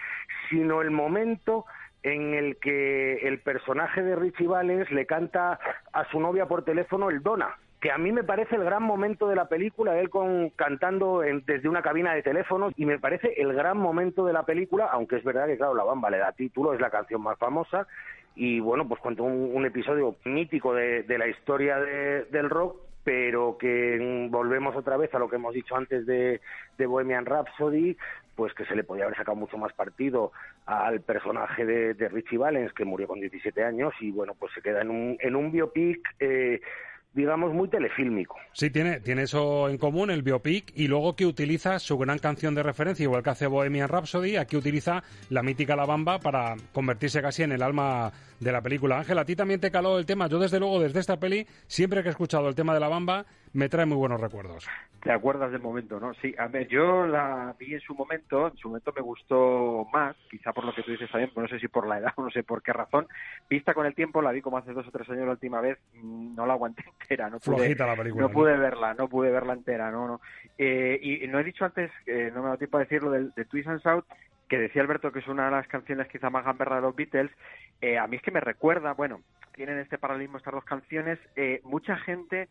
sino 0.49 0.83
el 0.83 0.91
momento 0.91 1.65
en 2.03 2.35
el 2.35 2.57
que 2.57 3.27
el 3.29 3.41
personaje 3.41 4.03
de 4.03 4.17
Richie 4.17 4.47
Valens 4.47 4.91
le 4.91 5.07
canta 5.07 5.59
a 5.93 6.05
su 6.07 6.19
novia 6.21 6.47
por 6.47 6.65
teléfono 6.65 7.11
el 7.11 7.23
Dona, 7.23 7.57
que 7.81 7.91
a 7.91 7.99
mí 7.99 8.11
me 8.13 8.25
parece 8.25 8.57
el 8.57 8.65
gran 8.65 8.83
momento 8.83 9.29
de 9.29 9.37
la 9.37 9.49
película, 9.49 9.99
él 9.99 10.11
con, 10.11 10.51
cantando 10.51 11.23
en- 11.25 11.45
desde 11.47 11.69
una 11.69 11.83
cabina 11.83 12.15
de 12.15 12.23
teléfonos, 12.23 12.73
y 12.77 12.85
me 12.87 12.99
parece 12.99 13.35
el 13.41 13.53
gran 13.55 13.77
momento 13.79 14.25
de 14.27 14.33
la 14.33 14.45
película, 14.45 14.89
aunque 14.93 15.17
es 15.17 15.25
verdad 15.25 15.47
que, 15.47 15.57
claro, 15.57 15.75
La 15.75 15.85
Bamba 15.85 16.11
le 16.11 16.19
da 16.19 16.33
título, 16.33 16.73
es 16.75 16.81
la 16.81 16.91
canción 16.91 17.23
más 17.23 17.39
famosa, 17.39 17.87
y 18.35 18.61
bueno, 18.61 18.87
pues 18.89 19.01
cuenta 19.01 19.23
un, 19.23 19.51
un 19.55 19.67
episodio 19.67 20.17
mítico 20.25 20.73
de, 20.75 21.03
de 21.03 21.19
la 21.19 21.27
historia 21.27 21.79
de- 21.79 22.25
del 22.27 22.49
rock, 22.49 22.77
pero 23.11 23.59
que 23.59 24.29
volvemos 24.31 24.77
otra 24.77 24.97
vez 24.97 25.13
a 25.13 25.19
lo 25.19 25.29
que 25.29 25.35
hemos 25.35 25.53
dicho 25.53 25.75
antes 25.75 26.07
de, 26.07 26.41
Bohemian 26.79 27.27
Rhapsody, 27.27 27.97
pues 28.37 28.55
que 28.55 28.65
se 28.67 28.77
le 28.77 28.85
podía 28.85 29.03
haber 29.03 29.17
sacado 29.17 29.35
mucho 29.35 29.59
más 29.59 29.73
partido 29.73 30.31
al 30.67 31.01
personaje 31.01 31.67
de, 31.67 31.95
de 31.95 32.09
Richie 32.09 32.39
Valens, 32.39 32.73
que 32.73 32.85
murió 32.85 33.09
con 33.09 33.19
17 33.19 33.65
años, 33.65 33.93
y 33.99 34.13
bueno, 34.13 34.37
pues 34.39 34.53
se 34.55 34.63
queda 34.63 34.83
en 34.83 34.91
un, 34.91 35.17
en 35.19 35.35
un 35.35 35.51
biopic, 35.51 35.99
eh, 36.21 36.61
digamos, 37.13 37.53
muy 37.53 37.69
telefílmico. 37.69 38.37
Sí, 38.53 38.71
tiene, 38.71 39.01
tiene 39.01 39.23
eso 39.23 39.69
en 39.69 39.79
común, 39.79 40.11
el 40.11 40.23
biopic, 40.23 40.73
y 40.77 40.89
luego 40.89 41.17
que 41.17 41.27
utiliza 41.27 41.79
su 41.79 41.99
gran 41.99 42.19
canción 42.19 42.55
de 42.55 42.63
referencia, 42.63 43.05
igual 43.05 43.23
que 43.23 43.31
hace 43.31 43.47
Bohemian 43.47 43.89
Rhapsody, 43.89 44.37
aquí 44.37 44.57
utiliza 44.57 45.03
la 45.29 45.43
mítica 45.43 45.77
La 45.77 45.87
Bamba 45.87 46.21
para 46.21 46.57
convertirse 46.73 47.21
casi 47.21 47.43
en 47.43 47.53
el 47.53 47.63
alma 47.63 48.13
de 48.39 48.53
la 48.53 48.63
película. 48.63 48.99
Ángel, 48.99 49.19
a 49.19 49.25
ti 49.25 49.37
también 49.37 49.61
te 49.61 49.71
caló 49.71 49.99
el 49.99 50.07
tema. 50.07 50.29
Yo, 50.29 50.39
desde 50.39 50.61
luego, 50.61 50.81
desde 50.81 51.01
esta 51.01 51.19
peli, 51.19 51.47
siempre 51.67 52.03
que 52.03 52.09
he 52.09 52.13
escuchado 52.13 52.49
el 52.49 52.55
tema 52.55 52.75
de 52.75 52.81
La 52.81 52.89
Bamba, 52.89 53.27
me 53.53 53.69
trae 53.69 53.87
muy 53.87 53.97
buenos 53.97 54.21
recuerdos. 54.21 54.67
¿Te 55.03 55.11
acuerdas 55.11 55.51
del 55.51 55.63
momento, 55.63 55.99
no? 55.99 56.13
Sí, 56.15 56.35
a 56.37 56.47
ver, 56.49 56.69
yo 56.69 57.07
la 57.07 57.55
vi 57.59 57.73
en 57.73 57.81
su 57.81 57.95
momento, 57.95 58.49
en 58.49 58.57
su 58.59 58.69
momento 58.69 58.93
me 58.95 59.01
gustó 59.01 59.87
más, 59.91 60.15
quizá 60.31 60.53
por 60.53 60.65
lo 60.65 60.75
que 60.75 60.83
tú 60.83 60.91
dices 60.91 61.11
también, 61.11 61.31
pero 61.35 61.43
no 61.43 61.49
sé 61.49 61.59
si 61.59 61.69
por 61.69 61.87
la 61.87 61.99
edad 61.99 62.13
o 62.17 62.23
no 62.25 62.31
sé 62.31 62.43
por 62.43 62.63
qué 62.63 62.73
razón. 62.73 63.09
Vista 63.49 63.73
con 63.73 63.87
el 63.87 63.95
tiempo, 63.95 64.21
la 64.21 64.31
vi 64.31 64.43
como 64.43 64.59
hace 64.59 64.73
dos 64.73 64.87
o 64.87 64.91
tres 64.91 65.09
años 65.09 65.25
la 65.25 65.33
última 65.33 65.63
vez, 65.63 65.79
mm, 65.95 66.35
no 66.35 66.45
la 66.45 66.53
aguanté 66.53 66.85
entera, 67.01 67.31
no 67.31 67.39
pude, 67.39 67.75
la 67.75 67.97
película, 67.97 68.23
no 68.23 68.29
¿no? 68.29 68.35
pude 68.35 68.57
verla, 68.59 68.95
no 68.95 69.09
pude 69.09 69.31
verla 69.31 69.55
entera, 69.55 69.91
no, 69.91 70.07
no. 70.07 70.21
Eh, 70.59 70.99
y 71.03 71.27
no 71.29 71.39
he 71.39 71.45
dicho 71.45 71.65
antes, 71.65 71.91
eh, 72.07 72.31
no 72.35 72.41
me 72.41 72.47
dado 72.47 72.59
tiempo 72.59 72.77
a 72.77 72.81
decirlo, 72.81 73.11
del, 73.11 73.33
de 73.33 73.47
Twist 73.47 73.69
and 73.69 73.81
Shout, 73.81 74.05
que 74.51 74.59
decía 74.59 74.83
Alberto 74.83 75.13
que 75.13 75.21
es 75.21 75.29
una 75.29 75.47
de 75.47 75.53
las 75.53 75.69
canciones 75.69 76.09
quizá 76.09 76.29
más 76.29 76.45
gamberra 76.45 76.77
de 76.77 76.83
los 76.83 76.95
Beatles, 76.95 77.31
eh, 77.81 77.97
a 77.97 78.07
mí 78.07 78.17
es 78.17 78.23
que 78.23 78.33
me 78.33 78.41
recuerda, 78.41 78.93
bueno, 78.93 79.23
tienen 79.55 79.79
este 79.79 79.97
paralelismo 79.97 80.39
estas 80.39 80.55
dos 80.55 80.65
canciones, 80.65 81.19
eh, 81.37 81.61
mucha 81.65 81.97
gente 81.97 82.49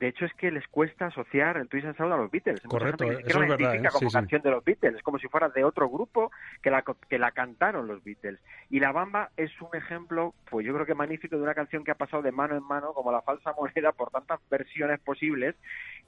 de 0.00 0.08
hecho, 0.08 0.24
es 0.24 0.32
que 0.32 0.50
les 0.50 0.66
cuesta 0.68 1.06
asociar 1.06 1.58
el 1.58 1.68
Twist 1.68 1.86
and 1.86 1.94
Shout 1.94 2.10
a 2.10 2.16
los 2.16 2.30
Beatles. 2.30 2.64
Mucha 2.64 2.78
Correcto, 2.78 3.04
gente 3.04 3.22
ni 3.22 3.28
eso 3.28 3.42
es 3.42 3.48
verdad, 3.50 3.74
¿eh? 3.74 3.88
como 3.92 3.98
Sí, 3.98 4.06
sí. 4.06 4.12
canción 4.14 4.40
de 4.40 4.50
los 4.50 4.64
Beatles. 4.64 4.94
Es 4.96 5.02
como 5.02 5.18
si 5.18 5.28
fuera 5.28 5.50
de 5.50 5.62
otro 5.62 5.90
grupo 5.90 6.32
que 6.62 6.70
la, 6.70 6.82
que 6.82 7.18
la 7.18 7.32
cantaron 7.32 7.86
los 7.86 8.02
Beatles. 8.02 8.40
Y 8.70 8.80
La 8.80 8.92
Bamba 8.92 9.28
es 9.36 9.50
un 9.60 9.68
ejemplo, 9.76 10.32
pues 10.48 10.64
yo 10.66 10.72
creo 10.72 10.86
que 10.86 10.94
magnífico, 10.94 11.36
de 11.36 11.42
una 11.42 11.54
canción 11.54 11.84
que 11.84 11.90
ha 11.90 11.96
pasado 11.96 12.22
de 12.22 12.32
mano 12.32 12.56
en 12.56 12.62
mano, 12.62 12.94
como 12.94 13.12
la 13.12 13.20
falsa 13.20 13.52
moneda, 13.52 13.92
por 13.92 14.10
tantas 14.10 14.40
versiones 14.50 15.00
posibles, 15.00 15.54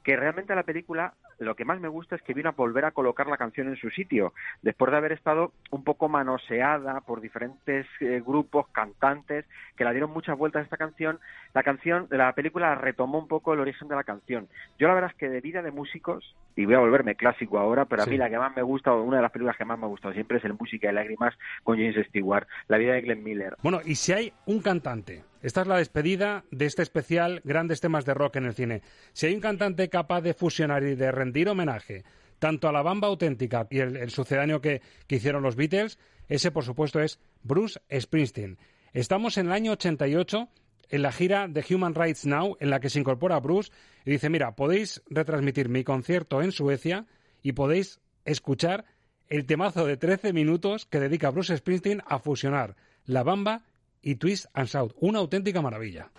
que 0.02 0.16
realmente 0.16 0.54
la 0.54 0.62
película 0.62 1.12
lo 1.38 1.54
que 1.56 1.64
más 1.64 1.80
me 1.80 1.88
gusta 1.88 2.16
es 2.16 2.22
que 2.22 2.34
vino 2.34 2.48
a 2.48 2.52
volver 2.52 2.84
a 2.84 2.92
colocar 2.92 3.26
la 3.26 3.36
canción 3.36 3.68
en 3.68 3.76
su 3.76 3.90
sitio, 3.90 4.32
después 4.62 4.90
de 4.90 4.96
haber 4.96 5.12
estado 5.12 5.52
un 5.70 5.84
poco 5.84 6.08
manoseada 6.08 7.00
por 7.00 7.20
diferentes 7.20 7.86
eh, 8.00 8.22
grupos, 8.24 8.68
cantantes, 8.68 9.44
que 9.76 9.84
la 9.84 9.90
dieron 9.90 10.10
muchas 10.10 10.38
vueltas 10.38 10.60
a 10.60 10.64
esta 10.64 10.76
canción. 10.76 11.18
La 11.52 11.62
canción, 11.62 12.06
la 12.10 12.32
película 12.34 12.74
retomó 12.76 13.18
un 13.18 13.28
poco 13.28 13.52
el 13.52 13.60
origen 13.60 13.81
de 13.88 13.96
la 13.96 14.04
canción. 14.04 14.48
Yo 14.78 14.88
la 14.88 14.94
verdad 14.94 15.10
es 15.10 15.16
que 15.16 15.28
de 15.28 15.40
vida 15.40 15.62
de 15.62 15.70
músicos, 15.70 16.34
y 16.56 16.66
voy 16.66 16.74
a 16.74 16.80
volverme 16.80 17.14
clásico 17.14 17.58
ahora, 17.58 17.84
pero 17.86 18.02
a 18.02 18.06
mí 18.06 18.16
la 18.16 18.28
que 18.28 18.38
más 18.38 18.54
me 18.54 18.62
gusta, 18.62 18.92
o 18.92 19.02
una 19.02 19.16
de 19.16 19.22
las 19.22 19.32
películas 19.32 19.56
que 19.56 19.64
más 19.64 19.78
me 19.78 19.86
ha 19.86 19.88
gustado 19.88 20.14
siempre 20.14 20.38
es 20.38 20.44
el 20.44 20.54
Música 20.54 20.88
de 20.88 20.94
Lágrimas 20.94 21.34
con 21.62 21.76
James 21.76 22.06
Stewart, 22.08 22.46
la 22.68 22.78
vida 22.78 22.94
de 22.94 23.00
Glenn 23.00 23.22
Miller. 23.22 23.56
Bueno, 23.62 23.80
y 23.84 23.94
si 23.94 24.12
hay 24.12 24.32
un 24.46 24.60
cantante, 24.60 25.24
esta 25.42 25.62
es 25.62 25.66
la 25.66 25.76
despedida 25.76 26.44
de 26.50 26.66
este 26.66 26.82
especial 26.82 27.40
Grandes 27.44 27.80
temas 27.80 28.04
de 28.04 28.14
rock 28.14 28.36
en 28.36 28.44
el 28.44 28.54
cine. 28.54 28.82
Si 29.12 29.26
hay 29.26 29.34
un 29.34 29.40
cantante 29.40 29.88
capaz 29.88 30.20
de 30.20 30.34
fusionar 30.34 30.82
y 30.82 30.94
de 30.94 31.10
rendir 31.10 31.48
homenaje 31.48 32.04
tanto 32.38 32.68
a 32.68 32.72
la 32.72 32.82
bamba 32.82 33.08
auténtica 33.08 33.68
y 33.70 33.78
el, 33.78 33.96
el 33.96 34.10
sucedáneo 34.10 34.60
que, 34.60 34.82
que 35.06 35.16
hicieron 35.16 35.42
los 35.42 35.54
Beatles, 35.54 35.98
ese 36.28 36.50
por 36.50 36.64
supuesto 36.64 37.00
es 37.00 37.20
Bruce 37.42 37.80
Springsteen. 37.96 38.58
Estamos 38.92 39.38
en 39.38 39.46
el 39.46 39.52
año 39.52 39.72
88 39.72 40.48
en 40.88 41.02
la 41.02 41.12
gira 41.12 41.48
de 41.48 41.64
Human 41.70 41.94
Rights 41.94 42.26
Now, 42.26 42.56
en 42.60 42.70
la 42.70 42.80
que 42.80 42.90
se 42.90 43.00
incorpora 43.00 43.40
Bruce 43.40 43.70
y 44.04 44.10
dice, 44.10 44.28
mira, 44.28 44.54
podéis 44.54 45.02
retransmitir 45.08 45.68
mi 45.68 45.84
concierto 45.84 46.42
en 46.42 46.52
Suecia 46.52 47.06
y 47.42 47.52
podéis 47.52 48.00
escuchar 48.24 48.84
el 49.28 49.46
temazo 49.46 49.86
de 49.86 49.96
13 49.96 50.32
minutos 50.32 50.86
que 50.86 51.00
dedica 51.00 51.30
Bruce 51.30 51.56
Springsteen 51.56 52.02
a 52.06 52.18
fusionar 52.18 52.76
la 53.06 53.22
bamba 53.22 53.64
y 54.02 54.16
Twist 54.16 54.46
and 54.52 54.68
Shout. 54.68 54.94
Una 55.00 55.20
auténtica 55.20 55.62
maravilla. 55.62 56.10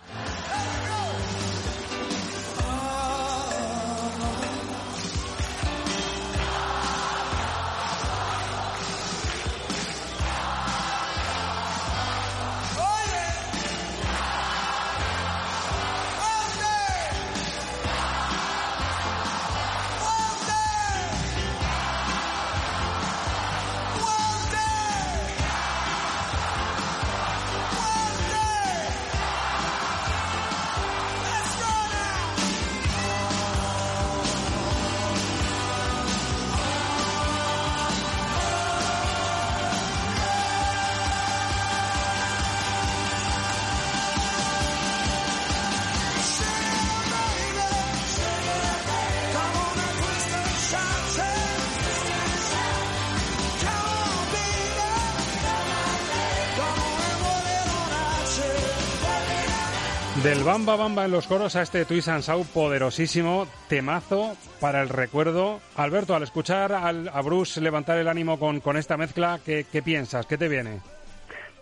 Bamba 60.44 60.76
Bamba 60.76 61.04
en 61.06 61.10
los 61.10 61.26
coros 61.26 61.56
a 61.56 61.62
este 61.62 61.84
Twist 61.84 62.08
and 62.08 62.22
Shout 62.22 62.46
poderosísimo, 62.48 63.46
temazo 63.68 64.36
para 64.60 64.82
el 64.82 64.88
recuerdo. 64.90 65.60
Alberto, 65.76 66.14
al 66.14 66.22
escuchar 66.22 66.72
al- 66.72 67.08
a 67.12 67.22
Bruce 67.22 67.60
levantar 67.60 67.96
el 67.98 68.08
ánimo 68.08 68.38
con, 68.38 68.60
con 68.60 68.76
esta 68.76 68.96
mezcla, 68.96 69.38
¿qué, 69.44 69.64
qué 69.70 69.80
piensas? 69.82 70.26
¿Qué 70.26 70.36
te 70.36 70.48
viene? 70.48 70.80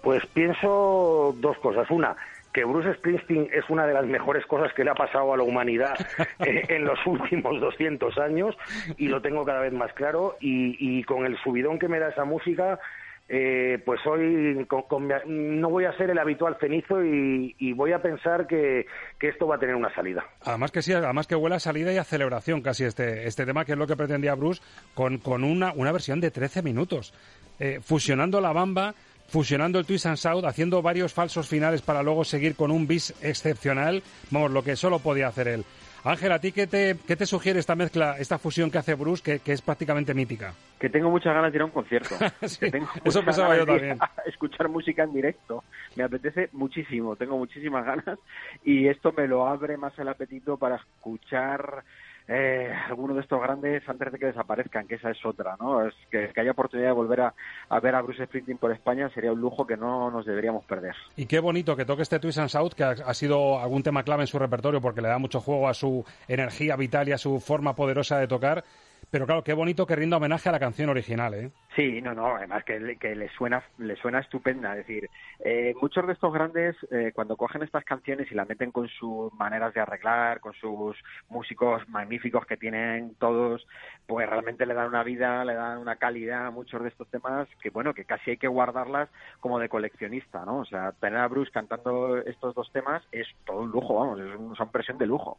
Pues 0.03 0.24
pienso 0.35 1.35
dos 1.39 1.57
cosas. 1.59 1.89
Una, 1.91 2.16
que 2.53 2.64
Bruce 2.64 2.93
Springsteen 2.95 3.49
es 3.53 3.64
una 3.70 3.87
de 3.87 3.95
las 3.95 4.05
mejores 4.05 4.45
cosas 4.47 4.72
que 4.74 4.83
le 4.85 4.91
ha 4.91 4.95
pasado 4.95 5.33
a 5.33 5.37
la 5.37 5.45
humanidad 5.45 5.95
eh, 6.41 6.64
en 6.68 6.85
los 6.85 6.99
últimos 7.07 7.61
200 7.61 8.18
años 8.18 8.57
y 8.97 9.07
lo 9.09 9.22
tengo 9.22 9.45
cada 9.45 9.61
vez 9.61 9.72
más 9.72 9.93
claro. 9.93 10.37
Y, 10.41 10.76
y 10.99 11.05
con 11.05 11.24
el 11.24 11.39
subidón 11.45 11.78
que 11.78 11.87
me 11.89 12.01
da 12.01 12.09
esa 12.09 12.24
música, 12.24 12.80
eh, 13.28 13.80
pues 13.84 14.00
hoy 14.06 14.66
con- 14.66 15.08
no 15.26 15.70
voy 15.70 15.84
a 15.84 15.96
ser 15.96 16.10
el 16.10 16.18
habitual 16.18 16.56
cenizo 16.60 17.02
y, 17.02 17.72
voy 17.72 17.92
a 17.92 18.02
pensar 18.02 18.46
que, 18.46 18.86
que 19.18 19.28
esto 19.28 19.46
va 19.46 19.56
a 19.56 19.58
tener 19.58 19.74
una 19.74 19.92
salida. 19.94 20.24
Además 20.42 20.70
que 20.70 20.82
sí, 20.82 20.92
además 20.92 21.26
que 21.26 21.34
huele 21.34 21.56
a 21.56 21.60
salida 21.60 21.92
y 21.92 21.96
a 21.96 22.04
celebración 22.04 22.60
casi 22.60 22.84
este, 22.84 23.26
este 23.26 23.46
tema, 23.46 23.64
que 23.64 23.72
es 23.72 23.78
lo 23.78 23.86
que 23.86 23.96
pretendía 23.96 24.34
Bruce, 24.34 24.62
con, 24.94 25.18
con 25.18 25.44
una, 25.44 25.72
una 25.72 25.92
versión 25.92 26.20
de 26.20 26.30
13 26.30 26.62
minutos, 26.62 27.14
eh, 27.58 27.80
fusionando 27.82 28.40
la 28.40 28.52
bamba, 28.52 28.94
fusionando 29.28 29.78
el 29.78 29.86
twist 29.86 30.06
and 30.06 30.18
shout, 30.18 30.44
haciendo 30.44 30.82
varios 30.82 31.14
falsos 31.14 31.48
finales 31.48 31.80
para 31.80 32.02
luego 32.02 32.24
seguir 32.24 32.54
con 32.54 32.70
un 32.70 32.86
bis 32.86 33.14
excepcional, 33.22 34.02
vamos, 34.30 34.50
lo 34.50 34.62
que 34.62 34.76
solo 34.76 34.98
podía 34.98 35.28
hacer 35.28 35.48
él. 35.48 35.64
Ángel, 36.05 36.32
¿a 36.32 36.40
ti 36.40 36.50
qué 36.50 36.66
te, 36.66 36.96
qué 37.07 37.14
te 37.14 37.26
sugiere 37.26 37.61
esta 37.61 37.76
mezcla, 37.76 38.16
esta 38.18 38.36
fusión 38.36 38.72
que 38.72 38.78
hace 38.78 38.94
Bruce, 38.94 39.22
que, 39.22 39.38
que 39.38 39.53
es 39.53 39.62
prácticamente 39.62 40.14
mítica? 40.14 40.53
Que 40.80 40.88
tengo 40.88 41.11
muchas 41.11 41.32
ganas 41.32 41.53
de 41.53 41.59
ir 41.59 41.62
a 41.62 41.66
un 41.66 41.70
concierto. 41.70 42.16
Que 42.61 42.70
tengo 42.72 42.88
eso 43.05 43.24
pensaba 43.24 43.57
yo 43.57 43.64
también. 43.64 43.98
escuchar 44.26 44.68
música 44.68 45.05
en 45.05 45.12
directo. 45.12 45.62
Me 45.94 46.03
apetece 46.03 46.48
muchísimo, 46.53 47.14
tengo 47.14 47.38
muchísimas 47.38 47.84
ganas 47.84 48.18
y 48.64 48.88
esto 48.88 49.12
me 49.12 49.28
lo 49.28 49.46
abre 49.46 49.76
más 49.76 49.96
el 49.98 50.09
apetito 50.09 50.57
para 50.57 50.76
escuchar 50.76 51.84
eh, 52.28 52.72
alguno 52.88 53.14
de 53.14 53.20
estos 53.20 53.40
grandes 53.40 53.86
antes 53.88 54.12
de 54.12 54.18
que 54.18 54.26
desaparezcan, 54.26 54.86
que 54.86 54.96
esa 54.96 55.10
es 55.10 55.24
otra, 55.24 55.56
¿no? 55.60 55.86
Es 55.86 55.94
que, 56.10 56.28
que 56.32 56.40
haya 56.40 56.52
oportunidad 56.52 56.88
de 56.88 56.94
volver 56.94 57.20
a, 57.22 57.34
a 57.68 57.80
ver 57.80 57.94
a 57.94 58.02
Bruce 58.02 58.24
Springsteen 58.26 58.58
por 58.58 58.72
España 58.72 59.10
sería 59.10 59.32
un 59.32 59.40
lujo 59.40 59.66
que 59.66 59.76
no 59.76 60.10
nos 60.10 60.24
deberíamos 60.24 60.64
perder. 60.64 60.94
Y 61.16 61.26
qué 61.26 61.40
bonito 61.40 61.76
que 61.76 61.84
toque 61.84 62.02
este 62.02 62.18
Twist 62.18 62.38
and 62.38 62.74
que 62.74 62.84
ha 62.84 63.14
sido 63.14 63.58
algún 63.58 63.82
tema 63.82 64.02
clave 64.02 64.22
en 64.22 64.26
su 64.26 64.38
repertorio 64.38 64.80
porque 64.80 65.02
le 65.02 65.08
da 65.08 65.18
mucho 65.18 65.40
juego 65.40 65.68
a 65.68 65.74
su 65.74 66.04
energía 66.28 66.76
vital 66.76 67.08
y 67.08 67.12
a 67.12 67.18
su 67.18 67.40
forma 67.40 67.74
poderosa 67.74 68.18
de 68.18 68.28
tocar. 68.28 68.64
Pero 69.12 69.26
claro, 69.26 69.44
qué 69.44 69.52
bonito 69.52 69.86
que 69.86 69.94
rinda 69.94 70.16
homenaje 70.16 70.48
a 70.48 70.52
la 70.52 70.58
canción 70.58 70.88
original, 70.88 71.34
¿eh? 71.34 71.50
Sí, 71.76 72.00
no, 72.00 72.14
no, 72.14 72.34
además 72.34 72.64
que, 72.64 72.96
que 72.98 73.14
le 73.14 73.28
suena 73.28 73.62
le 73.76 73.94
suena 73.96 74.20
estupenda. 74.20 74.72
Es 74.72 74.86
decir, 74.86 75.10
eh, 75.44 75.74
muchos 75.82 76.06
de 76.06 76.14
estos 76.14 76.32
grandes, 76.32 76.74
eh, 76.90 77.12
cuando 77.14 77.36
cogen 77.36 77.62
estas 77.62 77.84
canciones 77.84 78.32
y 78.32 78.34
las 78.34 78.48
meten 78.48 78.70
con 78.70 78.88
sus 78.88 79.30
maneras 79.34 79.74
de 79.74 79.80
arreglar, 79.80 80.40
con 80.40 80.54
sus 80.54 80.96
músicos 81.28 81.86
magníficos 81.90 82.46
que 82.46 82.56
tienen 82.56 83.14
todos, 83.16 83.66
pues 84.06 84.26
realmente 84.26 84.64
le 84.64 84.72
dan 84.72 84.88
una 84.88 85.02
vida, 85.02 85.44
le 85.44 85.56
dan 85.56 85.76
una 85.76 85.96
calidad 85.96 86.46
a 86.46 86.50
muchos 86.50 86.82
de 86.82 86.88
estos 86.88 87.06
temas 87.10 87.46
que, 87.60 87.68
bueno, 87.68 87.92
que 87.92 88.06
casi 88.06 88.30
hay 88.30 88.36
que 88.38 88.48
guardarlas 88.48 89.10
como 89.40 89.58
de 89.58 89.68
coleccionista, 89.68 90.46
¿no? 90.46 90.60
O 90.60 90.64
sea, 90.64 90.92
tener 90.92 91.18
a 91.18 91.28
Bruce 91.28 91.50
cantando 91.52 92.16
estos 92.16 92.54
dos 92.54 92.72
temas 92.72 93.02
es 93.12 93.26
todo 93.44 93.58
un 93.58 93.72
lujo, 93.72 93.94
vamos, 93.94 94.20
es 94.20 94.34
un, 94.38 94.56
son 94.56 94.70
presión 94.70 94.96
de 94.96 95.06
lujo. 95.06 95.36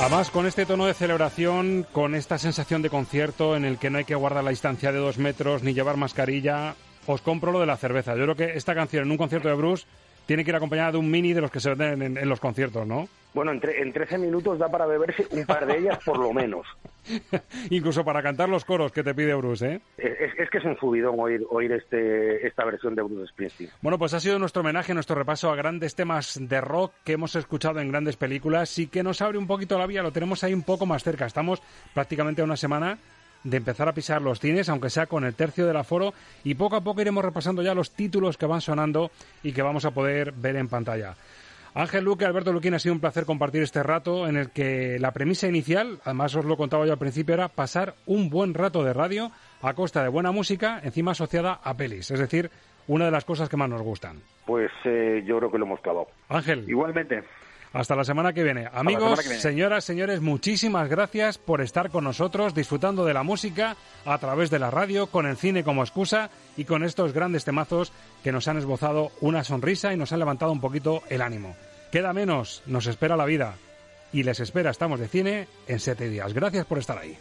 Además, 0.00 0.30
con 0.30 0.46
este 0.46 0.64
tono 0.64 0.86
de 0.86 0.94
celebración, 0.94 1.84
con 1.92 2.14
esta 2.14 2.38
sensación 2.38 2.82
de 2.82 2.88
concierto 2.88 3.56
en 3.56 3.64
el 3.64 3.78
que 3.78 3.90
no 3.90 3.98
hay 3.98 4.04
que 4.04 4.14
guardar 4.14 4.44
la 4.44 4.50
distancia 4.50 4.92
de 4.92 4.98
dos 4.98 5.18
metros 5.18 5.64
ni 5.64 5.74
llevar 5.74 5.96
mascarilla, 5.96 6.76
os 7.06 7.20
compro 7.20 7.50
lo 7.50 7.58
de 7.58 7.66
la 7.66 7.76
cerveza. 7.76 8.14
Yo 8.14 8.22
creo 8.22 8.36
que 8.36 8.56
esta 8.56 8.76
canción 8.76 9.04
en 9.04 9.10
un 9.10 9.16
concierto 9.16 9.48
de 9.48 9.54
Bruce 9.54 9.86
tiene 10.28 10.44
que 10.44 10.50
ir 10.50 10.56
acompañada 10.56 10.92
de 10.92 10.98
un 10.98 11.10
mini 11.10 11.32
de 11.32 11.40
los 11.40 11.50
que 11.50 11.58
se 11.58 11.70
venden 11.74 12.02
en, 12.02 12.18
en 12.18 12.28
los 12.28 12.38
conciertos, 12.38 12.86
¿no? 12.86 13.08
Bueno, 13.32 13.50
en, 13.50 13.62
tre- 13.62 13.80
en 13.80 13.94
13 13.94 14.18
minutos 14.18 14.58
da 14.58 14.68
para 14.70 14.84
beberse 14.84 15.26
un 15.30 15.46
par 15.46 15.64
de 15.66 15.78
ellas 15.78 15.98
por 16.04 16.18
lo 16.18 16.34
menos. 16.34 16.66
Incluso 17.70 18.04
para 18.04 18.22
cantar 18.22 18.50
los 18.50 18.64
coros 18.66 18.92
que 18.92 19.02
te 19.02 19.14
pide 19.14 19.34
Bruce, 19.34 19.66
¿eh? 19.66 19.80
Es 19.96 20.50
que 20.50 20.58
es 20.58 20.64
un 20.66 20.76
subidón 20.78 21.14
oír, 21.18 21.42
oír 21.48 21.72
este, 21.72 22.46
esta 22.46 22.66
versión 22.66 22.94
de 22.94 23.02
Bruce 23.02 23.28
Springsteen. 23.32 23.70
Bueno, 23.80 23.98
pues 23.98 24.12
ha 24.12 24.20
sido 24.20 24.38
nuestro 24.38 24.60
homenaje, 24.60 24.92
nuestro 24.92 25.16
repaso 25.16 25.50
a 25.50 25.56
grandes 25.56 25.94
temas 25.94 26.38
de 26.38 26.60
rock 26.60 26.92
que 27.04 27.12
hemos 27.14 27.34
escuchado 27.34 27.80
en 27.80 27.88
grandes 27.90 28.16
películas 28.16 28.78
y 28.78 28.88
que 28.88 29.02
nos 29.02 29.22
abre 29.22 29.38
un 29.38 29.46
poquito 29.46 29.78
la 29.78 29.86
vía, 29.86 30.02
lo 30.02 30.12
tenemos 30.12 30.44
ahí 30.44 30.52
un 30.52 30.62
poco 30.62 30.84
más 30.84 31.02
cerca. 31.02 31.24
Estamos 31.24 31.62
prácticamente 31.94 32.42
a 32.42 32.44
una 32.44 32.56
semana 32.56 32.98
de 33.44 33.56
empezar 33.56 33.88
a 33.88 33.94
pisar 33.94 34.22
los 34.22 34.40
cines, 34.40 34.68
aunque 34.68 34.90
sea 34.90 35.06
con 35.06 35.24
el 35.24 35.34
tercio 35.34 35.66
del 35.66 35.76
aforo, 35.76 36.12
y 36.44 36.54
poco 36.54 36.76
a 36.76 36.80
poco 36.80 37.00
iremos 37.00 37.24
repasando 37.24 37.62
ya 37.62 37.74
los 37.74 37.92
títulos 37.92 38.36
que 38.36 38.46
van 38.46 38.60
sonando 38.60 39.10
y 39.42 39.52
que 39.52 39.62
vamos 39.62 39.84
a 39.84 39.90
poder 39.90 40.32
ver 40.32 40.56
en 40.56 40.68
pantalla. 40.68 41.14
Ángel 41.74 42.04
Luque, 42.04 42.24
Alberto 42.24 42.52
Luquín, 42.52 42.74
ha 42.74 42.78
sido 42.78 42.94
un 42.94 43.00
placer 43.00 43.24
compartir 43.24 43.62
este 43.62 43.82
rato 43.82 44.26
en 44.26 44.36
el 44.36 44.50
que 44.50 44.98
la 44.98 45.12
premisa 45.12 45.46
inicial, 45.46 46.00
además 46.04 46.34
os 46.34 46.44
lo 46.44 46.56
contaba 46.56 46.86
yo 46.86 46.92
al 46.92 46.98
principio, 46.98 47.34
era 47.34 47.48
pasar 47.48 47.94
un 48.06 48.30
buen 48.30 48.54
rato 48.54 48.82
de 48.82 48.92
radio 48.92 49.30
a 49.62 49.74
costa 49.74 50.02
de 50.02 50.08
buena 50.08 50.32
música, 50.32 50.80
encima 50.82 51.12
asociada 51.12 51.60
a 51.62 51.74
pelis, 51.76 52.10
es 52.10 52.18
decir, 52.18 52.50
una 52.88 53.04
de 53.04 53.10
las 53.10 53.24
cosas 53.24 53.48
que 53.48 53.56
más 53.56 53.68
nos 53.68 53.82
gustan. 53.82 54.20
Pues 54.46 54.70
eh, 54.84 55.22
yo 55.26 55.38
creo 55.38 55.50
que 55.52 55.58
lo 55.58 55.66
hemos 55.66 55.80
clavado. 55.80 56.08
Ángel. 56.28 56.64
Igualmente. 56.68 57.22
Hasta 57.72 57.94
la 57.94 58.04
semana 58.04 58.32
que 58.32 58.42
viene. 58.42 58.68
Amigos, 58.72 59.02
semana 59.02 59.22
que 59.22 59.28
viene. 59.28 59.42
señoras, 59.42 59.84
señores, 59.84 60.20
muchísimas 60.20 60.88
gracias 60.88 61.38
por 61.38 61.60
estar 61.60 61.90
con 61.90 62.04
nosotros, 62.04 62.54
disfrutando 62.54 63.04
de 63.04 63.14
la 63.14 63.22
música 63.22 63.76
a 64.04 64.18
través 64.18 64.50
de 64.50 64.58
la 64.58 64.70
radio, 64.70 65.08
con 65.08 65.26
el 65.26 65.36
cine 65.36 65.64
como 65.64 65.82
excusa 65.82 66.30
y 66.56 66.64
con 66.64 66.84
estos 66.84 67.12
grandes 67.12 67.44
temazos 67.44 67.92
que 68.22 68.32
nos 68.32 68.48
han 68.48 68.56
esbozado 68.56 69.12
una 69.20 69.44
sonrisa 69.44 69.92
y 69.92 69.96
nos 69.96 70.12
han 70.12 70.18
levantado 70.20 70.52
un 70.52 70.60
poquito 70.60 71.02
el 71.08 71.22
ánimo. 71.22 71.56
Queda 71.92 72.12
menos, 72.12 72.62
nos 72.66 72.86
espera 72.86 73.16
la 73.16 73.24
vida. 73.24 73.56
Y 74.12 74.22
les 74.22 74.40
espera, 74.40 74.70
estamos 74.70 75.00
de 75.00 75.08
cine 75.08 75.48
en 75.66 75.80
siete 75.80 76.08
días. 76.08 76.32
Gracias 76.32 76.64
por 76.64 76.78
estar 76.78 76.96
ahí. 76.96 77.16